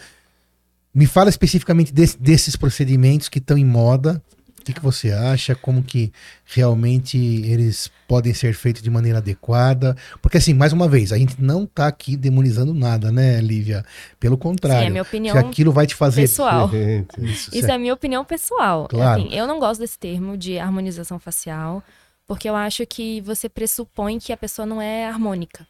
Me 0.97 1.05
fala 1.05 1.29
especificamente 1.29 1.93
desse, 1.93 2.17
desses 2.19 2.55
procedimentos 2.55 3.29
que 3.29 3.37
estão 3.37 3.55
em 3.55 3.63
moda. 3.63 4.19
O 4.59 4.63
que, 4.63 4.73
que 4.73 4.81
você 4.81 5.11
acha? 5.11 5.53
Como 5.53 5.83
que 5.83 6.11
realmente 6.43 7.15
eles 7.17 7.91
podem 8.07 8.33
ser 8.33 8.55
feitos 8.55 8.81
de 8.81 8.89
maneira 8.89 9.19
adequada? 9.19 9.95
Porque, 10.23 10.37
assim, 10.37 10.55
mais 10.55 10.73
uma 10.73 10.87
vez, 10.87 11.13
a 11.13 11.17
gente 11.19 11.39
não 11.39 11.65
está 11.65 11.85
aqui 11.85 12.17
demonizando 12.17 12.73
nada, 12.73 13.11
né, 13.11 13.39
Lívia? 13.39 13.85
Pelo 14.19 14.39
contrário. 14.39 14.81
Sim, 14.81 14.87
é 14.87 14.89
minha 14.89 15.03
opinião 15.03 15.33
se 15.33 15.39
aquilo 15.39 15.71
vai 15.71 15.85
te 15.85 15.93
fazer. 15.93 16.21
Pessoal. 16.21 16.67
Isso, 17.19 17.55
Isso 17.55 17.69
é 17.69 17.73
a 17.75 17.77
minha 17.77 17.93
opinião 17.93 18.25
pessoal. 18.25 18.87
Claro. 18.87 19.21
Assim, 19.21 19.35
eu 19.35 19.45
não 19.45 19.59
gosto 19.59 19.81
desse 19.81 19.99
termo 19.99 20.35
de 20.35 20.57
harmonização 20.57 21.19
facial, 21.19 21.83
porque 22.25 22.49
eu 22.49 22.55
acho 22.55 22.87
que 22.87 23.21
você 23.21 23.47
pressupõe 23.47 24.17
que 24.17 24.33
a 24.33 24.37
pessoa 24.37 24.65
não 24.65 24.81
é 24.81 25.05
harmônica 25.05 25.67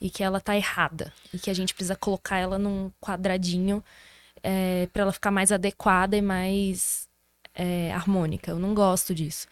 e 0.00 0.08
que 0.08 0.22
ela 0.22 0.40
tá 0.40 0.56
errada 0.56 1.12
e 1.34 1.40
que 1.40 1.50
a 1.50 1.54
gente 1.54 1.74
precisa 1.74 1.96
colocar 1.96 2.38
ela 2.38 2.56
num 2.56 2.92
quadradinho 3.00 3.82
é, 4.42 4.86
para 4.92 5.02
ela 5.02 5.12
ficar 5.12 5.30
mais 5.30 5.52
adequada 5.52 6.16
e 6.16 6.22
mais 6.22 7.08
é, 7.54 7.92
harmônica. 7.92 8.50
Eu 8.50 8.58
não 8.58 8.74
gosto 8.74 9.14
disso. 9.14 9.46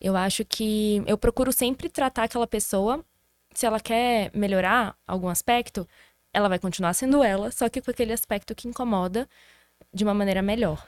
Eu 0.00 0.16
acho 0.16 0.44
que 0.44 1.02
eu 1.06 1.18
procuro 1.18 1.52
sempre 1.52 1.88
tratar 1.88 2.24
aquela 2.24 2.46
pessoa, 2.46 3.04
se 3.54 3.66
ela 3.66 3.80
quer 3.80 4.30
melhorar 4.34 4.96
algum 5.06 5.28
aspecto, 5.28 5.86
ela 6.32 6.48
vai 6.48 6.58
continuar 6.58 6.94
sendo 6.94 7.22
ela, 7.22 7.50
só 7.50 7.68
que 7.68 7.82
com 7.82 7.90
aquele 7.90 8.12
aspecto 8.12 8.54
que 8.54 8.68
incomoda 8.68 9.28
de 9.92 10.04
uma 10.04 10.14
maneira 10.14 10.42
melhor. 10.42 10.86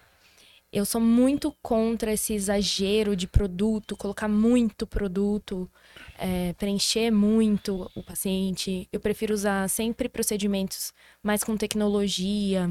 Eu 0.72 0.86
sou 0.86 1.00
muito 1.00 1.54
contra 1.60 2.14
esse 2.14 2.32
exagero 2.32 3.14
de 3.14 3.26
produto, 3.26 3.94
colocar 3.94 4.26
muito 4.26 4.86
produto, 4.86 5.70
é, 6.18 6.54
preencher 6.54 7.10
muito 7.10 7.90
o 7.94 8.02
paciente. 8.02 8.88
Eu 8.90 8.98
prefiro 8.98 9.34
usar 9.34 9.68
sempre 9.68 10.08
procedimentos 10.08 10.94
mais 11.22 11.44
com 11.44 11.58
tecnologia, 11.58 12.70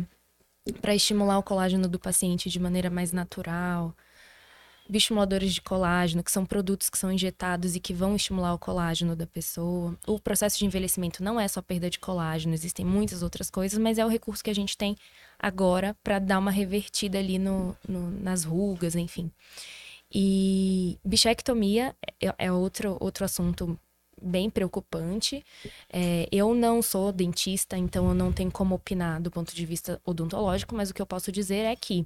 para 0.82 0.96
estimular 0.96 1.38
o 1.38 1.44
colágeno 1.44 1.88
do 1.88 2.00
paciente 2.00 2.50
de 2.50 2.60
maneira 2.60 2.90
mais 2.90 3.12
natural. 3.12 3.96
Bioestimuladores 4.90 5.54
de 5.54 5.62
colágeno, 5.62 6.24
que 6.24 6.32
são 6.32 6.46
produtos 6.46 6.90
que 6.90 6.98
são 6.98 7.12
injetados 7.12 7.76
e 7.76 7.80
que 7.80 7.94
vão 7.94 8.16
estimular 8.16 8.54
o 8.54 8.60
colágeno 8.60 9.16
da 9.16 9.26
pessoa. 9.26 9.98
O 10.06 10.20
processo 10.20 10.58
de 10.60 10.66
envelhecimento 10.66 11.24
não 11.24 11.40
é 11.40 11.48
só 11.48 11.62
perda 11.62 11.90
de 11.90 11.98
colágeno, 11.98 12.54
existem 12.54 12.86
muitas 12.86 13.24
outras 13.24 13.50
coisas, 13.50 13.80
mas 13.80 13.98
é 13.98 14.06
o 14.06 14.10
recurso 14.10 14.44
que 14.44 14.50
a 14.50 14.56
gente 14.56 14.76
tem 14.78 14.98
agora 15.40 15.96
para 16.04 16.20
dar 16.20 16.40
uma 16.40 16.52
revertida 16.52 17.20
ali 17.20 17.40
no, 17.40 17.76
no, 17.88 18.12
nas 18.12 18.44
rugas, 18.44 18.96
enfim. 18.96 19.32
E 20.14 21.00
bichectomia 21.06 21.96
é, 22.22 22.34
é 22.38 22.52
outro, 22.52 22.98
outro 23.00 23.24
assunto 23.24 23.80
bem 24.22 24.50
preocupante. 24.50 25.44
É, 25.92 26.28
eu 26.32 26.54
não 26.54 26.82
sou 26.82 27.12
dentista, 27.12 27.78
então 27.78 28.08
eu 28.10 28.14
não 28.14 28.32
tenho 28.32 28.52
como 28.52 28.76
opinar 28.76 29.22
do 29.22 29.32
ponto 29.32 29.56
de 29.56 29.66
vista 29.66 30.00
odontológico, 30.06 30.76
mas 30.76 30.90
o 30.90 30.94
que 30.94 31.02
eu 31.02 31.06
posso 31.06 31.32
dizer 31.32 31.64
é 31.66 31.76
que 31.76 32.06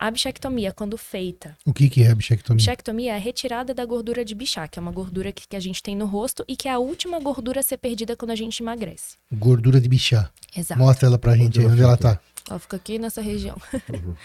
a 0.00 0.10
bichectomia, 0.10 0.72
quando 0.72 0.96
feita. 0.96 1.54
O 1.66 1.74
que, 1.74 1.90
que 1.90 2.02
é 2.02 2.10
a 2.10 2.14
bichectomia? 2.14 2.56
Bichectomia 2.56 3.12
é 3.12 3.16
a 3.16 3.18
retirada 3.18 3.74
da 3.74 3.84
gordura 3.84 4.24
de 4.24 4.34
bichá, 4.34 4.66
que 4.66 4.78
é 4.78 4.82
uma 4.82 4.90
gordura 4.90 5.30
que, 5.30 5.46
que, 5.46 5.54
a 5.54 5.60
gente 5.60 5.82
tem 5.82 5.94
no 5.94 6.06
rosto 6.06 6.42
e 6.48 6.56
que 6.56 6.68
é 6.68 6.72
a 6.72 6.78
última 6.78 7.20
gordura 7.20 7.60
a 7.60 7.62
ser 7.62 7.76
perdida 7.76 8.16
quando 8.16 8.30
a 8.30 8.34
gente 8.34 8.62
emagrece. 8.62 9.16
Gordura 9.30 9.78
de 9.78 9.86
bichá. 9.90 10.30
Exato. 10.56 10.80
Mostra 10.80 11.06
ela 11.06 11.18
pra 11.18 11.36
gente 11.36 11.60
aí, 11.60 11.66
onde 11.66 11.82
ela 11.82 11.98
tá. 11.98 12.18
Ela 12.48 12.58
fica 12.58 12.76
aqui 12.76 12.98
nessa 12.98 13.20
região. 13.20 13.60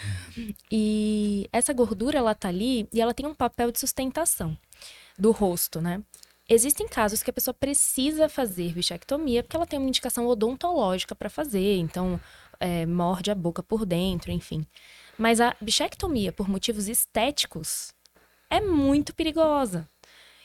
e 0.72 1.46
essa 1.52 1.74
gordura, 1.74 2.18
ela 2.18 2.34
tá 2.34 2.48
ali 2.48 2.88
e 2.90 2.98
ela 2.98 3.12
tem 3.12 3.26
um 3.26 3.34
papel 3.34 3.70
de 3.70 3.78
sustentação 3.78 4.56
do 5.18 5.30
rosto, 5.30 5.82
né? 5.82 6.00
Existem 6.48 6.86
casos 6.86 7.22
que 7.22 7.30
a 7.30 7.32
pessoa 7.32 7.52
precisa 7.52 8.28
fazer 8.28 8.72
bichectomia 8.72 9.42
porque 9.42 9.56
ela 9.56 9.66
tem 9.66 9.78
uma 9.78 9.88
indicação 9.88 10.26
odontológica 10.26 11.14
para 11.14 11.28
fazer, 11.28 11.76
então 11.78 12.20
é, 12.60 12.86
morde 12.86 13.30
a 13.30 13.34
boca 13.34 13.62
por 13.62 13.84
dentro, 13.84 14.30
enfim. 14.30 14.64
Mas 15.18 15.40
a 15.40 15.56
bichectomia 15.60 16.32
por 16.32 16.48
motivos 16.48 16.88
estéticos 16.88 17.92
é 18.48 18.60
muito 18.60 19.14
perigosa. 19.14 19.88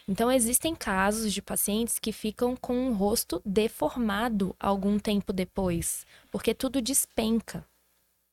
Então, 0.08 0.32
existem 0.32 0.76
casos 0.76 1.32
de 1.32 1.41
pacientes 1.41 1.99
que 1.99 2.12
ficam 2.12 2.56
com 2.56 2.89
o 2.89 2.93
rosto 2.93 3.41
deformado 3.45 4.56
algum 4.60 4.99
tempo 4.99 5.32
depois, 5.32 6.06
porque 6.30 6.54
tudo 6.54 6.82
despenca, 6.82 7.66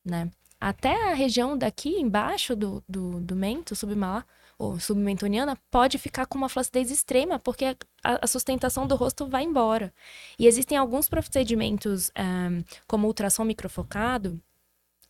né? 0.05 0.31
Até 0.61 1.11
a 1.11 1.15
região 1.15 1.57
daqui 1.57 1.91
embaixo 1.91 2.57
do, 2.57 2.83
do, 2.89 3.21
do 3.21 3.37
mento 3.37 3.77
submalar 3.77 4.27
ou 4.59 4.81
submentoniana 4.81 5.57
pode 5.71 5.99
ficar 5.99 6.27
com 6.27 6.37
uma 6.37 6.49
flacidez 6.49 6.91
extrema, 6.91 7.39
porque 7.39 7.65
a, 7.65 7.77
a 8.03 8.27
sustentação 8.27 8.87
do 8.87 8.97
rosto 8.97 9.27
vai 9.27 9.45
embora. 9.45 9.95
E 10.39 10.47
existem 10.47 10.77
alguns 10.77 11.09
procedimentos, 11.09 12.11
um, 12.19 12.65
como 12.87 13.07
ultrassom 13.07 13.45
microfocado, 13.45 14.41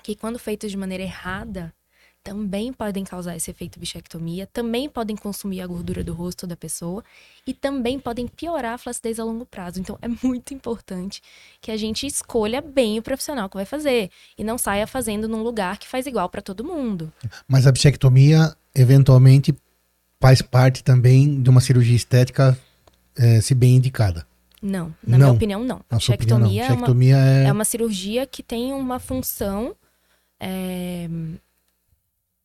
que 0.03 0.14
quando 0.14 0.38
feitos 0.38 0.70
de 0.70 0.76
maneira 0.76 1.03
errada, 1.03 1.74
também 2.28 2.74
podem 2.74 3.04
causar 3.04 3.34
esse 3.36 3.50
efeito 3.50 3.80
bichectomia, 3.80 4.46
também 4.46 4.86
podem 4.86 5.16
consumir 5.16 5.62
a 5.62 5.66
gordura 5.66 6.04
do 6.04 6.12
rosto 6.12 6.46
da 6.46 6.54
pessoa 6.54 7.02
e 7.46 7.54
também 7.54 7.98
podem 7.98 8.28
piorar 8.28 8.74
a 8.74 8.78
flacidez 8.78 9.18
a 9.18 9.24
longo 9.24 9.46
prazo. 9.46 9.80
Então 9.80 9.98
é 10.02 10.08
muito 10.22 10.52
importante 10.52 11.22
que 11.58 11.70
a 11.70 11.76
gente 11.78 12.06
escolha 12.06 12.60
bem 12.60 12.98
o 12.98 13.02
profissional 13.02 13.48
que 13.48 13.56
vai 13.56 13.64
fazer 13.64 14.10
e 14.36 14.44
não 14.44 14.58
saia 14.58 14.86
fazendo 14.86 15.26
num 15.26 15.42
lugar 15.42 15.78
que 15.78 15.88
faz 15.88 16.04
igual 16.04 16.28
para 16.28 16.42
todo 16.42 16.62
mundo. 16.62 17.10
Mas 17.46 17.66
a 17.66 17.72
bichectomia 17.72 18.54
eventualmente 18.74 19.56
faz 20.20 20.42
parte 20.42 20.84
também 20.84 21.40
de 21.40 21.48
uma 21.48 21.62
cirurgia 21.62 21.96
estética, 21.96 22.58
é, 23.16 23.40
se 23.40 23.54
bem 23.54 23.76
indicada. 23.76 24.26
Não, 24.60 24.94
na 25.02 25.16
não. 25.16 25.18
minha 25.18 25.32
opinião, 25.32 25.64
não. 25.64 25.80
Na 25.90 25.96
bichectomia, 25.96 26.64
opinião, 26.64 26.76
não. 26.76 26.86
É, 26.86 27.14
uma, 27.14 27.44
é... 27.44 27.44
é 27.44 27.52
uma 27.52 27.64
cirurgia 27.64 28.26
que 28.26 28.42
tem 28.42 28.74
uma 28.74 28.98
função 28.98 29.74
é, 30.38 31.08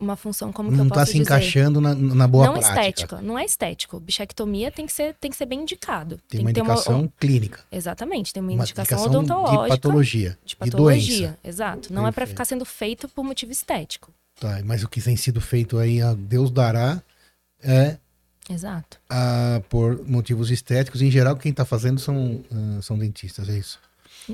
uma 0.04 0.16
função 0.16 0.52
como 0.52 0.70
que 0.70 0.78
não 0.78 0.86
eu 0.86 0.90
tá 0.90 0.96
posso 0.96 1.12
dizer? 1.12 1.18
Se 1.18 1.24
encaixando 1.24 1.82
na, 1.82 1.96
na 1.96 2.28
boa 2.28 2.46
não 2.46 2.54
prática. 2.54 2.74
Não 2.74 2.82
estética, 2.82 3.22
não 3.22 3.40
é 3.40 3.46
estético. 3.46 4.00
Bichectomia 4.00 4.72
tem 4.72 4.86
que 4.86 4.94
ser, 4.94 5.16
tem 5.16 5.32
que 5.32 5.38
ser 5.38 5.46
bem 5.46 5.62
indicado. 5.62 6.18
Tem, 6.30 6.38
tem 6.38 6.42
uma 6.42 6.52
indicação 6.52 7.02
uma, 7.02 7.14
clínica. 7.20 7.62
Exatamente, 7.72 8.34
tem 8.34 8.42
uma, 8.42 8.52
uma 8.52 8.64
indicação, 8.64 8.98
indicação 8.98 9.20
odontológica. 9.20 9.64
De 9.64 9.70
patologia. 9.70 10.38
De 10.46 10.56
patologia, 10.56 11.40
exato. 11.44 11.94
Não 11.94 12.04
Perfeito. 12.04 12.08
é 12.08 12.12
para 12.12 12.28
ficar 12.28 12.46
sendo 12.46 12.66
feito 12.66 13.08
por 13.10 13.24
motivo 13.24 13.52
estético. 13.52 14.12
Tá, 14.40 14.62
mas 14.66 14.84
o 14.84 14.90
que 14.90 15.02
tem 15.02 15.16
sido 15.16 15.40
feito 15.40 15.78
aí, 15.78 16.02
a 16.02 16.14
Deus 16.14 16.52
dará, 16.52 17.02
é 17.62 17.98
Exato. 18.50 19.00
A, 19.10 19.62
por 19.70 20.06
motivos 20.08 20.52
estéticos. 20.52 21.02
Em 21.02 21.10
geral, 21.10 21.38
quem 21.38 21.52
está 21.52 21.64
fazendo 21.64 22.00
são, 22.00 22.44
uh, 22.52 22.82
são 22.82 22.98
dentistas, 22.98 23.48
é 23.50 23.58
isso? 23.58 23.80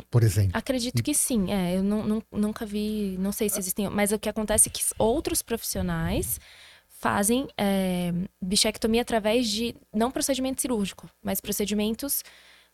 Por 0.09 0.23
exemplo? 0.23 0.51
Acredito 0.53 1.01
que 1.03 1.13
sim. 1.13 1.51
É, 1.51 1.77
eu 1.77 1.83
não, 1.83 2.05
não, 2.05 2.23
nunca 2.31 2.65
vi, 2.65 3.15
não 3.19 3.31
sei 3.31 3.49
se 3.49 3.59
existem, 3.59 3.89
mas 3.89 4.11
o 4.11 4.19
que 4.19 4.29
acontece 4.29 4.69
é 4.69 4.71
que 4.71 4.83
outros 4.97 5.41
profissionais 5.41 6.39
fazem 6.87 7.47
é, 7.57 8.11
bichectomia 8.41 9.01
através 9.01 9.47
de 9.47 9.75
não 9.93 10.11
procedimento 10.11 10.61
cirúrgico, 10.61 11.09
mas 11.23 11.39
procedimentos 11.39 12.23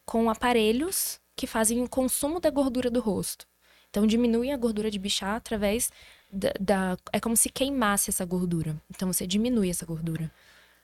com 0.05 0.29
aparelhos 0.29 1.19
que 1.35 1.45
fazem 1.45 1.83
o 1.83 1.89
consumo 1.89 2.39
da 2.39 2.49
gordura 2.49 2.89
do 2.89 2.99
rosto. 2.99 3.45
Então 3.89 4.05
diminuem 4.05 4.51
a 4.51 4.57
gordura 4.57 4.89
de 4.89 4.99
bichar 4.99 5.35
através 5.35 5.91
da, 6.31 6.51
da, 6.59 6.97
é 7.13 7.19
como 7.19 7.37
se 7.37 7.49
queimasse 7.49 8.09
essa 8.09 8.25
gordura. 8.25 8.75
Então 8.89 9.11
você 9.11 9.27
diminui 9.27 9.69
essa 9.69 9.85
gordura. 9.85 10.31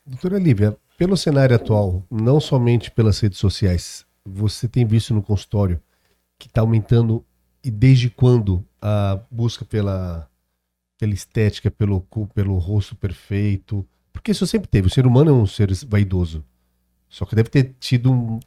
Doutora 0.05 0.39
Lívia, 0.39 0.77
pelo 0.97 1.17
cenário 1.17 1.55
atual, 1.55 2.03
não 2.09 2.39
somente 2.39 2.89
pelas 2.91 3.19
redes 3.19 3.39
sociais, 3.39 4.05
você 4.25 4.67
tem 4.67 4.85
visto 4.85 5.13
no 5.13 5.21
consultório 5.21 5.81
que 6.41 6.47
está 6.47 6.61
aumentando 6.61 7.23
e 7.63 7.69
desde 7.69 8.09
quando 8.09 8.65
a 8.81 9.19
busca 9.29 9.63
pela, 9.63 10.27
pela 10.97 11.13
estética, 11.13 11.69
pelo, 11.69 12.01
pelo 12.33 12.57
rosto 12.57 12.95
perfeito? 12.95 13.87
Porque 14.11 14.31
isso 14.31 14.47
sempre 14.47 14.67
teve. 14.67 14.87
O 14.87 14.89
ser 14.89 15.05
humano 15.05 15.29
é 15.29 15.33
um 15.33 15.45
ser 15.45 15.71
vaidoso. 15.87 16.43
Só 17.07 17.25
que 17.25 17.35
deve 17.35 17.49
ter 17.49 17.75
tido 17.79 18.11
um, 18.11 18.39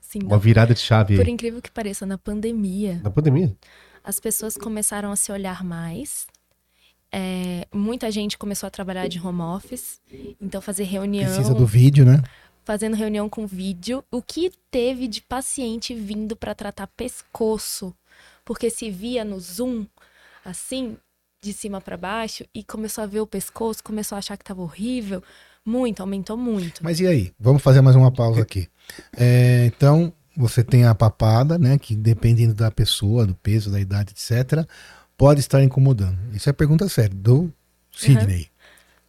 Sim, 0.00 0.20
uma 0.24 0.38
virada 0.38 0.74
de 0.74 0.80
chave. 0.80 1.16
Por 1.16 1.28
incrível 1.28 1.62
que 1.62 1.70
pareça, 1.70 2.04
na 2.04 2.18
pandemia. 2.18 3.00
Na 3.04 3.10
pandemia? 3.10 3.56
As 4.02 4.18
pessoas 4.18 4.56
começaram 4.56 5.12
a 5.12 5.16
se 5.16 5.30
olhar 5.30 5.62
mais. 5.62 6.26
É, 7.12 7.66
muita 7.72 8.10
gente 8.10 8.36
começou 8.36 8.66
a 8.66 8.70
trabalhar 8.70 9.06
de 9.06 9.20
home 9.20 9.42
office. 9.42 10.00
Então, 10.40 10.60
fazer 10.60 10.84
reunião. 10.84 11.26
Precisa 11.26 11.54
do 11.54 11.66
vídeo, 11.66 12.04
né? 12.04 12.22
Fazendo 12.68 12.96
reunião 12.96 13.30
com 13.30 13.46
vídeo, 13.46 14.04
o 14.10 14.20
que 14.20 14.52
teve 14.70 15.08
de 15.08 15.22
paciente 15.22 15.94
vindo 15.94 16.36
para 16.36 16.54
tratar 16.54 16.86
pescoço, 16.88 17.94
porque 18.44 18.68
se 18.68 18.90
via 18.90 19.24
no 19.24 19.40
Zoom, 19.40 19.86
assim, 20.44 20.98
de 21.42 21.54
cima 21.54 21.80
para 21.80 21.96
baixo, 21.96 22.44
e 22.54 22.62
começou 22.62 23.04
a 23.04 23.06
ver 23.06 23.20
o 23.20 23.26
pescoço, 23.26 23.82
começou 23.82 24.16
a 24.16 24.18
achar 24.18 24.36
que 24.36 24.44
tava 24.44 24.60
horrível. 24.60 25.22
Muito, 25.64 26.00
aumentou 26.00 26.36
muito. 26.36 26.84
Mas 26.84 27.00
e 27.00 27.06
aí? 27.06 27.32
Vamos 27.40 27.62
fazer 27.62 27.80
mais 27.80 27.96
uma 27.96 28.12
pausa 28.12 28.42
aqui. 28.42 28.68
É, 29.16 29.64
então, 29.74 30.12
você 30.36 30.62
tem 30.62 30.84
a 30.84 30.94
papada, 30.94 31.58
né? 31.58 31.78
Que 31.78 31.96
dependendo 31.96 32.52
da 32.52 32.70
pessoa, 32.70 33.24
do 33.24 33.34
peso, 33.34 33.70
da 33.70 33.80
idade, 33.80 34.12
etc., 34.12 34.68
pode 35.16 35.40
estar 35.40 35.62
incomodando. 35.62 36.18
Isso 36.34 36.50
é 36.50 36.52
pergunta 36.52 36.86
séria, 36.86 37.16
do 37.16 37.50
Sidney. 37.90 38.50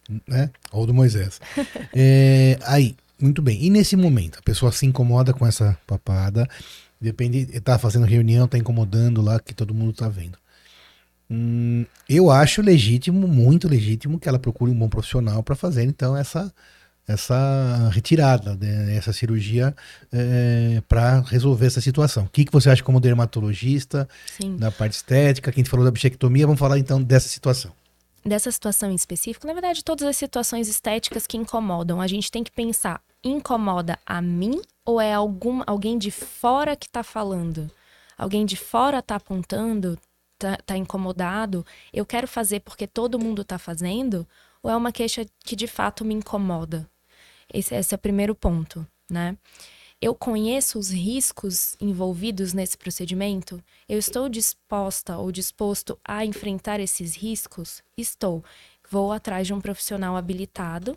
Uhum. 0.08 0.20
Né? 0.26 0.50
Ou 0.72 0.86
do 0.86 0.94
Moisés. 0.94 1.38
é, 1.94 2.58
aí, 2.64 2.96
muito 3.20 3.42
bem. 3.42 3.62
E 3.62 3.70
nesse 3.70 3.96
momento, 3.96 4.38
a 4.38 4.42
pessoa 4.42 4.72
se 4.72 4.86
incomoda 4.86 5.32
com 5.32 5.46
essa 5.46 5.78
papada, 5.86 6.48
depende, 7.00 7.48
está 7.52 7.78
fazendo 7.78 8.06
reunião, 8.06 8.44
está 8.44 8.58
incomodando 8.58 9.22
lá, 9.22 9.38
que 9.40 9.54
todo 9.54 9.74
mundo 9.74 9.92
está 9.92 10.08
vendo. 10.08 10.38
Hum, 11.30 11.84
eu 12.08 12.30
acho 12.30 12.60
legítimo, 12.60 13.28
muito 13.28 13.68
legítimo, 13.68 14.18
que 14.18 14.28
ela 14.28 14.38
procure 14.38 14.72
um 14.72 14.78
bom 14.78 14.88
profissional 14.88 15.42
para 15.42 15.54
fazer 15.54 15.84
então 15.84 16.16
essa 16.16 16.52
essa 17.08 17.90
retirada, 17.92 18.54
né, 18.54 18.94
essa 18.94 19.12
cirurgia 19.12 19.74
é, 20.12 20.80
para 20.88 21.20
resolver 21.22 21.66
essa 21.66 21.80
situação. 21.80 22.24
O 22.24 22.28
que, 22.28 22.44
que 22.44 22.52
você 22.52 22.70
acha 22.70 22.84
como 22.84 23.00
dermatologista, 23.00 24.08
Sim. 24.38 24.56
da 24.56 24.70
parte 24.70 24.92
estética, 24.92 25.50
quem 25.50 25.64
falou 25.64 25.84
da 25.84 25.90
bichectomia, 25.90 26.46
vamos 26.46 26.60
falar 26.60 26.78
então 26.78 27.02
dessa 27.02 27.28
situação 27.28 27.72
dessa 28.24 28.50
situação 28.50 28.90
em 28.90 28.94
específico, 28.94 29.46
na 29.46 29.52
verdade, 29.52 29.82
todas 29.82 30.06
as 30.06 30.16
situações 30.16 30.68
estéticas 30.68 31.26
que 31.26 31.36
incomodam, 31.36 32.00
a 32.00 32.06
gente 32.06 32.30
tem 32.30 32.44
que 32.44 32.50
pensar 32.50 33.00
incomoda 33.22 33.98
a 34.04 34.20
mim 34.20 34.60
ou 34.84 35.00
é 35.00 35.12
algum, 35.12 35.62
alguém 35.66 35.98
de 35.98 36.10
fora 36.10 36.76
que 36.76 36.86
está 36.86 37.02
falando? 37.02 37.70
Alguém 38.16 38.44
de 38.44 38.56
fora 38.56 38.98
está 38.98 39.16
apontando, 39.16 39.98
está 40.34 40.56
tá 40.58 40.76
incomodado? 40.76 41.64
Eu 41.92 42.04
quero 42.04 42.26
fazer 42.26 42.60
porque 42.60 42.86
todo 42.86 43.18
mundo 43.18 43.42
está 43.42 43.58
fazendo? 43.58 44.26
Ou 44.62 44.70
é 44.70 44.76
uma 44.76 44.92
queixa 44.92 45.26
que 45.40 45.56
de 45.56 45.66
fato 45.66 46.04
me 46.04 46.14
incomoda? 46.14 46.88
Esse, 47.52 47.74
esse 47.74 47.94
é 47.94 47.96
o 47.96 47.98
primeiro 47.98 48.34
ponto, 48.34 48.86
né? 49.10 49.36
Eu 50.00 50.14
conheço 50.14 50.78
os 50.78 50.90
riscos 50.90 51.76
envolvidos 51.78 52.54
nesse 52.54 52.78
procedimento? 52.78 53.62
Eu 53.86 53.98
estou 53.98 54.30
disposta 54.30 55.18
ou 55.18 55.30
disposto 55.30 55.98
a 56.02 56.24
enfrentar 56.24 56.80
esses 56.80 57.14
riscos? 57.14 57.82
Estou. 57.98 58.42
Vou 58.90 59.12
atrás 59.12 59.46
de 59.46 59.52
um 59.52 59.60
profissional 59.60 60.16
habilitado 60.16 60.96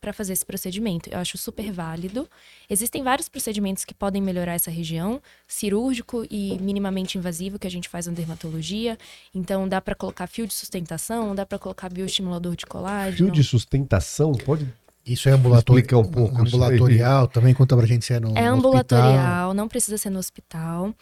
para 0.00 0.12
fazer 0.12 0.32
esse 0.32 0.44
procedimento. 0.44 1.10
Eu 1.10 1.18
acho 1.18 1.36
super 1.38 1.72
válido. 1.72 2.28
Existem 2.68 3.02
vários 3.02 3.28
procedimentos 3.28 3.84
que 3.84 3.94
podem 3.94 4.22
melhorar 4.22 4.54
essa 4.54 4.70
região, 4.70 5.20
cirúrgico 5.46 6.24
e 6.30 6.58
minimamente 6.60 7.18
invasivo 7.18 7.58
que 7.58 7.66
a 7.66 7.70
gente 7.70 7.88
faz 7.88 8.06
na 8.06 8.12
dermatologia. 8.12 8.96
Então 9.34 9.68
dá 9.68 9.80
para 9.80 9.94
colocar 9.94 10.26
fio 10.26 10.46
de 10.46 10.54
sustentação, 10.54 11.34
dá 11.34 11.44
para 11.44 11.58
colocar 11.58 11.88
bioestimulador 11.88 12.56
de 12.56 12.66
colágeno. 12.66 13.16
Fio 13.16 13.30
de 13.30 13.42
sustentação 13.42 14.32
pode 14.32 14.66
isso 15.06 15.28
é 15.28 15.32
ambulatorial, 15.32 16.00
um 16.00 16.10
pouco, 16.10 16.42
ambulatorial 16.42 17.28
também, 17.28 17.54
conta 17.54 17.76
pra 17.76 17.86
gente 17.86 18.04
se 18.04 18.12
é 18.12 18.18
no 18.18 18.36
É 18.36 18.44
ambulatorial, 18.44 19.54
não 19.54 19.68
precisa 19.68 19.96
ser 19.96 20.10
no 20.10 20.18
hospital. 20.18 20.92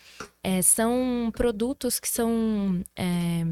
É, 0.42 0.61
são 0.61 1.32
produtos 1.34 1.99
que 1.99 2.09
são 2.09 2.84
é, 2.95 3.47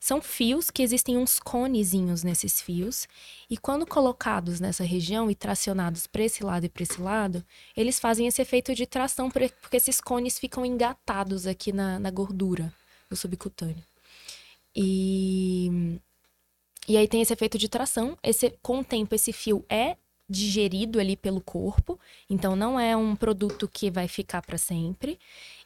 são 0.00 0.22
fios 0.22 0.70
que 0.70 0.82
existem 0.82 1.18
uns 1.18 1.38
conezinhos 1.38 2.24
nesses 2.24 2.58
fios. 2.58 3.06
E 3.50 3.56
quando 3.58 3.86
colocados 3.86 4.58
nessa 4.58 4.82
região 4.82 5.30
e 5.30 5.34
tracionados 5.34 6.06
para 6.06 6.22
esse 6.22 6.42
lado 6.42 6.64
e 6.64 6.70
para 6.70 6.82
esse 6.82 6.98
lado, 6.98 7.44
eles 7.76 8.00
fazem 8.00 8.26
esse 8.26 8.40
efeito 8.40 8.74
de 8.74 8.86
tração, 8.86 9.30
porque 9.30 9.52
esses 9.76 10.00
cones 10.00 10.38
ficam 10.38 10.64
engatados 10.64 11.46
aqui 11.46 11.70
na, 11.70 11.98
na 11.98 12.10
gordura 12.10 12.72
do 13.10 13.16
subcutâneo. 13.16 13.84
E, 14.74 16.00
e 16.88 16.96
aí 16.96 17.06
tem 17.06 17.20
esse 17.20 17.34
efeito 17.34 17.58
de 17.58 17.68
tração. 17.68 18.16
Esse, 18.22 18.54
com 18.62 18.78
o 18.78 18.84
tempo, 18.84 19.14
esse 19.14 19.34
fio 19.34 19.66
é 19.68 19.98
digerido 20.26 20.98
ali 20.98 21.16
pelo 21.16 21.40
corpo, 21.42 22.00
então 22.28 22.56
não 22.56 22.80
é 22.80 22.96
um 22.96 23.16
produto 23.16 23.68
que 23.68 23.90
vai 23.90 24.06
ficar 24.06 24.40
para 24.42 24.56
sempre, 24.56 25.18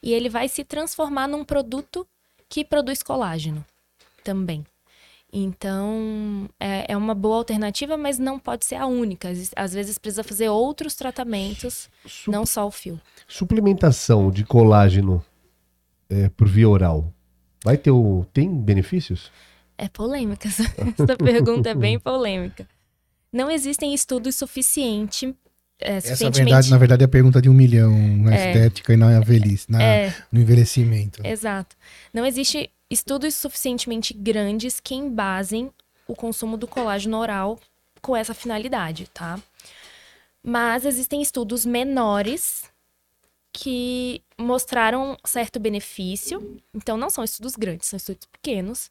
e 0.03 0.13
ele 0.13 0.31
vai 0.31 0.49
se 0.49 0.65
transformar 0.65 1.29
num 1.29 1.45
produto 1.45 2.09
que 2.49 2.65
produz 2.65 3.03
colágeno 3.03 3.65
também. 4.25 4.65
Então, 5.37 6.49
é, 6.61 6.93
é, 6.93 6.97
uma 6.97 7.15
boa 7.15 7.39
alternativa, 7.39 7.97
mas 7.97 8.19
não 8.19 8.39
pode 8.39 8.65
ser 8.65 8.77
a 8.77 8.87
única. 8.87 9.29
Às 9.57 9.75
vezes 9.75 9.99
precisa 9.99 10.23
fazer 10.23 10.49
outros 10.49 10.95
tratamentos, 10.95 11.91
Sup 12.07 12.33
não 12.33 12.47
só 12.47 12.67
o 12.67 12.71
fio. 12.71 13.01
Suplementação 13.27 14.31
de 14.31 14.45
colágeno 14.45 15.25
é, 16.09 16.29
por 16.29 16.47
via 16.47 16.69
oral, 16.69 17.13
vai 17.65 17.77
ter 17.77 17.91
o, 17.91 18.25
tem 18.33 18.49
benefícios? 18.49 19.33
É 19.77 19.89
polêmica, 19.89 20.47
essa, 20.47 20.63
essa 20.97 21.17
pergunta 21.17 21.71
é 21.71 21.75
bem 21.75 21.99
polêmica. 21.99 22.69
Não 23.33 23.51
existem 23.51 23.93
estudos 23.93 24.37
suficientes 24.37 25.35
é, 25.85 25.97
Essa 25.97 26.31
verdade, 26.31 26.71
na 26.71 26.79
verdade, 26.79 27.03
é 27.03 27.05
a 27.05 27.09
pergunta 27.09 27.41
de 27.43 27.49
um 27.49 27.55
milhão 27.55 27.93
na 28.19 28.35
é, 28.35 28.49
estética 28.49 28.95
e 28.95 28.97
na 28.97 29.21
velhice, 29.21 29.71
na, 29.71 29.83
é, 29.83 30.15
no 30.33 30.41
envelhecimento. 30.41 31.21
Exato. 31.25 31.77
Não 32.13 32.25
existe 32.25 32.71
estudos 32.91 33.35
suficientemente 33.35 34.15
grandes 34.15 34.81
que 34.81 34.95
embasem 34.95 35.71
o 36.09 36.15
consumo 36.15 36.57
do 36.57 36.67
colágeno 36.67 37.19
oral 37.19 37.59
com 38.01 38.17
essa 38.17 38.35
finalidade, 38.35 39.09
tá? 39.13 39.39
Mas 40.43 40.85
existem 40.85 41.23
estudos 41.23 41.65
menores 41.65 42.65
que 43.53 44.21
mostraram 44.37 45.17
certo 45.25 45.61
benefício. 45.61 46.61
Então, 46.75 46.97
não 46.97 47.09
são 47.09 47.23
estudos 47.23 47.55
grandes, 47.55 47.89
são 47.89 47.97
estudos 47.97 48.27
pequenos, 48.27 48.91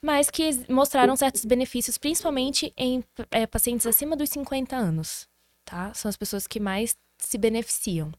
mas 0.00 0.30
que 0.30 0.64
mostraram 0.68 1.14
certos 1.14 1.44
benefícios, 1.44 1.98
principalmente 1.98 2.72
em 2.76 3.04
é, 3.30 3.46
pacientes 3.46 3.86
acima 3.86 4.16
dos 4.16 4.30
50 4.30 4.74
anos, 4.74 5.27
tá? 5.68 5.92
São 5.92 6.08
as 6.08 6.16
pessoas 6.16 6.46
que 6.46 6.58
mais 6.58 6.96
se 7.18 7.36
beneficiam. 7.36 8.10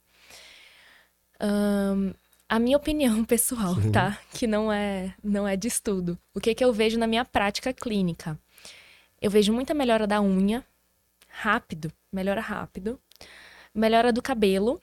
Um, 1.42 2.14
a 2.48 2.60
minha 2.60 2.78
opinião 2.78 3.24
pessoal, 3.26 3.76
Sim. 3.76 3.92
tá? 3.92 4.20
Que 4.32 4.46
não 4.46 4.72
é, 4.72 5.16
não 5.24 5.48
é 5.48 5.56
de 5.56 5.68
estudo. 5.68 6.18
O 6.34 6.40
que, 6.40 6.54
que 6.54 6.64
eu 6.64 6.72
vejo 6.72 7.00
na 7.00 7.08
minha 7.08 7.26
prática 7.26 7.74
clínica? 7.74 8.38
Eu 9.20 9.32
vejo 9.32 9.52
muita 9.52 9.74
melhora 9.74 10.06
da 10.06 10.22
unha, 10.22 10.64
rápido, 11.28 11.92
melhora 12.12 12.40
rápido. 12.40 13.00
Melhora 13.74 14.14
do 14.14 14.22
cabelo. 14.22 14.82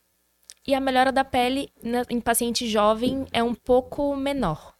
E 0.66 0.74
a 0.74 0.80
melhora 0.80 1.12
da 1.12 1.24
pele 1.24 1.70
em 2.10 2.20
paciente 2.20 2.68
jovem 2.68 3.24
é 3.32 3.40
um 3.42 3.54
pouco 3.54 4.16
menor. 4.16 4.75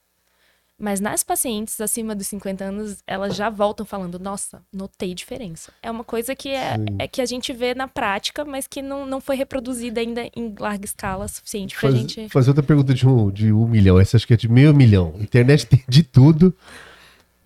Mas 0.78 1.00
nas 1.00 1.22
pacientes 1.22 1.80
acima 1.80 2.14
dos 2.14 2.26
50 2.26 2.64
anos, 2.64 2.98
elas 3.06 3.34
já 3.34 3.48
voltam 3.48 3.86
falando, 3.86 4.18
nossa, 4.18 4.60
notei 4.70 5.14
diferença. 5.14 5.72
É 5.82 5.90
uma 5.90 6.04
coisa 6.04 6.36
que 6.36 6.50
é, 6.50 6.76
é 6.98 7.08
que 7.08 7.22
a 7.22 7.26
gente 7.26 7.50
vê 7.52 7.74
na 7.74 7.88
prática, 7.88 8.44
mas 8.44 8.66
que 8.66 8.82
não, 8.82 9.06
não 9.06 9.18
foi 9.20 9.36
reproduzida 9.36 10.00
ainda 10.00 10.28
em 10.36 10.54
larga 10.58 10.84
escala 10.84 11.26
suficiente 11.28 11.74
pra 11.74 11.88
Faz, 11.88 11.94
gente. 11.94 12.28
Fazer 12.28 12.50
outra 12.50 12.62
pergunta 12.62 12.92
de 12.92 13.08
um, 13.08 13.30
de 13.30 13.50
um 13.52 13.66
milhão. 13.66 13.98
Essa 13.98 14.18
acho 14.18 14.26
que 14.26 14.34
é 14.34 14.36
de 14.36 14.48
meio 14.48 14.74
milhão. 14.74 15.14
internet 15.18 15.66
tem 15.66 15.82
de 15.88 16.02
tudo. 16.02 16.54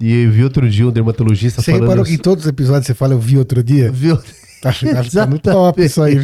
E 0.00 0.24
eu 0.24 0.30
vi 0.32 0.42
outro 0.42 0.68
dia 0.68 0.88
um 0.88 0.90
dermatologista 0.90 1.62
você 1.62 1.72
falando. 1.72 1.82
Você 1.82 1.88
reparou 1.88 2.04
que 2.04 2.14
em 2.14 2.18
todos 2.18 2.44
os 2.44 2.48
episódios 2.48 2.86
você 2.86 2.94
fala 2.94 3.14
eu 3.14 3.20
vi 3.20 3.38
outro 3.38 3.62
dia? 3.62 3.92
Vi 3.92 4.10
outro 4.10 4.34
Tá, 4.60 4.72
tá 4.72 5.02
ficando 5.02 5.38
top 5.38 5.82
isso 5.82 6.02
aí. 6.02 6.16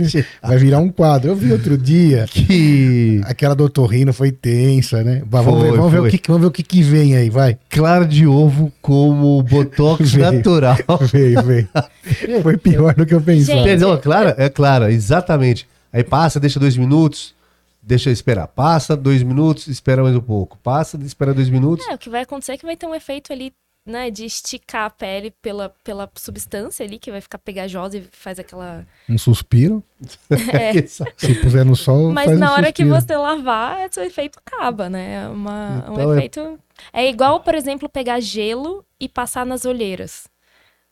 Vai 0.42 0.58
virar 0.58 0.78
um 0.78 0.90
quadro. 0.90 1.30
Eu 1.30 1.36
vi 1.36 1.52
outro 1.52 1.78
dia 1.78 2.26
que 2.30 3.20
aquela 3.24 3.54
do 3.54 3.64
Otorrino 3.64 4.12
foi 4.12 4.30
tensa, 4.30 5.02
né? 5.02 5.22
Mas 5.30 5.44
vamos, 5.44 5.60
foi, 5.60 5.70
ver, 5.70 5.76
vamos, 5.76 5.92
ver, 5.92 6.00
o 6.00 6.08
que, 6.10 6.20
vamos 6.26 6.42
ver 6.42 6.46
o 6.48 6.50
que, 6.50 6.62
que 6.62 6.82
vem 6.82 7.16
aí, 7.16 7.30
vai. 7.30 7.58
Clara 7.70 8.04
de 8.04 8.26
ovo 8.26 8.70
como 8.82 9.42
botox 9.42 10.12
veio, 10.12 10.32
natural. 10.32 10.76
Veio, 11.10 11.42
veio. 11.42 11.68
Foi 12.42 12.56
pior 12.56 12.94
do 12.94 13.06
que 13.06 13.14
eu 13.14 13.20
pensava. 13.20 13.62
Perdão, 13.62 13.94
é 13.94 13.96
Clara? 13.96 14.34
É 14.38 14.48
Clara, 14.48 14.92
exatamente. 14.92 15.66
Aí 15.92 16.04
passa, 16.04 16.38
deixa 16.38 16.60
dois 16.60 16.76
minutos, 16.76 17.34
deixa 17.82 18.10
esperar. 18.10 18.46
Passa 18.48 18.94
dois 18.94 19.22
minutos, 19.22 19.66
espera 19.66 20.02
mais 20.02 20.14
um 20.14 20.20
pouco. 20.20 20.58
Passa, 20.62 20.98
espera 21.02 21.32
dois 21.32 21.48
minutos. 21.48 21.86
É, 21.88 21.94
o 21.94 21.98
que 21.98 22.10
vai 22.10 22.22
acontecer 22.22 22.52
é 22.52 22.56
que 22.58 22.66
vai 22.66 22.76
ter 22.76 22.86
um 22.86 22.94
efeito 22.94 23.32
ali 23.32 23.52
né, 23.86 24.10
de 24.10 24.24
esticar 24.24 24.86
a 24.86 24.90
pele 24.90 25.30
pela, 25.40 25.72
pela 25.84 26.10
substância 26.16 26.84
ali, 26.84 26.98
que 26.98 27.10
vai 27.10 27.20
ficar 27.20 27.38
pegajosa 27.38 27.98
e 27.98 28.08
faz 28.10 28.38
aquela. 28.38 28.86
Um 29.08 29.16
suspiro. 29.16 29.82
É. 30.52 30.72
Se 30.86 31.34
puser 31.40 31.64
no 31.64 31.74
sol. 31.74 32.12
Mas 32.12 32.38
na 32.38 32.50
um 32.50 32.54
hora 32.54 32.72
que 32.72 32.84
você 32.84 33.16
lavar, 33.16 33.86
esse 33.86 34.00
efeito 34.00 34.38
acaba, 34.44 34.90
né? 34.90 35.24
É 35.24 35.28
uma, 35.28 35.82
então 35.82 35.94
um 35.94 36.12
é... 36.12 36.16
efeito. 36.16 36.58
É 36.92 37.08
igual, 37.08 37.40
por 37.40 37.54
exemplo, 37.54 37.88
pegar 37.88 38.20
gelo 38.20 38.84
e 39.00 39.08
passar 39.08 39.46
nas 39.46 39.64
olheiras 39.64 40.28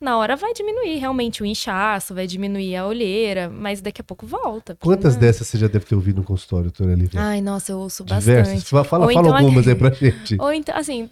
na 0.04 0.18
hora 0.18 0.36
vai 0.36 0.52
diminuir 0.52 0.98
realmente 0.98 1.42
o 1.42 1.46
inchaço, 1.46 2.14
vai 2.14 2.26
diminuir 2.26 2.76
a 2.76 2.86
olheira, 2.86 3.48
mas 3.48 3.80
daqui 3.80 4.02
a 4.02 4.04
pouco 4.04 4.26
volta. 4.26 4.76
Quantas 4.76 5.16
dessas 5.16 5.48
você 5.48 5.56
já 5.56 5.66
deve 5.66 5.86
ter 5.86 5.94
ouvido 5.94 6.18
no 6.18 6.24
consultório, 6.24 6.66
doutora 6.70 6.94
Lívia? 6.94 7.20
Ai, 7.20 7.40
nossa, 7.40 7.72
eu 7.72 7.78
ouço 7.78 8.04
Diversas. 8.04 8.52
bastante. 8.52 8.68
Fala, 8.68 8.84
fala, 8.84 9.12
então, 9.12 9.34
algumas 9.34 9.66
aí 9.66 9.74
pra 9.74 9.90
gente. 9.90 10.36
Ou 10.38 10.52
então, 10.52 10.76
assim, 10.76 11.08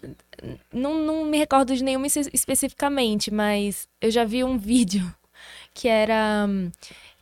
não, 0.71 1.03
não 1.03 1.25
me 1.25 1.37
recordo 1.37 1.75
de 1.75 1.83
nenhuma 1.83 2.05
especificamente, 2.05 3.33
mas 3.33 3.87
eu 3.99 4.11
já 4.11 4.23
vi 4.23 4.43
um 4.43 4.57
vídeo 4.59 5.11
que 5.73 5.87
era... 5.87 6.47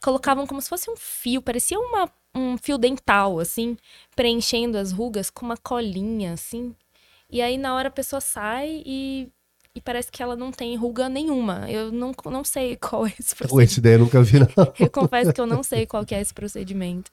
Colocavam 0.04 0.46
como 0.46 0.62
se 0.62 0.68
fosse 0.68 0.90
um 0.90 0.96
fio, 0.98 1.42
parecia 1.42 1.80
uma, 1.80 2.10
um 2.36 2.58
fio 2.58 2.78
dental, 2.78 3.40
assim, 3.40 3.78
preenchendo 4.16 4.78
as 4.78 4.92
rugas 4.92 5.30
com 5.30 5.46
uma 5.46 5.56
colinha, 5.56 6.34
assim. 6.34 6.76
E 7.30 7.42
aí, 7.42 7.58
na 7.58 7.76
hora, 7.76 7.88
a 7.88 7.92
pessoa 7.92 8.20
sai 8.20 8.84
e 8.86 9.30
e 9.74 9.82
parece 9.82 10.12
que 10.12 10.22
ela 10.22 10.36
não 10.36 10.52
tem 10.52 10.76
ruga 10.76 11.08
nenhuma. 11.08 11.70
Eu 11.70 11.92
não, 11.92 12.12
não 12.26 12.44
sei 12.44 12.76
qual 12.82 13.06
é 13.06 13.14
esse 13.20 13.36
procedimento. 13.36 13.72
Essa 13.72 13.80
ideia 13.80 13.96
eu 13.96 14.00
nunca 14.00 14.22
vi, 14.22 14.40
não. 14.40 14.48
Eu 14.80 14.90
confesso 14.90 15.34
que 15.34 15.42
eu 15.42 15.48
não 15.48 15.64
sei 15.64 15.86
qual 15.86 16.06
que 16.06 16.14
é 16.14 16.22
esse 16.22 16.34
procedimento. 16.34 17.12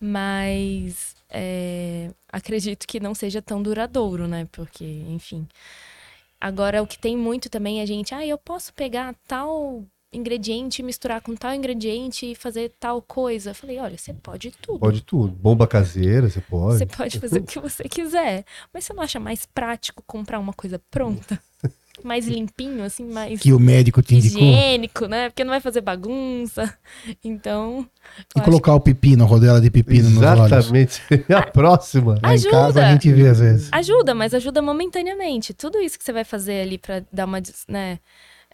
Mas 0.00 1.16
é, 1.28 2.10
acredito 2.32 2.86
que 2.86 3.00
não 3.00 3.14
seja 3.14 3.42
tão 3.42 3.62
duradouro, 3.62 4.26
né? 4.28 4.48
Porque, 4.52 4.84
enfim. 5.08 5.46
Agora, 6.40 6.82
o 6.82 6.86
que 6.86 6.98
tem 6.98 7.16
muito 7.16 7.50
também 7.50 7.80
é 7.80 7.82
a 7.82 7.86
gente, 7.86 8.14
ah, 8.14 8.24
eu 8.24 8.38
posso 8.38 8.72
pegar 8.72 9.14
tal 9.26 9.84
ingrediente, 10.12 10.82
misturar 10.82 11.20
com 11.20 11.34
tal 11.34 11.52
ingrediente 11.54 12.30
e 12.30 12.34
fazer 12.34 12.72
tal 12.78 13.02
coisa. 13.02 13.50
Eu 13.50 13.54
falei, 13.54 13.78
olha, 13.78 13.98
você 13.98 14.14
pode 14.14 14.52
tudo. 14.52 14.78
Pode 14.78 15.02
tudo. 15.02 15.34
Bomba 15.34 15.66
caseira, 15.66 16.30
você 16.30 16.40
pode. 16.40 16.78
Você 16.78 16.86
pode 16.86 17.20
fazer 17.20 17.40
o 17.40 17.44
que 17.44 17.58
você 17.58 17.84
quiser. 17.88 18.44
Mas 18.72 18.84
você 18.84 18.94
não 18.94 19.02
acha 19.02 19.20
mais 19.20 19.44
prático 19.44 20.02
comprar 20.06 20.38
uma 20.38 20.52
coisa 20.52 20.80
pronta? 20.90 21.40
Mais 22.04 22.26
limpinho, 22.26 22.84
assim, 22.84 23.04
mais. 23.04 23.40
Que 23.40 23.52
o 23.52 23.60
médico 23.60 24.02
te 24.02 24.14
indicou. 24.14 24.40
Higiênico, 24.40 25.06
né? 25.06 25.28
Porque 25.28 25.44
não 25.44 25.50
vai 25.50 25.60
fazer 25.60 25.80
bagunça. 25.80 26.72
Então. 27.24 27.86
E 28.36 28.40
colocar 28.40 28.72
que... 28.72 28.78
o 28.78 28.80
pepino, 28.80 29.24
a 29.24 29.26
rodela 29.26 29.60
de 29.60 29.70
pepino 29.70 30.08
Exatamente. 30.08 30.40
nos 30.40 30.52
olhos. 30.52 30.52
Exatamente. 30.52 31.32
a 31.32 31.42
próxima. 31.42 32.18
Lá 32.22 32.30
ajuda. 32.30 32.48
em 32.48 32.50
casa 32.50 32.86
a 32.86 32.92
gente 32.92 33.12
vê 33.12 33.28
às 33.28 33.40
vezes. 33.40 33.68
Ajuda, 33.72 34.14
mas 34.14 34.34
ajuda 34.34 34.62
momentaneamente. 34.62 35.54
Tudo 35.54 35.78
isso 35.78 35.98
que 35.98 36.04
você 36.04 36.12
vai 36.12 36.24
fazer 36.24 36.62
ali 36.62 36.78
pra 36.78 37.02
dar 37.12 37.26
uma, 37.26 37.40
né? 37.68 37.98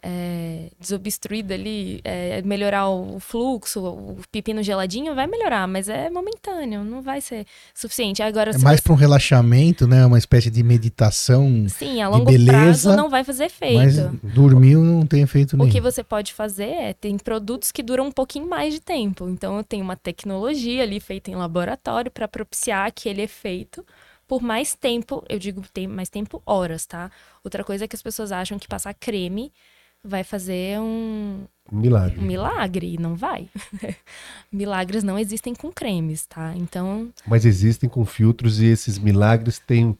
É, 0.07 0.69
desobstruída 0.79 1.55
ali, 1.55 1.99
é, 2.03 2.39
melhorar 2.43 2.87
o 2.89 3.19
fluxo, 3.19 3.83
o 3.83 4.19
pepino 4.31 4.61
geladinho, 4.61 5.15
vai 5.15 5.25
melhorar, 5.25 5.67
mas 5.67 5.89
é 5.89 6.11
momentâneo, 6.11 6.83
não 6.83 7.01
vai 7.01 7.19
ser 7.21 7.47
suficiente. 7.73 8.21
Agora, 8.21 8.51
é 8.51 8.57
mais 8.59 8.79
você... 8.79 8.83
para 8.83 8.93
um 8.93 8.95
relaxamento, 8.95 9.87
né? 9.87 10.05
Uma 10.05 10.19
espécie 10.19 10.51
de 10.51 10.61
meditação. 10.61 11.67
Sim, 11.67 12.03
a 12.03 12.07
longo 12.07 12.25
beleza, 12.25 12.51
prazo 12.51 12.95
não 12.95 13.09
vai 13.09 13.23
fazer 13.23 13.45
efeito. 13.45 13.77
Mas 13.77 13.97
dormiu 14.31 14.83
não 14.83 15.07
tem 15.07 15.23
efeito 15.23 15.57
nenhum. 15.57 15.67
O 15.67 15.71
que 15.71 15.81
você 15.81 16.03
pode 16.03 16.33
fazer 16.33 16.69
é 16.69 16.93
tem 16.93 17.17
produtos 17.17 17.71
que 17.71 17.81
duram 17.81 18.05
um 18.05 18.11
pouquinho 18.11 18.47
mais 18.47 18.75
de 18.75 18.79
tempo. 18.79 19.27
Então 19.27 19.57
eu 19.57 19.63
tenho 19.63 19.83
uma 19.83 19.95
tecnologia 19.95 20.83
ali 20.83 20.99
feita 20.99 21.31
em 21.31 21.35
laboratório 21.35 22.11
para 22.11 22.27
propiciar 22.27 22.85
aquele 22.85 23.23
efeito 23.23 23.83
por 24.27 24.41
mais 24.41 24.73
tempo, 24.73 25.23
eu 25.29 25.37
digo 25.37 25.61
tem 25.71 25.87
mais 25.87 26.09
tempo, 26.09 26.41
horas, 26.47 26.85
tá? 26.85 27.11
Outra 27.43 27.63
coisa 27.63 27.85
é 27.85 27.87
que 27.87 27.95
as 27.95 28.01
pessoas 28.01 28.31
acham 28.31 28.57
que 28.57 28.67
passar 28.67 28.91
creme 28.95 29.53
vai 30.05 30.23
fazer 30.23 30.79
um, 30.79 31.45
milagre. 31.71 32.19
Um 32.19 32.23
milagre, 32.23 32.97
não 32.99 33.15
vai. 33.15 33.49
Milagres 34.51 35.03
não 35.03 35.17
existem 35.17 35.53
com 35.53 35.71
cremes, 35.71 36.25
tá? 36.25 36.53
Então. 36.55 37.09
Mas 37.27 37.45
existem 37.45 37.89
com 37.89 38.05
filtros 38.05 38.61
e 38.61 38.67
esses 38.67 38.99
milagres 38.99 39.59
têm 39.59 39.97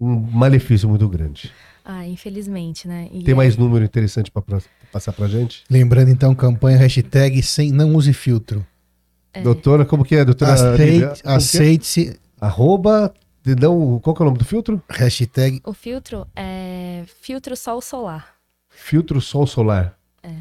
um 0.00 0.14
malefício 0.14 0.88
muito 0.88 1.08
grande. 1.08 1.52
Ah, 1.84 2.06
infelizmente, 2.06 2.88
né? 2.88 3.08
E 3.12 3.22
Tem 3.22 3.32
é... 3.32 3.36
mais 3.36 3.56
número 3.56 3.84
interessante 3.84 4.30
para 4.30 4.42
passar 4.90 5.12
pra 5.12 5.28
gente? 5.28 5.64
Lembrando 5.68 6.10
então, 6.10 6.34
campanha 6.34 6.78
hashtag 6.78 7.42
sem 7.42 7.70
não 7.70 7.94
use 7.94 8.12
filtro. 8.12 8.66
É. 9.32 9.42
Doutora, 9.42 9.84
como 9.84 10.04
que 10.04 10.14
é, 10.14 10.24
doutora? 10.24 10.52
Aceite, 10.52 11.22
aceite-se. 11.24 12.20
Arroba, 12.40 13.12
não, 13.44 13.98
qual 14.00 14.14
que 14.14 14.22
é 14.22 14.24
o 14.24 14.26
nome 14.26 14.38
do 14.38 14.44
filtro? 14.44 14.82
Hashtag. 14.88 15.60
O 15.64 15.74
filtro 15.74 16.26
é 16.34 17.04
filtro 17.20 17.56
sol 17.56 17.82
solar. 17.82 18.34
Filtro 18.74 19.20
sol 19.20 19.46
solar. 19.46 19.98
É. 20.22 20.34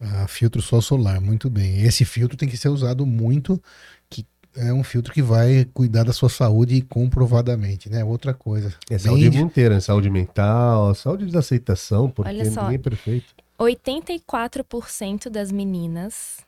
Ah, 0.00 0.26
filtro 0.28 0.60
sol 0.60 0.82
solar, 0.82 1.20
muito 1.20 1.48
bem. 1.48 1.82
Esse 1.82 2.04
filtro 2.04 2.36
tem 2.36 2.48
que 2.48 2.56
ser 2.56 2.68
usado 2.68 3.06
muito, 3.06 3.62
que 4.10 4.26
é 4.56 4.72
um 4.72 4.82
filtro 4.82 5.12
que 5.12 5.22
vai 5.22 5.64
cuidar 5.72 6.04
da 6.04 6.12
sua 6.12 6.28
saúde 6.28 6.80
comprovadamente, 6.82 7.88
né? 7.88 8.04
Outra 8.04 8.34
coisa. 8.34 8.74
É 8.90 8.98
saúde 8.98 9.30
bem... 9.30 9.40
inteira, 9.40 9.80
saúde 9.80 10.10
mental, 10.10 10.94
saúde 10.94 11.26
de 11.26 11.36
aceitação, 11.36 12.10
porque 12.10 12.30
Olha 12.30 12.50
só, 12.50 12.62
ninguém 12.62 12.76
é 12.76 12.78
perfeito. 12.78 13.34
84% 13.58 15.30
das 15.30 15.50
meninas 15.50 16.38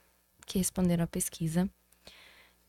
que 0.46 0.58
responderam 0.58 1.04
à 1.04 1.06
pesquisa 1.06 1.68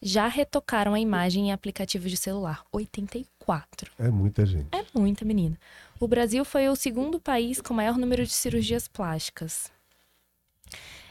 já 0.02 0.28
retocaram 0.28 0.94
a 0.94 1.00
imagem 1.00 1.50
em 1.50 1.52
aplicativos 1.52 2.10
de 2.10 2.18
celular. 2.18 2.64
84. 2.72 3.92
É 4.00 4.10
muita 4.10 4.46
gente. 4.46 4.68
É 4.72 4.86
muita 4.98 5.26
menina. 5.26 5.58
O 6.00 6.08
Brasil 6.08 6.46
foi 6.46 6.70
o 6.70 6.76
segundo 6.76 7.20
país 7.20 7.60
com 7.60 7.74
maior 7.74 7.98
número 7.98 8.24
de 8.24 8.32
cirurgias 8.32 8.88
plásticas. 8.88 9.70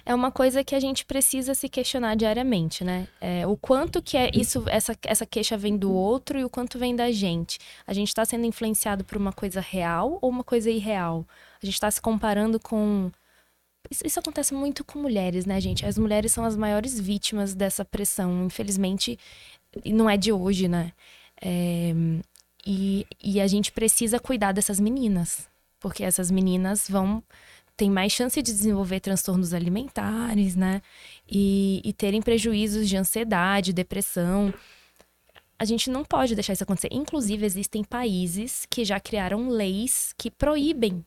É 0.07 0.14
uma 0.14 0.32
coisa 0.32 0.64
que 0.64 0.74
a 0.74 0.80
gente 0.80 1.05
precisa 1.05 1.55
se 1.55 1.68
questionar 1.68 2.14
diariamente, 2.14 2.82
né? 2.82 3.07
É, 3.20 3.47
o 3.47 3.55
quanto 3.55 4.01
que 4.01 4.16
é 4.16 4.30
isso, 4.32 4.64
essa, 4.66 4.97
essa 5.05 5.26
queixa 5.26 5.59
vem 5.59 5.76
do 5.76 5.93
outro 5.93 6.39
e 6.39 6.45
o 6.45 6.49
quanto 6.49 6.78
vem 6.78 6.97
da 6.97 7.12
gente. 7.12 7.59
A 7.86 7.93
gente 7.93 8.09
está 8.09 8.24
sendo 8.24 8.47
influenciado 8.47 9.05
por 9.05 9.18
uma 9.18 9.34
coisa 9.34 9.61
real 9.61 10.18
ou 10.22 10.30
uma 10.30 10.43
coisa 10.43 10.70
irreal? 10.70 11.26
A 11.62 11.66
gente 11.66 11.74
está 11.74 11.91
se 11.91 12.01
comparando 12.01 12.59
com 12.59 13.11
isso, 13.91 14.07
isso, 14.07 14.18
acontece 14.18 14.55
muito 14.55 14.82
com 14.82 14.99
mulheres, 14.99 15.45
né, 15.45 15.61
gente? 15.61 15.84
As 15.84 15.99
mulheres 15.99 16.32
são 16.32 16.45
as 16.45 16.57
maiores 16.57 16.99
vítimas 16.99 17.55
dessa 17.55 17.84
pressão, 17.84 18.47
infelizmente, 18.47 19.18
não 19.84 20.09
é 20.09 20.16
de 20.16 20.32
hoje, 20.32 20.68
né? 20.68 20.93
É, 21.41 21.93
e, 22.70 23.06
e 23.24 23.40
a 23.40 23.46
gente 23.46 23.72
precisa 23.72 24.20
cuidar 24.20 24.52
dessas 24.52 24.78
meninas, 24.78 25.48
porque 25.80 26.04
essas 26.04 26.30
meninas 26.30 26.86
vão 26.86 27.24
ter 27.74 27.88
mais 27.88 28.12
chance 28.12 28.42
de 28.42 28.52
desenvolver 28.52 29.00
transtornos 29.00 29.54
alimentares, 29.54 30.54
né? 30.54 30.82
E, 31.26 31.80
e 31.82 31.94
terem 31.94 32.20
prejuízos 32.20 32.86
de 32.86 32.94
ansiedade, 32.94 33.72
depressão. 33.72 34.52
a 35.58 35.64
gente 35.64 35.88
não 35.88 36.04
pode 36.04 36.34
deixar 36.34 36.52
isso 36.52 36.62
acontecer. 36.62 36.90
Inclusive, 36.92 37.46
existem 37.46 37.82
países 37.82 38.66
que 38.68 38.84
já 38.84 39.00
criaram 39.00 39.48
leis 39.48 40.12
que 40.18 40.30
proíbem 40.30 41.02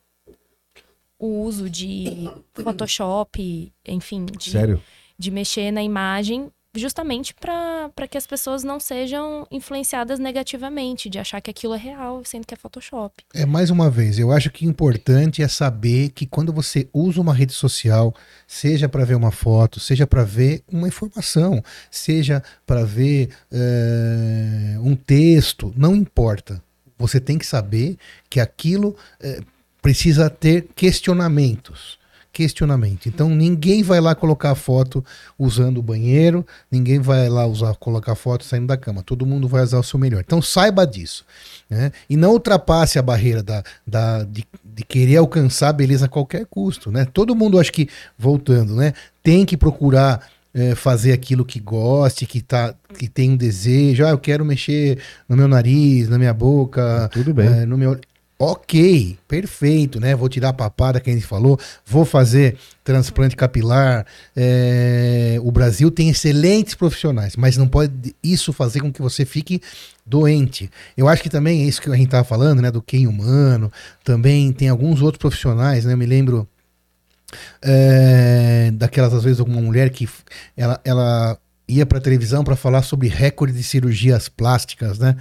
o 1.16 1.44
uso 1.44 1.70
de 1.70 2.28
Photoshop, 2.60 3.72
enfim, 3.86 4.26
de, 4.26 4.50
Sério? 4.50 4.82
de 5.16 5.30
mexer 5.30 5.70
na 5.70 5.82
imagem 5.82 6.50
justamente 6.74 7.34
para 7.34 8.08
que 8.08 8.16
as 8.16 8.26
pessoas 8.26 8.64
não 8.64 8.80
sejam 8.80 9.46
influenciadas 9.50 10.18
negativamente, 10.18 11.10
de 11.10 11.18
achar 11.18 11.40
que 11.40 11.50
aquilo 11.50 11.74
é 11.74 11.78
real, 11.78 12.22
sendo 12.24 12.46
que 12.46 12.54
é 12.54 12.56
Photoshop. 12.56 13.22
É 13.34 13.44
mais 13.44 13.70
uma 13.70 13.90
vez, 13.90 14.18
eu 14.18 14.32
acho 14.32 14.50
que 14.50 14.64
importante 14.64 15.42
é 15.42 15.48
saber 15.48 16.10
que 16.10 16.26
quando 16.26 16.52
você 16.52 16.88
usa 16.92 17.20
uma 17.20 17.34
rede 17.34 17.52
social, 17.52 18.14
seja 18.46 18.88
para 18.88 19.04
ver 19.04 19.14
uma 19.14 19.30
foto, 19.30 19.78
seja 19.78 20.06
para 20.06 20.24
ver 20.24 20.62
uma 20.70 20.88
informação, 20.88 21.62
seja 21.90 22.42
para 22.66 22.84
ver 22.84 23.28
é, 23.50 24.78
um 24.80 24.96
texto, 24.96 25.72
não 25.76 25.94
importa. 25.94 26.62
Você 26.96 27.20
tem 27.20 27.36
que 27.36 27.46
saber 27.46 27.98
que 28.30 28.40
aquilo 28.40 28.96
é, 29.20 29.40
precisa 29.82 30.30
ter 30.30 30.68
questionamentos 30.74 32.00
questionamento. 32.32 33.06
Então 33.08 33.28
ninguém 33.28 33.82
vai 33.82 34.00
lá 34.00 34.14
colocar 34.14 34.54
foto 34.54 35.04
usando 35.38 35.78
o 35.78 35.82
banheiro, 35.82 36.46
ninguém 36.70 36.98
vai 36.98 37.28
lá 37.28 37.46
usar 37.46 37.74
colocar 37.74 38.14
foto 38.14 38.44
saindo 38.44 38.66
da 38.66 38.76
cama. 38.76 39.02
Todo 39.02 39.26
mundo 39.26 39.46
vai 39.46 39.62
usar 39.62 39.78
o 39.78 39.82
seu 39.82 39.98
melhor. 39.98 40.20
Então 40.20 40.40
saiba 40.40 40.86
disso. 40.86 41.24
Né? 41.68 41.92
E 42.08 42.16
não 42.16 42.32
ultrapasse 42.32 42.98
a 42.98 43.02
barreira 43.02 43.42
da, 43.42 43.62
da, 43.86 44.22
de, 44.24 44.44
de 44.64 44.84
querer 44.84 45.16
alcançar 45.16 45.68
a 45.68 45.72
beleza 45.72 46.06
a 46.06 46.08
qualquer 46.08 46.46
custo. 46.46 46.90
Né? 46.90 47.04
Todo 47.04 47.34
mundo, 47.34 47.58
acho 47.58 47.72
que, 47.72 47.88
voltando, 48.18 48.74
né, 48.74 48.92
tem 49.22 49.44
que 49.44 49.56
procurar 49.56 50.26
é, 50.54 50.74
fazer 50.74 51.12
aquilo 51.12 51.44
que 51.44 51.58
goste, 51.58 52.26
que, 52.26 52.40
tá, 52.40 52.74
que 52.98 53.08
tem 53.08 53.30
um 53.30 53.36
desejo. 53.36 54.04
Ah, 54.04 54.10
eu 54.10 54.18
quero 54.18 54.44
mexer 54.44 54.98
no 55.28 55.36
meu 55.36 55.48
nariz, 55.48 56.08
na 56.08 56.18
minha 56.18 56.34
boca, 56.34 57.08
Tudo 57.12 57.32
bem. 57.32 57.46
É, 57.46 57.66
no 57.66 57.76
meu 57.76 57.98
Ok, 58.44 59.16
perfeito, 59.28 60.00
né? 60.00 60.16
Vou 60.16 60.28
tirar 60.28 60.48
a 60.48 60.52
papada 60.52 60.98
que 60.98 61.08
a 61.08 61.12
gente 61.12 61.24
falou, 61.24 61.56
vou 61.86 62.04
fazer 62.04 62.58
transplante 62.82 63.36
capilar. 63.36 64.04
É... 64.34 65.36
O 65.44 65.52
Brasil 65.52 65.92
tem 65.92 66.08
excelentes 66.08 66.74
profissionais, 66.74 67.36
mas 67.36 67.56
não 67.56 67.68
pode 67.68 68.16
isso 68.20 68.52
fazer 68.52 68.80
com 68.80 68.92
que 68.92 69.00
você 69.00 69.24
fique 69.24 69.62
doente. 70.04 70.68
Eu 70.96 71.06
acho 71.08 71.22
que 71.22 71.30
também 71.30 71.62
é 71.62 71.66
isso 71.66 71.80
que 71.80 71.88
a 71.88 71.94
gente 71.94 72.06
estava 72.06 72.24
falando, 72.24 72.60
né? 72.60 72.72
Do 72.72 72.82
quem 72.82 73.06
humano. 73.06 73.70
Também 74.02 74.52
tem 74.52 74.68
alguns 74.68 75.02
outros 75.02 75.20
profissionais, 75.20 75.84
né? 75.84 75.92
Eu 75.92 75.98
me 75.98 76.06
lembro 76.06 76.48
é... 77.62 78.72
daquelas, 78.74 79.14
às 79.14 79.22
vezes, 79.22 79.38
alguma 79.38 79.60
mulher 79.60 79.88
que 79.90 80.08
ela, 80.56 80.80
ela 80.84 81.38
ia 81.68 81.86
para 81.86 82.00
televisão 82.00 82.42
para 82.42 82.56
falar 82.56 82.82
sobre 82.82 83.06
recorde 83.06 83.54
de 83.54 83.62
cirurgias 83.62 84.28
plásticas, 84.28 84.98
né? 84.98 85.16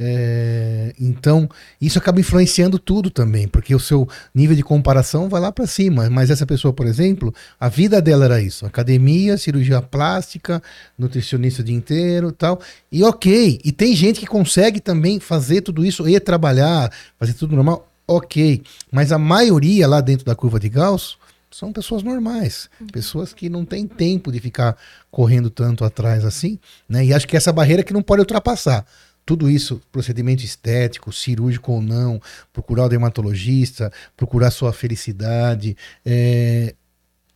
É, 0.00 0.94
então, 1.00 1.48
isso 1.80 1.98
acaba 1.98 2.20
influenciando 2.20 2.78
tudo 2.78 3.10
também, 3.10 3.48
porque 3.48 3.74
o 3.74 3.80
seu 3.80 4.08
nível 4.32 4.54
de 4.54 4.62
comparação 4.62 5.28
vai 5.28 5.40
lá 5.40 5.50
para 5.50 5.66
cima. 5.66 6.08
Mas 6.08 6.30
essa 6.30 6.46
pessoa, 6.46 6.72
por 6.72 6.86
exemplo, 6.86 7.34
a 7.58 7.68
vida 7.68 8.00
dela 8.00 8.26
era 8.26 8.40
isso: 8.40 8.64
academia, 8.64 9.36
cirurgia 9.36 9.82
plástica, 9.82 10.62
nutricionista 10.96 11.62
o 11.62 11.64
dia 11.64 11.74
inteiro 11.74 12.30
tal. 12.30 12.60
E 12.92 13.02
ok, 13.02 13.60
e 13.64 13.72
tem 13.72 13.94
gente 13.96 14.20
que 14.20 14.26
consegue 14.26 14.78
também 14.80 15.18
fazer 15.18 15.62
tudo 15.62 15.84
isso 15.84 16.08
e 16.08 16.18
trabalhar, 16.20 16.92
fazer 17.18 17.32
tudo 17.32 17.56
normal, 17.56 17.90
ok. 18.06 18.62
Mas 18.92 19.10
a 19.10 19.18
maioria 19.18 19.88
lá 19.88 20.00
dentro 20.00 20.24
da 20.24 20.34
curva 20.36 20.60
de 20.60 20.68
Gauss 20.68 21.16
são 21.50 21.72
pessoas 21.72 22.02
normais, 22.02 22.68
uhum. 22.80 22.86
pessoas 22.88 23.32
que 23.32 23.48
não 23.48 23.64
têm 23.64 23.86
tempo 23.86 24.30
de 24.30 24.38
ficar 24.38 24.76
correndo 25.10 25.50
tanto 25.50 25.82
atrás 25.82 26.24
assim, 26.24 26.58
né? 26.88 27.04
E 27.06 27.12
acho 27.12 27.26
que 27.26 27.36
essa 27.36 27.52
barreira 27.52 27.82
que 27.82 27.92
não 27.92 28.02
pode 28.02 28.20
ultrapassar 28.20 28.86
tudo 29.28 29.50
isso, 29.50 29.78
procedimento 29.92 30.42
estético, 30.42 31.12
cirúrgico 31.12 31.70
ou 31.70 31.82
não, 31.82 32.18
procurar 32.50 32.86
o 32.86 32.88
dermatologista, 32.88 33.92
procurar 34.16 34.50
sua 34.50 34.72
felicidade, 34.72 35.76
é, 36.02 36.74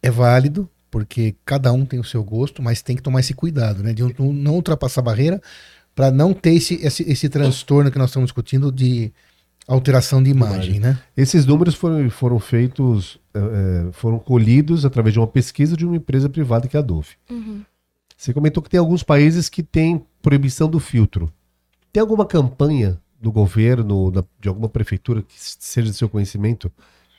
é 0.02 0.10
válido, 0.10 0.66
porque 0.90 1.34
cada 1.44 1.70
um 1.70 1.84
tem 1.84 2.00
o 2.00 2.04
seu 2.04 2.24
gosto, 2.24 2.62
mas 2.62 2.80
tem 2.80 2.96
que 2.96 3.02
tomar 3.02 3.20
esse 3.20 3.34
cuidado, 3.34 3.82
né? 3.82 3.92
De 3.92 4.02
não 4.18 4.54
ultrapassar 4.54 5.02
a 5.02 5.04
barreira 5.04 5.42
para 5.94 6.10
não 6.10 6.32
ter 6.32 6.54
esse, 6.54 6.76
esse, 6.76 7.02
esse, 7.02 7.28
transtorno 7.28 7.90
que 7.90 7.98
nós 7.98 8.08
estamos 8.08 8.28
discutindo 8.28 8.72
de 8.72 9.12
alteração 9.68 10.22
de 10.22 10.30
imagem, 10.30 10.80
né? 10.80 10.98
Esses 11.14 11.44
números 11.44 11.74
foram, 11.74 12.08
foram 12.08 12.38
feitos, 12.38 13.20
é, 13.34 13.92
foram 13.92 14.18
colhidos 14.18 14.86
através 14.86 15.12
de 15.12 15.20
uma 15.20 15.26
pesquisa 15.26 15.76
de 15.76 15.84
uma 15.84 15.96
empresa 15.96 16.26
privada 16.26 16.66
que 16.66 16.74
é 16.74 16.80
a 16.80 16.82
Dove. 16.82 17.10
Uhum. 17.28 17.60
Você 18.16 18.32
comentou 18.32 18.62
que 18.62 18.70
tem 18.70 18.80
alguns 18.80 19.02
países 19.02 19.50
que 19.50 19.62
têm 19.62 20.02
proibição 20.22 20.70
do 20.70 20.80
filtro. 20.80 21.30
Tem 21.92 22.00
alguma 22.00 22.24
campanha 22.24 22.98
do 23.20 23.30
governo, 23.30 24.10
da, 24.10 24.24
de 24.40 24.48
alguma 24.48 24.68
prefeitura 24.68 25.22
que 25.22 25.34
seja 25.36 25.90
de 25.90 25.96
seu 25.96 26.08
conhecimento, 26.08 26.72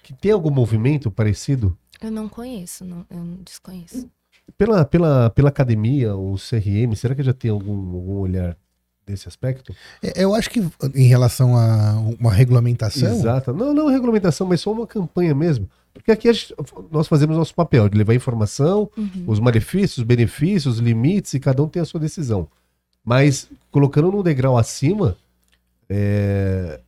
que 0.03 0.13
tem 0.13 0.32
algum 0.32 0.49
movimento 0.49 1.09
parecido? 1.11 1.78
Eu 2.01 2.11
não 2.11 2.28
conheço, 2.28 2.84
não, 2.84 3.05
eu 3.09 3.24
desconheço. 3.45 4.09
Pela, 4.57 4.84
pela, 4.84 5.30
pela 5.30 5.49
academia, 5.49 6.15
o 6.15 6.36
CRM, 6.36 6.93
será 6.95 7.15
que 7.15 7.24
já 7.24 7.34
tem 7.34 7.49
algum, 7.49 7.95
algum 7.95 8.17
olhar 8.17 8.57
desse 9.05 9.28
aspecto? 9.28 9.74
É, 10.01 10.24
eu 10.24 10.34
acho 10.34 10.49
que 10.49 10.59
em 10.93 11.07
relação 11.07 11.55
a 11.55 11.93
uma 12.19 12.32
regulamentação. 12.32 13.09
Exato. 13.09 13.53
Não, 13.53 13.74
não 13.74 13.88
regulamentação, 13.88 14.45
mas 14.45 14.59
só 14.59 14.71
uma 14.71 14.88
campanha 14.88 15.34
mesmo. 15.34 15.69
Porque 15.93 16.11
aqui 16.11 16.34
gente, 16.34 16.53
nós 16.91 17.07
fazemos 17.07 17.38
nosso 17.38 17.53
papel 17.53 17.88
de 17.88 17.97
levar 17.97 18.15
informação, 18.15 18.89
uhum. 18.97 19.24
os 19.28 19.39
malefícios, 19.39 19.99
os 19.99 20.03
benefícios, 20.03 20.76
os 20.76 20.80
limites, 20.80 21.34
e 21.34 21.39
cada 21.39 21.63
um 21.63 21.69
tem 21.69 21.82
a 21.82 21.86
sua 21.86 21.99
decisão. 21.99 22.49
Mas 23.04 23.49
colocando 23.70 24.12
num 24.12 24.24
degrau 24.24 24.58
acima, 24.58 25.18
é, 25.89 26.80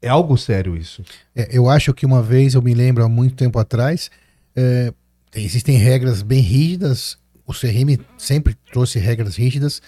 é 0.00 0.08
algo 0.08 0.36
sério 0.36 0.76
isso. 0.76 1.02
É, 1.34 1.48
eu 1.50 1.68
acho 1.68 1.92
que 1.92 2.06
uma 2.06 2.22
vez, 2.22 2.54
eu 2.54 2.62
me 2.62 2.74
lembro 2.74 3.02
há 3.04 3.08
muito 3.08 3.34
tempo 3.34 3.58
atrás, 3.58 4.10
é, 4.54 4.92
existem 5.34 5.76
regras 5.76 6.22
bem 6.22 6.40
rígidas. 6.40 7.18
O 7.46 7.52
CRM 7.52 7.98
sempre 8.16 8.54
trouxe 8.72 8.98
regras 8.98 9.36
rígidas. 9.36 9.82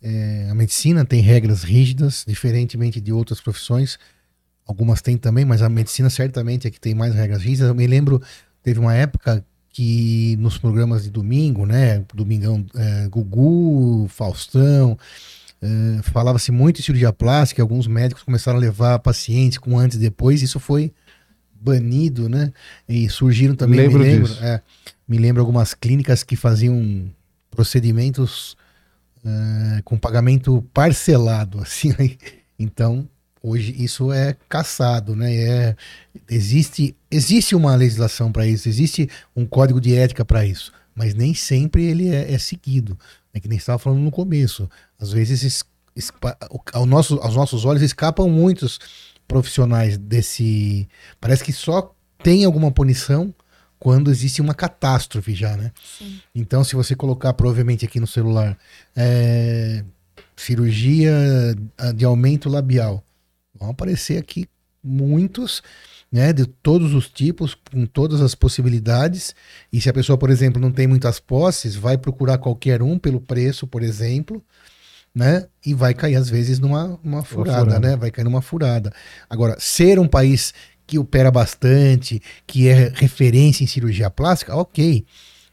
É, 0.00 0.48
a 0.50 0.54
medicina 0.54 1.04
tem 1.04 1.20
regras 1.20 1.62
rígidas, 1.62 2.24
diferentemente 2.26 3.00
de 3.00 3.12
outras 3.12 3.40
profissões. 3.40 3.98
Algumas 4.66 5.02
têm 5.02 5.16
também, 5.16 5.44
mas 5.44 5.62
a 5.62 5.68
medicina 5.68 6.10
certamente 6.10 6.66
é 6.66 6.70
que 6.70 6.80
tem 6.80 6.94
mais 6.94 7.14
regras 7.14 7.42
rígidas. 7.42 7.68
Eu 7.68 7.74
me 7.74 7.86
lembro, 7.86 8.22
teve 8.62 8.78
uma 8.78 8.94
época 8.94 9.44
que 9.76 10.36
nos 10.38 10.56
programas 10.56 11.04
de 11.04 11.10
domingo, 11.10 11.66
né? 11.66 12.02
Domingão, 12.14 12.64
é, 12.74 13.08
Gugu, 13.08 14.08
Faustão, 14.08 14.98
é, 15.60 16.02
falava-se 16.02 16.50
muito 16.50 16.80
em 16.80 16.82
cirurgia 16.82 17.12
plástica, 17.12 17.60
alguns 17.60 17.86
médicos 17.86 18.22
começaram 18.22 18.56
a 18.56 18.60
levar 18.60 18.98
pacientes 19.00 19.58
com 19.58 19.78
antes 19.78 19.98
e 19.98 20.00
depois, 20.00 20.40
isso 20.40 20.58
foi 20.58 20.94
banido, 21.52 22.26
né? 22.26 22.54
E 22.88 23.06
surgiram 23.10 23.54
também, 23.54 23.80
lembro 23.80 23.98
me 23.98 24.04
lembro, 24.06 24.32
é, 24.40 24.62
me 25.06 25.18
lembro 25.18 25.42
algumas 25.42 25.74
clínicas 25.74 26.22
que 26.22 26.36
faziam 26.36 27.12
procedimentos 27.50 28.56
é, 29.22 29.82
com 29.84 29.98
pagamento 29.98 30.64
parcelado, 30.72 31.60
assim, 31.60 31.92
então 32.58 33.06
Hoje 33.48 33.76
isso 33.78 34.12
é 34.12 34.36
caçado, 34.48 35.14
né? 35.14 35.32
É, 35.32 35.76
existe, 36.28 36.96
existe 37.08 37.54
uma 37.54 37.76
legislação 37.76 38.32
para 38.32 38.44
isso, 38.44 38.68
existe 38.68 39.08
um 39.36 39.46
código 39.46 39.80
de 39.80 39.94
ética 39.94 40.24
para 40.24 40.44
isso, 40.44 40.72
mas 40.96 41.14
nem 41.14 41.32
sempre 41.32 41.84
ele 41.84 42.08
é, 42.08 42.32
é 42.32 42.38
seguido. 42.38 42.98
É 43.32 43.38
que 43.38 43.46
nem 43.46 43.56
estava 43.56 43.78
falando 43.78 44.00
no 44.00 44.10
começo. 44.10 44.68
Às 44.98 45.12
vezes, 45.12 45.64
ao 46.72 46.84
nosso, 46.86 47.20
aos 47.20 47.36
nossos 47.36 47.64
olhos, 47.64 47.82
escapam 47.82 48.28
muitos 48.28 48.80
profissionais 49.28 49.96
desse. 49.96 50.88
Parece 51.20 51.44
que 51.44 51.52
só 51.52 51.94
tem 52.24 52.44
alguma 52.44 52.72
punição 52.72 53.32
quando 53.78 54.10
existe 54.10 54.40
uma 54.40 54.54
catástrofe 54.54 55.36
já, 55.36 55.56
né? 55.56 55.70
Sim. 55.96 56.20
Então, 56.34 56.64
se 56.64 56.74
você 56.74 56.96
colocar 56.96 57.32
provavelmente 57.34 57.84
aqui 57.84 58.00
no 58.00 58.08
celular 58.08 58.58
é, 58.96 59.84
cirurgia 60.34 61.14
de 61.94 62.04
aumento 62.04 62.48
labial, 62.48 63.05
Vão 63.58 63.70
aparecer 63.70 64.18
aqui 64.18 64.48
muitos, 64.82 65.62
né, 66.10 66.32
de 66.32 66.46
todos 66.46 66.94
os 66.94 67.08
tipos, 67.08 67.54
com 67.54 67.84
todas 67.84 68.20
as 68.20 68.34
possibilidades. 68.34 69.34
E 69.72 69.80
se 69.80 69.88
a 69.88 69.92
pessoa, 69.92 70.16
por 70.16 70.30
exemplo, 70.30 70.60
não 70.60 70.70
tem 70.70 70.86
muitas 70.86 71.18
posses, 71.18 71.74
vai 71.74 71.98
procurar 71.98 72.38
qualquer 72.38 72.82
um 72.82 72.98
pelo 72.98 73.20
preço, 73.20 73.66
por 73.66 73.82
exemplo, 73.82 74.42
né? 75.14 75.46
E 75.64 75.74
vai 75.74 75.94
cair 75.94 76.16
às 76.16 76.28
vezes 76.28 76.58
numa 76.58 77.00
uma 77.02 77.24
furada, 77.24 77.64
furada, 77.64 77.80
né? 77.80 77.96
Vai 77.96 78.10
cair 78.10 78.24
numa 78.24 78.42
furada. 78.42 78.92
Agora, 79.28 79.56
ser 79.58 79.98
um 79.98 80.06
país 80.06 80.54
que 80.86 80.98
opera 80.98 81.30
bastante, 81.30 82.22
que 82.46 82.68
é 82.68 82.92
referência 82.94 83.64
em 83.64 83.66
cirurgia 83.66 84.08
plástica, 84.08 84.54
ok, 84.54 85.04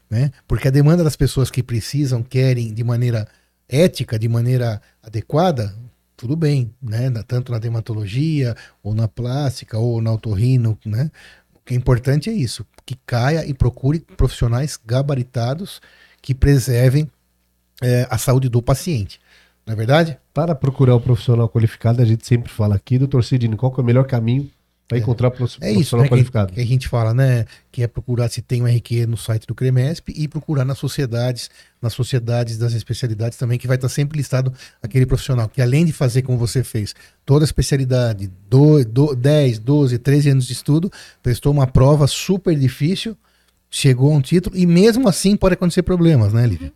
né? 0.08 0.30
Porque 0.46 0.68
a 0.68 0.70
demanda 0.70 1.02
das 1.02 1.16
pessoas 1.16 1.50
que 1.50 1.62
precisam, 1.62 2.22
querem 2.22 2.72
de 2.72 2.84
maneira 2.84 3.26
ética, 3.68 4.18
de 4.18 4.28
maneira 4.28 4.80
adequada, 5.02 5.74
tudo 6.16 6.36
bem, 6.36 6.72
né? 6.80 7.10
Tanto 7.26 7.52
na 7.52 7.58
dermatologia, 7.58 8.56
ou 8.82 8.94
na 8.94 9.08
plástica, 9.08 9.78
ou 9.78 10.00
na 10.00 10.12
otorrino, 10.12 10.78
né? 10.84 11.10
O 11.54 11.60
que 11.64 11.74
é 11.74 11.76
importante 11.76 12.30
é 12.30 12.32
isso, 12.32 12.66
que 12.84 12.96
caia 13.06 13.46
e 13.46 13.54
procure 13.54 14.00
profissionais 14.00 14.78
gabaritados 14.84 15.80
que 16.20 16.34
preservem 16.34 17.10
é, 17.82 18.06
a 18.10 18.18
saúde 18.18 18.48
do 18.48 18.62
paciente. 18.62 19.20
Não 19.66 19.72
é 19.72 19.76
verdade? 19.76 20.18
Para 20.32 20.54
procurar 20.54 20.94
o 20.94 21.00
profissional 21.00 21.48
qualificado, 21.48 22.02
a 22.02 22.04
gente 22.04 22.26
sempre 22.26 22.52
fala 22.52 22.76
aqui, 22.76 22.98
doutor 22.98 23.24
Sidney, 23.24 23.56
qual 23.56 23.74
é 23.76 23.80
o 23.80 23.84
melhor 23.84 24.06
caminho 24.06 24.50
para 24.86 24.98
é. 24.98 25.00
encontrar 25.00 25.30
profissional 25.30 25.68
é 25.68 25.72
isso, 25.72 25.96
né, 25.96 26.08
qualificado? 26.08 26.48
Que, 26.48 26.56
que, 26.56 26.60
a 26.60 26.66
gente 26.66 26.88
fala, 26.88 27.14
né? 27.14 27.46
Que 27.72 27.82
é 27.82 27.86
procurar 27.86 28.28
se 28.28 28.42
tem 28.42 28.62
um 28.62 28.66
RQ 28.66 29.06
no 29.06 29.16
site 29.16 29.46
do 29.46 29.54
CREMESP 29.54 30.12
e 30.14 30.28
procurar 30.28 30.64
nas 30.64 30.78
sociedades, 30.78 31.50
nas 31.80 31.94
sociedades 31.94 32.58
das 32.58 32.74
especialidades 32.74 33.38
também, 33.38 33.58
que 33.58 33.66
vai 33.66 33.76
estar 33.76 33.88
sempre 33.88 34.18
listado 34.18 34.52
aquele 34.82 35.06
profissional 35.06 35.48
que 35.48 35.62
além 35.62 35.84
de 35.86 35.92
fazer 35.92 36.22
como 36.22 36.36
você 36.36 36.62
fez, 36.62 36.94
toda 37.24 37.44
a 37.44 37.46
especialidade, 37.46 38.30
do, 38.48 38.84
do, 38.84 39.14
10, 39.14 39.58
12, 39.58 39.98
13 39.98 40.30
anos 40.30 40.46
de 40.46 40.52
estudo, 40.52 40.92
prestou 41.22 41.52
uma 41.52 41.66
prova 41.66 42.06
super 42.06 42.54
difícil, 42.54 43.16
chegou 43.70 44.12
a 44.12 44.16
um 44.16 44.20
título 44.20 44.56
e 44.56 44.66
mesmo 44.66 45.08
assim 45.08 45.34
pode 45.36 45.54
acontecer 45.54 45.82
problemas, 45.82 46.32
né, 46.32 46.46
Lívia? 46.46 46.68
Uhum. 46.68 46.74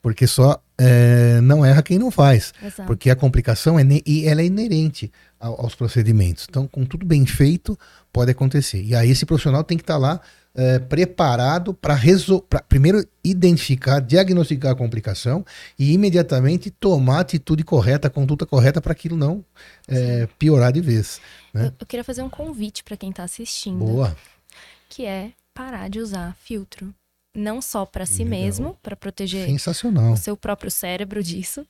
Porque 0.00 0.26
só 0.26 0.62
é, 0.78 1.40
não 1.42 1.66
erra 1.66 1.82
quem 1.82 1.98
não 1.98 2.10
faz. 2.10 2.54
Exato. 2.62 2.86
Porque 2.86 3.10
a 3.10 3.16
complicação 3.16 3.78
é, 3.78 3.84
e 4.06 4.26
ela 4.26 4.40
é 4.40 4.46
inerente 4.46 5.12
aos 5.38 5.74
procedimentos. 5.74 6.46
Então, 6.48 6.66
com 6.66 6.84
tudo 6.84 7.06
bem 7.06 7.24
feito, 7.26 7.78
pode 8.12 8.30
acontecer. 8.30 8.82
E 8.82 8.94
aí 8.94 9.10
esse 9.10 9.24
profissional 9.24 9.62
tem 9.62 9.76
que 9.76 9.82
estar 9.82 9.94
tá 9.94 9.98
lá 9.98 10.20
é, 10.54 10.78
preparado 10.78 11.72
para 11.72 11.96
primeiro 12.68 13.06
identificar, 13.22 14.00
diagnosticar 14.00 14.72
a 14.72 14.74
complicação 14.74 15.44
e 15.78 15.92
imediatamente 15.92 16.70
tomar 16.70 17.18
a 17.18 17.20
atitude 17.20 17.62
correta, 17.62 18.08
a 18.08 18.10
conduta 18.10 18.44
correta 18.44 18.80
para 18.80 18.92
aquilo 18.92 19.16
não 19.16 19.44
é, 19.86 20.26
piorar 20.38 20.72
de 20.72 20.80
vez. 20.80 21.20
Né? 21.54 21.66
Eu, 21.66 21.72
eu 21.80 21.86
queria 21.86 22.04
fazer 22.04 22.22
um 22.22 22.30
convite 22.30 22.82
para 22.82 22.96
quem 22.96 23.10
está 23.10 23.22
assistindo. 23.22 23.78
Boa. 23.78 24.16
Que 24.88 25.04
é 25.04 25.32
parar 25.54 25.88
de 25.88 26.00
usar 26.00 26.34
filtro 26.40 26.92
não 27.36 27.62
só 27.62 27.86
para 27.86 28.04
si 28.04 28.24
Legal. 28.24 28.40
mesmo, 28.40 28.78
para 28.82 28.96
proteger 28.96 29.48
o 30.12 30.16
seu 30.16 30.36
próprio 30.36 30.70
cérebro 30.70 31.22
disso, 31.22 31.64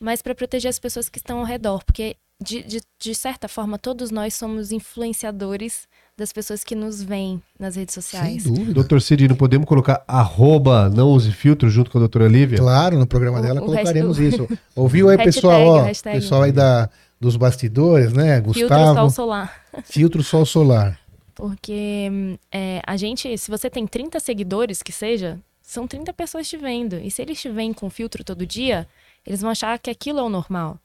mas 0.00 0.22
para 0.22 0.34
proteger 0.34 0.70
as 0.70 0.78
pessoas 0.78 1.10
que 1.10 1.18
estão 1.18 1.40
ao 1.40 1.44
redor, 1.44 1.84
porque 1.84 2.16
de, 2.40 2.62
de, 2.62 2.80
de, 2.98 3.14
certa 3.14 3.48
forma 3.48 3.78
todos 3.78 4.10
nós 4.10 4.34
somos 4.34 4.72
influenciadores 4.72 5.86
das 6.16 6.32
pessoas 6.32 6.64
que 6.64 6.74
nos 6.74 7.02
veem 7.02 7.42
nas 7.58 7.76
redes 7.76 7.94
sociais. 7.94 8.42
Sem 8.42 8.52
dúvida. 8.52 8.74
Doutor 8.74 9.00
Cid, 9.02 9.28
não 9.28 9.36
podemos 9.36 9.66
colocar 9.66 10.02
arroba 10.06 10.88
não 10.88 11.08
use 11.08 11.32
filtro 11.32 11.68
junto 11.68 11.90
com 11.90 11.98
a 11.98 12.00
doutora 12.00 12.28
Lívia? 12.28 12.58
Claro, 12.58 12.98
no 12.98 13.06
programa 13.06 13.38
o, 13.38 13.42
dela 13.42 13.60
o 13.60 13.66
colocaremos 13.66 14.18
isso. 14.18 14.48
Ouviu 14.74 15.08
aí, 15.08 15.16
pessoal, 15.22 15.66
ó, 15.66 15.84
pessoal 15.84 16.42
aí 16.42 16.52
da, 16.52 16.88
dos 17.20 17.36
bastidores, 17.36 18.12
né? 18.12 18.40
Gustavo. 18.40 18.68
Filtro 18.68 18.94
sol 18.94 19.10
solar. 19.10 19.64
Filtro 19.84 20.22
sol 20.22 20.46
solar. 20.46 21.00
Porque 21.34 22.38
é, 22.52 22.82
a 22.86 22.96
gente, 22.96 23.36
se 23.38 23.50
você 23.50 23.70
tem 23.70 23.86
30 23.86 24.20
seguidores, 24.20 24.82
que 24.82 24.92
seja, 24.92 25.38
são 25.62 25.86
30 25.86 26.12
pessoas 26.12 26.48
te 26.48 26.56
vendo. 26.56 26.96
E 26.98 27.10
se 27.10 27.22
eles 27.22 27.40
te 27.40 27.48
veem 27.48 27.72
com 27.72 27.88
filtro 27.88 28.24
todo 28.24 28.44
dia, 28.44 28.86
eles 29.26 29.40
vão 29.40 29.50
achar 29.50 29.78
que 29.78 29.88
aquilo 29.88 30.18
é 30.18 30.22
o 30.22 30.28
normal. 30.28 30.78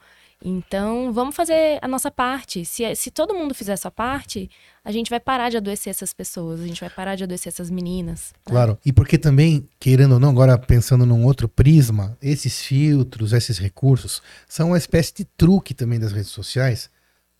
Então, 0.43 1.11
vamos 1.11 1.35
fazer 1.35 1.79
a 1.81 1.87
nossa 1.87 2.11
parte. 2.11 2.65
Se, 2.65 2.95
se 2.95 3.09
todo 3.09 3.33
mundo 3.33 3.55
fizer 3.55 3.73
a 3.73 3.77
sua 3.77 3.89
parte, 3.89 4.49
a 4.83 4.91
gente 4.91 5.09
vai 5.09 5.19
parar 5.19 5.49
de 5.49 5.57
adoecer 5.57 5.89
essas 5.89 6.13
pessoas, 6.13 6.59
a 6.59 6.67
gente 6.67 6.81
vai 6.81 6.89
parar 6.89 7.15
de 7.15 7.23
adoecer 7.23 7.51
essas 7.51 7.69
meninas. 7.69 8.31
Né? 8.33 8.51
Claro, 8.51 8.77
e 8.85 8.93
porque 8.93 9.17
também, 9.17 9.67
querendo 9.79 10.13
ou 10.13 10.19
não, 10.19 10.29
agora 10.29 10.57
pensando 10.57 11.05
num 11.05 11.25
outro 11.25 11.47
prisma, 11.47 12.17
esses 12.21 12.61
filtros, 12.61 13.33
esses 13.33 13.57
recursos, 13.57 14.21
são 14.47 14.67
uma 14.67 14.77
espécie 14.77 15.13
de 15.15 15.25
truque 15.25 15.73
também 15.73 15.99
das 15.99 16.11
redes 16.11 16.31
sociais 16.31 16.89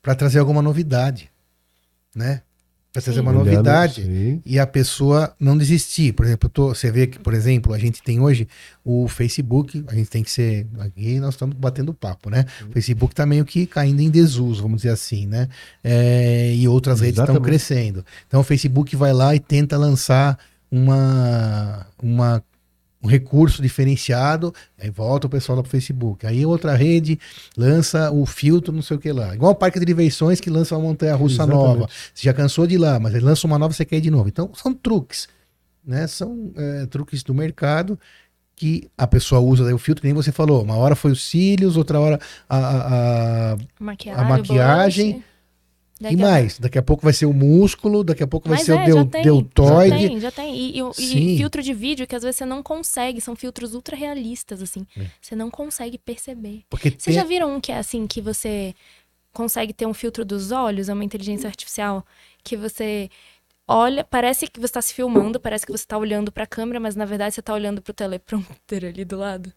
para 0.02 0.16
trazer 0.16 0.40
alguma 0.40 0.62
novidade, 0.62 1.32
né? 2.16 2.42
Para 2.96 3.02
trazer 3.02 3.20
uma 3.20 3.34
novidade 3.34 4.04
Sim. 4.06 4.42
e 4.46 4.58
a 4.58 4.66
pessoa 4.66 5.36
não 5.38 5.58
desistir. 5.58 6.14
Por 6.14 6.26
exemplo, 6.26 6.48
tô, 6.48 6.70
você 6.70 6.90
vê 6.90 7.08
que, 7.08 7.20
por 7.20 7.34
exemplo, 7.34 7.74
a 7.74 7.78
gente 7.78 8.02
tem 8.02 8.22
hoje 8.22 8.48
o 8.86 9.06
Facebook, 9.10 9.84
a 9.88 9.94
gente 9.94 10.10
tem 10.10 10.24
que 10.24 10.32
ser. 10.32 10.66
Aqui 10.80 11.20
nós 11.20 11.34
estamos 11.34 11.58
batendo 11.58 11.94
papo, 11.94 12.30
né? 12.30 12.46
O 12.70 12.72
Facebook 12.72 13.12
está 13.12 13.26
meio 13.26 13.44
que 13.44 13.66
caindo 13.66 14.00
em 14.00 14.10
desuso, 14.10 14.62
vamos 14.62 14.78
dizer 14.78 14.92
assim, 14.92 15.28
né? 15.28 15.50
É, 15.84 16.54
e 16.56 16.70
outras 16.70 17.02
redes 17.02 17.20
estão 17.20 17.42
crescendo. 17.42 18.06
Então 18.28 18.40
o 18.40 18.44
Facebook 18.46 18.96
vai 18.96 19.12
lá 19.12 19.36
e 19.36 19.42
tenta 19.42 19.78
lançar 19.78 20.40
uma, 20.72 21.86
uma 22.02 22.42
um 23.06 23.08
recurso 23.08 23.62
diferenciado, 23.62 24.52
aí 24.80 24.90
volta 24.90 25.28
o 25.28 25.30
pessoal 25.30 25.58
lá 25.58 25.62
pro 25.62 25.72
Facebook. 25.72 26.26
Aí 26.26 26.44
outra 26.44 26.76
rede 26.76 27.20
lança 27.56 28.12
o 28.12 28.26
filtro, 28.26 28.74
não 28.74 28.82
sei 28.82 28.98
o 28.98 29.00
que 29.00 29.12
lá. 29.12 29.36
Igual 29.36 29.52
o 29.52 29.56
parque 29.56 29.80
de 29.80 29.86
diversões 29.86 30.42
que 30.42 30.50
lança 30.50 30.76
uma 30.76 30.88
montanha 30.88 31.16
russa 31.16 31.46
nova. 31.46 31.88
Você 32.14 32.24
já 32.24 32.34
cansou 32.34 32.66
de 32.66 32.76
ir 32.76 32.78
lá, 32.80 33.00
mas 33.00 33.14
ele 33.14 33.24
lança 33.24 33.46
uma 33.46 33.60
nova, 33.60 33.74
você 33.74 33.86
quer 33.86 33.98
ir 33.98 34.02
de 34.02 34.10
novo. 34.10 34.28
Então 34.28 34.50
são 34.56 34.74
truques, 34.74 35.28
né? 35.86 36.08
São 36.08 36.52
é, 36.58 36.88
truques 36.88 37.22
do 37.22 37.34
mercado 37.34 38.00
que 38.56 38.90
a 38.98 39.06
pessoa 39.06 39.40
usa 39.40 39.74
o 39.74 39.78
filtro, 39.78 40.04
nem 40.04 40.14
você 40.14 40.32
falou. 40.32 40.64
Uma 40.64 40.76
hora 40.76 40.96
foi 40.96 41.12
os 41.12 41.24
cílios, 41.24 41.78
outra 41.78 42.00
hora 42.00 42.20
a, 42.50 42.58
a, 42.58 43.54
a. 43.54 43.58
A 44.22 44.24
maquiagem 44.24 45.24
Daqui 46.00 46.16
e 46.16 46.18
mais, 46.18 46.60
daqui 46.60 46.78
a 46.78 46.84
pouco 46.84 47.04
vai 47.04 47.14
ser 47.14 47.26
o 47.26 47.34
músculo, 47.34 48.04
daqui 48.04 48.22
a 48.22 48.28
pouco 48.28 48.50
vai 48.50 48.58
Mas 48.58 48.66
ser 48.66 48.74
é, 48.74 48.82
o 48.82 48.86
del, 48.86 49.06
tem, 49.06 49.24
deltoide. 49.24 49.90
Já 49.90 50.08
tem, 50.08 50.20
já 50.20 50.32
tem. 50.32 50.56
E, 50.56 50.82
e, 50.82 51.34
e, 51.34 51.38
filtro 51.38 51.62
de 51.62 51.74
vídeo 51.74 52.06
que 52.06 52.16
às 52.16 52.22
vezes 52.22 52.36
você 52.36 52.46
não 52.46 52.62
consegue, 52.62 53.22
são 53.22 53.34
filtros 53.34 53.74
ultra 53.74 53.96
realistas, 53.96 54.62
assim. 54.62 54.86
É. 54.98 55.06
Você 55.22 55.36
não 55.36 55.50
consegue 55.50 55.98
perceber. 55.98 56.64
Porque 56.70 56.90
Vocês 56.90 57.04
tem... 57.04 57.14
já 57.14 57.24
viram 57.24 57.56
um 57.56 57.62
que 57.62 57.72
é 57.72 57.78
assim, 57.78 58.06
que 58.08 58.20
você 58.20 58.76
consegue 59.32 59.74
ter 59.74 59.86
um 59.86 59.94
filtro 59.94 60.26
dos 60.26 60.52
olhos, 60.52 60.90
é 60.90 60.94
uma 60.94 61.04
inteligência 61.04 61.48
artificial, 61.48 62.06
que 62.44 62.58
você 62.58 63.10
olha, 63.68 64.04
parece 64.04 64.48
que 64.48 64.60
você 64.60 64.66
está 64.66 64.82
se 64.82 64.94
filmando, 64.94 65.40
parece 65.40 65.66
que 65.66 65.72
você 65.72 65.84
está 65.84 65.98
olhando 65.98 66.32
para 66.32 66.44
a 66.44 66.48
câmera, 66.48 66.80
mas 66.80 66.96
na 66.96 67.06
verdade 67.06 67.36
você 67.36 67.40
está 67.40 67.54
olhando 67.54 67.82
para 67.82 67.92
o 67.92 67.94
teleprompter 67.94 68.84
ali 68.90 69.06
do 69.06 69.18
lado. 69.18 69.54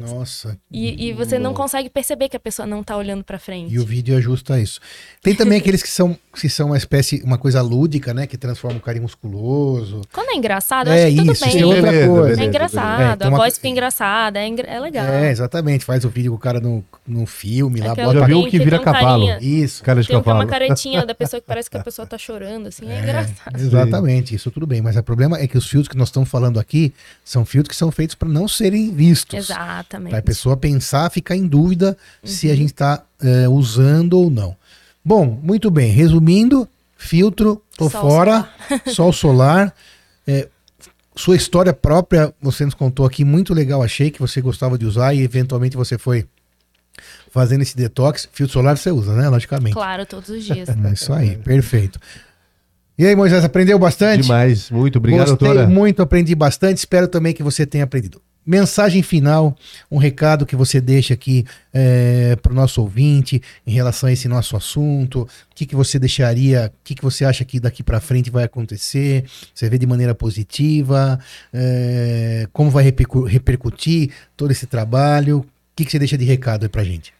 Nossa. 0.00 0.58
E, 0.70 1.08
e 1.08 1.12
você 1.12 1.38
não 1.38 1.52
consegue 1.52 1.90
perceber 1.90 2.28
que 2.28 2.36
a 2.36 2.40
pessoa 2.40 2.66
não 2.66 2.82
tá 2.82 2.96
olhando 2.96 3.22
para 3.22 3.38
frente. 3.38 3.74
E 3.74 3.78
o 3.78 3.84
vídeo 3.84 4.16
ajusta 4.16 4.58
isso. 4.58 4.80
Tem 5.22 5.34
também 5.34 5.58
aqueles 5.60 5.82
que 5.82 5.88
são, 5.88 6.16
que 6.34 6.48
são 6.48 6.68
uma 6.68 6.76
espécie, 6.76 7.22
uma 7.22 7.36
coisa 7.36 7.60
lúdica, 7.60 8.14
né? 8.14 8.26
Que 8.26 8.38
transforma 8.38 8.78
o 8.78 8.80
cara 8.80 9.00
musculoso. 9.00 10.02
Quando 10.12 10.30
é 10.30 10.34
engraçado, 10.36 10.88
é, 10.88 11.04
acho 11.04 11.14
que 11.14 11.16
tudo 11.20 11.32
isso, 11.32 11.44
bem. 11.44 11.60
É 11.60 11.66
outra 11.66 12.06
coisa. 12.08 12.42
É 12.42 12.44
engraçado, 12.44 13.22
é, 13.22 13.26
a 13.26 13.30
voz 13.30 13.54
fica 13.56 13.68
engraçada, 13.68 14.38
é, 14.38 14.48
é, 14.48 14.80
legal. 14.80 15.06
É, 15.06 15.30
exatamente. 15.30 15.84
Faz 15.84 16.04
o 16.04 16.08
vídeo 16.08 16.32
com 16.32 16.36
o 16.36 16.40
cara 16.40 16.60
no, 16.60 16.84
no 17.06 17.26
filme 17.26 17.80
lá. 17.80 17.94
Bota... 17.94 18.20
Já 18.20 18.26
viu 18.26 18.46
que 18.46 18.58
vira 18.58 18.80
um 18.80 18.82
cavalo. 18.82 19.26
Carinha, 19.26 19.38
isso. 19.40 19.82
Cara 19.82 20.00
de 20.00 20.08
tem 20.08 20.16
cavalo. 20.16 20.40
uma 20.40 20.46
caretinha 20.46 21.04
da 21.04 21.14
pessoa 21.14 21.40
que 21.40 21.46
parece 21.48 21.68
que 21.68 21.76
a 21.76 21.82
pessoa 21.82 22.06
tá 22.06 22.16
chorando, 22.16 22.68
assim. 22.68 22.88
É, 22.88 22.96
é 22.96 23.02
engraçado. 23.02 23.58
Exatamente, 23.58 24.34
isso 24.34 24.50
tudo 24.50 24.66
bem. 24.66 24.80
Mas 24.80 24.96
o 24.96 25.02
problema 25.02 25.38
é 25.38 25.46
que 25.46 25.58
os 25.58 25.68
filtros 25.68 25.88
que 25.88 25.96
nós 25.96 26.08
estamos 26.08 26.28
falando 26.28 26.58
aqui 26.58 26.94
são 27.24 27.44
filtros 27.44 27.70
que 27.70 27.76
são 27.76 27.90
feitos 27.90 28.14
para 28.14 28.28
não 28.28 28.48
serem 28.48 28.94
vistos. 28.94 29.50
Exatamente. 29.90 30.10
Para 30.10 30.18
a 30.20 30.22
pessoa 30.22 30.56
pensar, 30.56 31.10
ficar 31.10 31.36
em 31.36 31.46
dúvida 31.46 31.96
uhum. 32.22 32.28
se 32.30 32.46
a 32.46 32.50
uhum. 32.50 32.56
gente 32.56 32.70
está 32.72 33.02
é, 33.20 33.48
usando 33.48 34.14
ou 34.14 34.30
não. 34.30 34.56
Bom, 35.04 35.40
muito 35.42 35.70
bem. 35.70 35.90
Resumindo, 35.90 36.68
filtro, 36.96 37.60
tô 37.76 37.90
sol 37.90 38.00
fora, 38.00 38.48
solar. 38.68 38.82
sol 38.94 39.12
solar. 39.12 39.74
É, 40.26 40.48
sua 41.16 41.34
história 41.34 41.72
própria, 41.72 42.32
você 42.40 42.64
nos 42.64 42.74
contou 42.74 43.04
aqui, 43.04 43.24
muito 43.24 43.52
legal, 43.52 43.82
achei 43.82 44.10
que 44.10 44.20
você 44.20 44.40
gostava 44.40 44.78
de 44.78 44.86
usar 44.86 45.12
e 45.12 45.20
eventualmente 45.22 45.76
você 45.76 45.98
foi 45.98 46.26
fazendo 47.30 47.62
esse 47.62 47.76
detox. 47.76 48.28
Filtro 48.32 48.52
solar 48.52 48.78
você 48.78 48.90
usa, 48.90 49.14
né? 49.14 49.28
Logicamente. 49.28 49.74
Claro, 49.74 50.06
todos 50.06 50.28
os 50.30 50.44
dias. 50.44 50.68
É 50.68 50.92
isso 50.92 51.12
aí, 51.12 51.36
perfeito. 51.36 51.98
E 52.96 53.06
aí, 53.06 53.16
Moisés, 53.16 53.44
aprendeu 53.44 53.78
bastante? 53.78 54.22
Demais, 54.22 54.70
muito 54.70 54.98
obrigado, 54.98 55.30
Gostei 55.30 55.48
doutora. 55.48 55.66
muito, 55.66 56.02
aprendi 56.02 56.34
bastante. 56.34 56.78
Espero 56.78 57.08
também 57.08 57.32
que 57.32 57.42
você 57.42 57.66
tenha 57.66 57.84
aprendido. 57.84 58.20
Mensagem 58.44 59.02
final, 59.02 59.54
um 59.90 59.98
recado 59.98 60.46
que 60.46 60.56
você 60.56 60.80
deixa 60.80 61.12
aqui 61.12 61.44
é, 61.72 62.34
para 62.36 62.50
o 62.50 62.54
nosso 62.54 62.80
ouvinte 62.80 63.40
em 63.66 63.70
relação 63.70 64.08
a 64.08 64.12
esse 64.12 64.26
nosso 64.28 64.56
assunto. 64.56 65.22
O 65.22 65.28
que, 65.54 65.66
que 65.66 65.76
você 65.76 65.98
deixaria? 65.98 66.72
O 66.74 66.84
que, 66.84 66.94
que 66.94 67.02
você 67.02 67.24
acha 67.24 67.44
que 67.44 67.60
daqui 67.60 67.82
para 67.82 68.00
frente 68.00 68.30
vai 68.30 68.44
acontecer? 68.44 69.24
Você 69.54 69.68
vê 69.68 69.76
de 69.76 69.86
maneira 69.86 70.14
positiva? 70.14 71.20
É, 71.52 72.48
como 72.52 72.70
vai 72.70 72.82
repercutir 72.82 74.10
todo 74.36 74.50
esse 74.50 74.66
trabalho? 74.66 75.40
O 75.40 75.46
que, 75.76 75.84
que 75.84 75.90
você 75.90 75.98
deixa 75.98 76.16
de 76.16 76.24
recado 76.24 76.68
para 76.70 76.82
gente? 76.82 77.12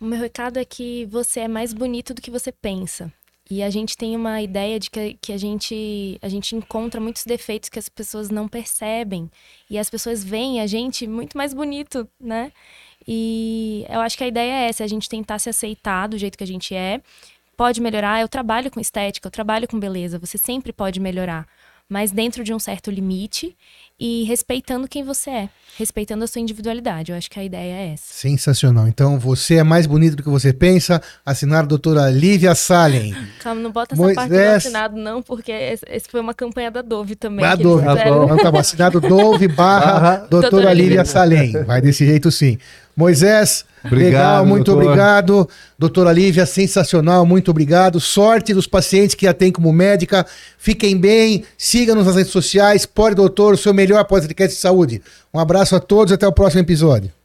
O 0.00 0.04
meu 0.04 0.18
recado 0.18 0.58
é 0.58 0.64
que 0.64 1.04
você 1.06 1.40
é 1.40 1.48
mais 1.48 1.74
bonito 1.74 2.14
do 2.14 2.22
que 2.22 2.30
você 2.30 2.50
pensa. 2.50 3.12
E 3.50 3.64
a 3.64 3.68
gente 3.68 3.96
tem 3.96 4.14
uma 4.14 4.40
ideia 4.40 4.78
de 4.78 4.88
que, 4.88 5.14
que 5.20 5.32
a, 5.32 5.36
gente, 5.36 6.16
a 6.22 6.28
gente 6.28 6.54
encontra 6.54 7.00
muitos 7.00 7.24
defeitos 7.24 7.68
que 7.68 7.80
as 7.80 7.88
pessoas 7.88 8.30
não 8.30 8.46
percebem. 8.46 9.28
E 9.68 9.76
as 9.76 9.90
pessoas 9.90 10.22
veem 10.22 10.60
a 10.60 10.68
gente 10.68 11.04
muito 11.08 11.36
mais 11.36 11.52
bonito, 11.52 12.08
né? 12.20 12.52
E 13.08 13.84
eu 13.88 14.00
acho 14.00 14.16
que 14.16 14.22
a 14.22 14.28
ideia 14.28 14.52
é 14.52 14.68
essa, 14.68 14.84
a 14.84 14.86
gente 14.86 15.08
tentar 15.08 15.40
se 15.40 15.48
aceitar 15.48 16.06
do 16.06 16.16
jeito 16.16 16.38
que 16.38 16.44
a 16.44 16.46
gente 16.46 16.76
é. 16.76 17.00
Pode 17.56 17.80
melhorar, 17.80 18.20
eu 18.20 18.28
trabalho 18.28 18.70
com 18.70 18.78
estética, 18.78 19.26
eu 19.26 19.32
trabalho 19.32 19.66
com 19.66 19.80
beleza, 19.80 20.18
você 20.18 20.38
sempre 20.38 20.72
pode 20.72 21.00
melhorar, 21.00 21.46
mas 21.88 22.10
dentro 22.10 22.42
de 22.42 22.54
um 22.54 22.58
certo 22.58 22.90
limite 22.90 23.54
e 24.00 24.24
respeitando 24.24 24.88
quem 24.88 25.04
você 25.04 25.28
é, 25.28 25.48
respeitando 25.76 26.24
a 26.24 26.26
sua 26.26 26.40
individualidade. 26.40 27.12
Eu 27.12 27.18
acho 27.18 27.30
que 27.30 27.38
a 27.38 27.44
ideia 27.44 27.74
é 27.74 27.92
essa. 27.92 28.14
Sensacional. 28.14 28.88
Então, 28.88 29.18
você 29.18 29.56
é 29.56 29.62
mais 29.62 29.86
bonito 29.86 30.16
do 30.16 30.22
que 30.22 30.28
você 30.30 30.54
pensa. 30.54 31.02
Assinar 31.24 31.64
a 31.64 31.66
doutora 31.66 32.08
Lívia 32.08 32.54
Salem. 32.54 33.14
Calma, 33.40 33.60
não 33.60 33.70
bota 33.70 33.94
essa 33.94 34.02
Moisés... 34.02 34.16
parte 34.16 34.32
do 34.32 34.56
assinado, 34.56 34.96
não, 34.96 35.22
porque 35.22 35.52
esse 35.52 36.08
foi 36.08 36.20
uma 36.20 36.32
campanha 36.32 36.70
da 36.70 36.80
Dove 36.80 37.14
também. 37.14 37.44
A 37.44 37.54
Dove, 37.54 37.84
tá 37.84 37.94
bom. 37.94 38.24
Então, 38.24 38.36
tá 38.38 38.50
bom. 38.50 38.58
Assinado 38.58 39.00
Dove 39.00 39.48
barra 39.48 40.16
doutora, 40.16 40.50
doutora 40.50 40.72
Lívia 40.72 41.04
Salem. 41.04 41.52
Vai 41.64 41.82
desse 41.82 42.06
jeito 42.06 42.30
sim. 42.30 42.56
Moisés, 42.96 43.66
obrigado, 43.84 44.12
legal, 44.12 44.46
muito 44.46 44.66
doutor. 44.66 44.84
obrigado. 44.84 45.48
Doutora 45.78 46.12
Lívia, 46.12 46.46
sensacional, 46.46 47.24
muito 47.24 47.50
obrigado. 47.50 48.00
Sorte 48.00 48.52
dos 48.54 48.66
pacientes 48.66 49.14
que 49.14 49.26
a 49.26 49.34
tem 49.34 49.50
como 49.52 49.72
médica. 49.72 50.26
Fiquem 50.58 50.96
bem, 50.96 51.44
siga-nos 51.56 52.06
nas 52.06 52.16
redes 52.16 52.32
sociais. 52.32 52.86
Pode, 52.86 53.14
doutor, 53.14 53.54
o 53.54 53.58
seu 53.58 53.72
melhor 53.74 54.04
podcast 54.04 54.54
de 54.54 54.60
saúde. 54.60 55.02
Um 55.32 55.38
abraço 55.38 55.74
a 55.76 55.80
todos 55.80 56.10
e 56.10 56.14
até 56.14 56.26
o 56.26 56.32
próximo 56.32 56.62
episódio. 56.62 57.19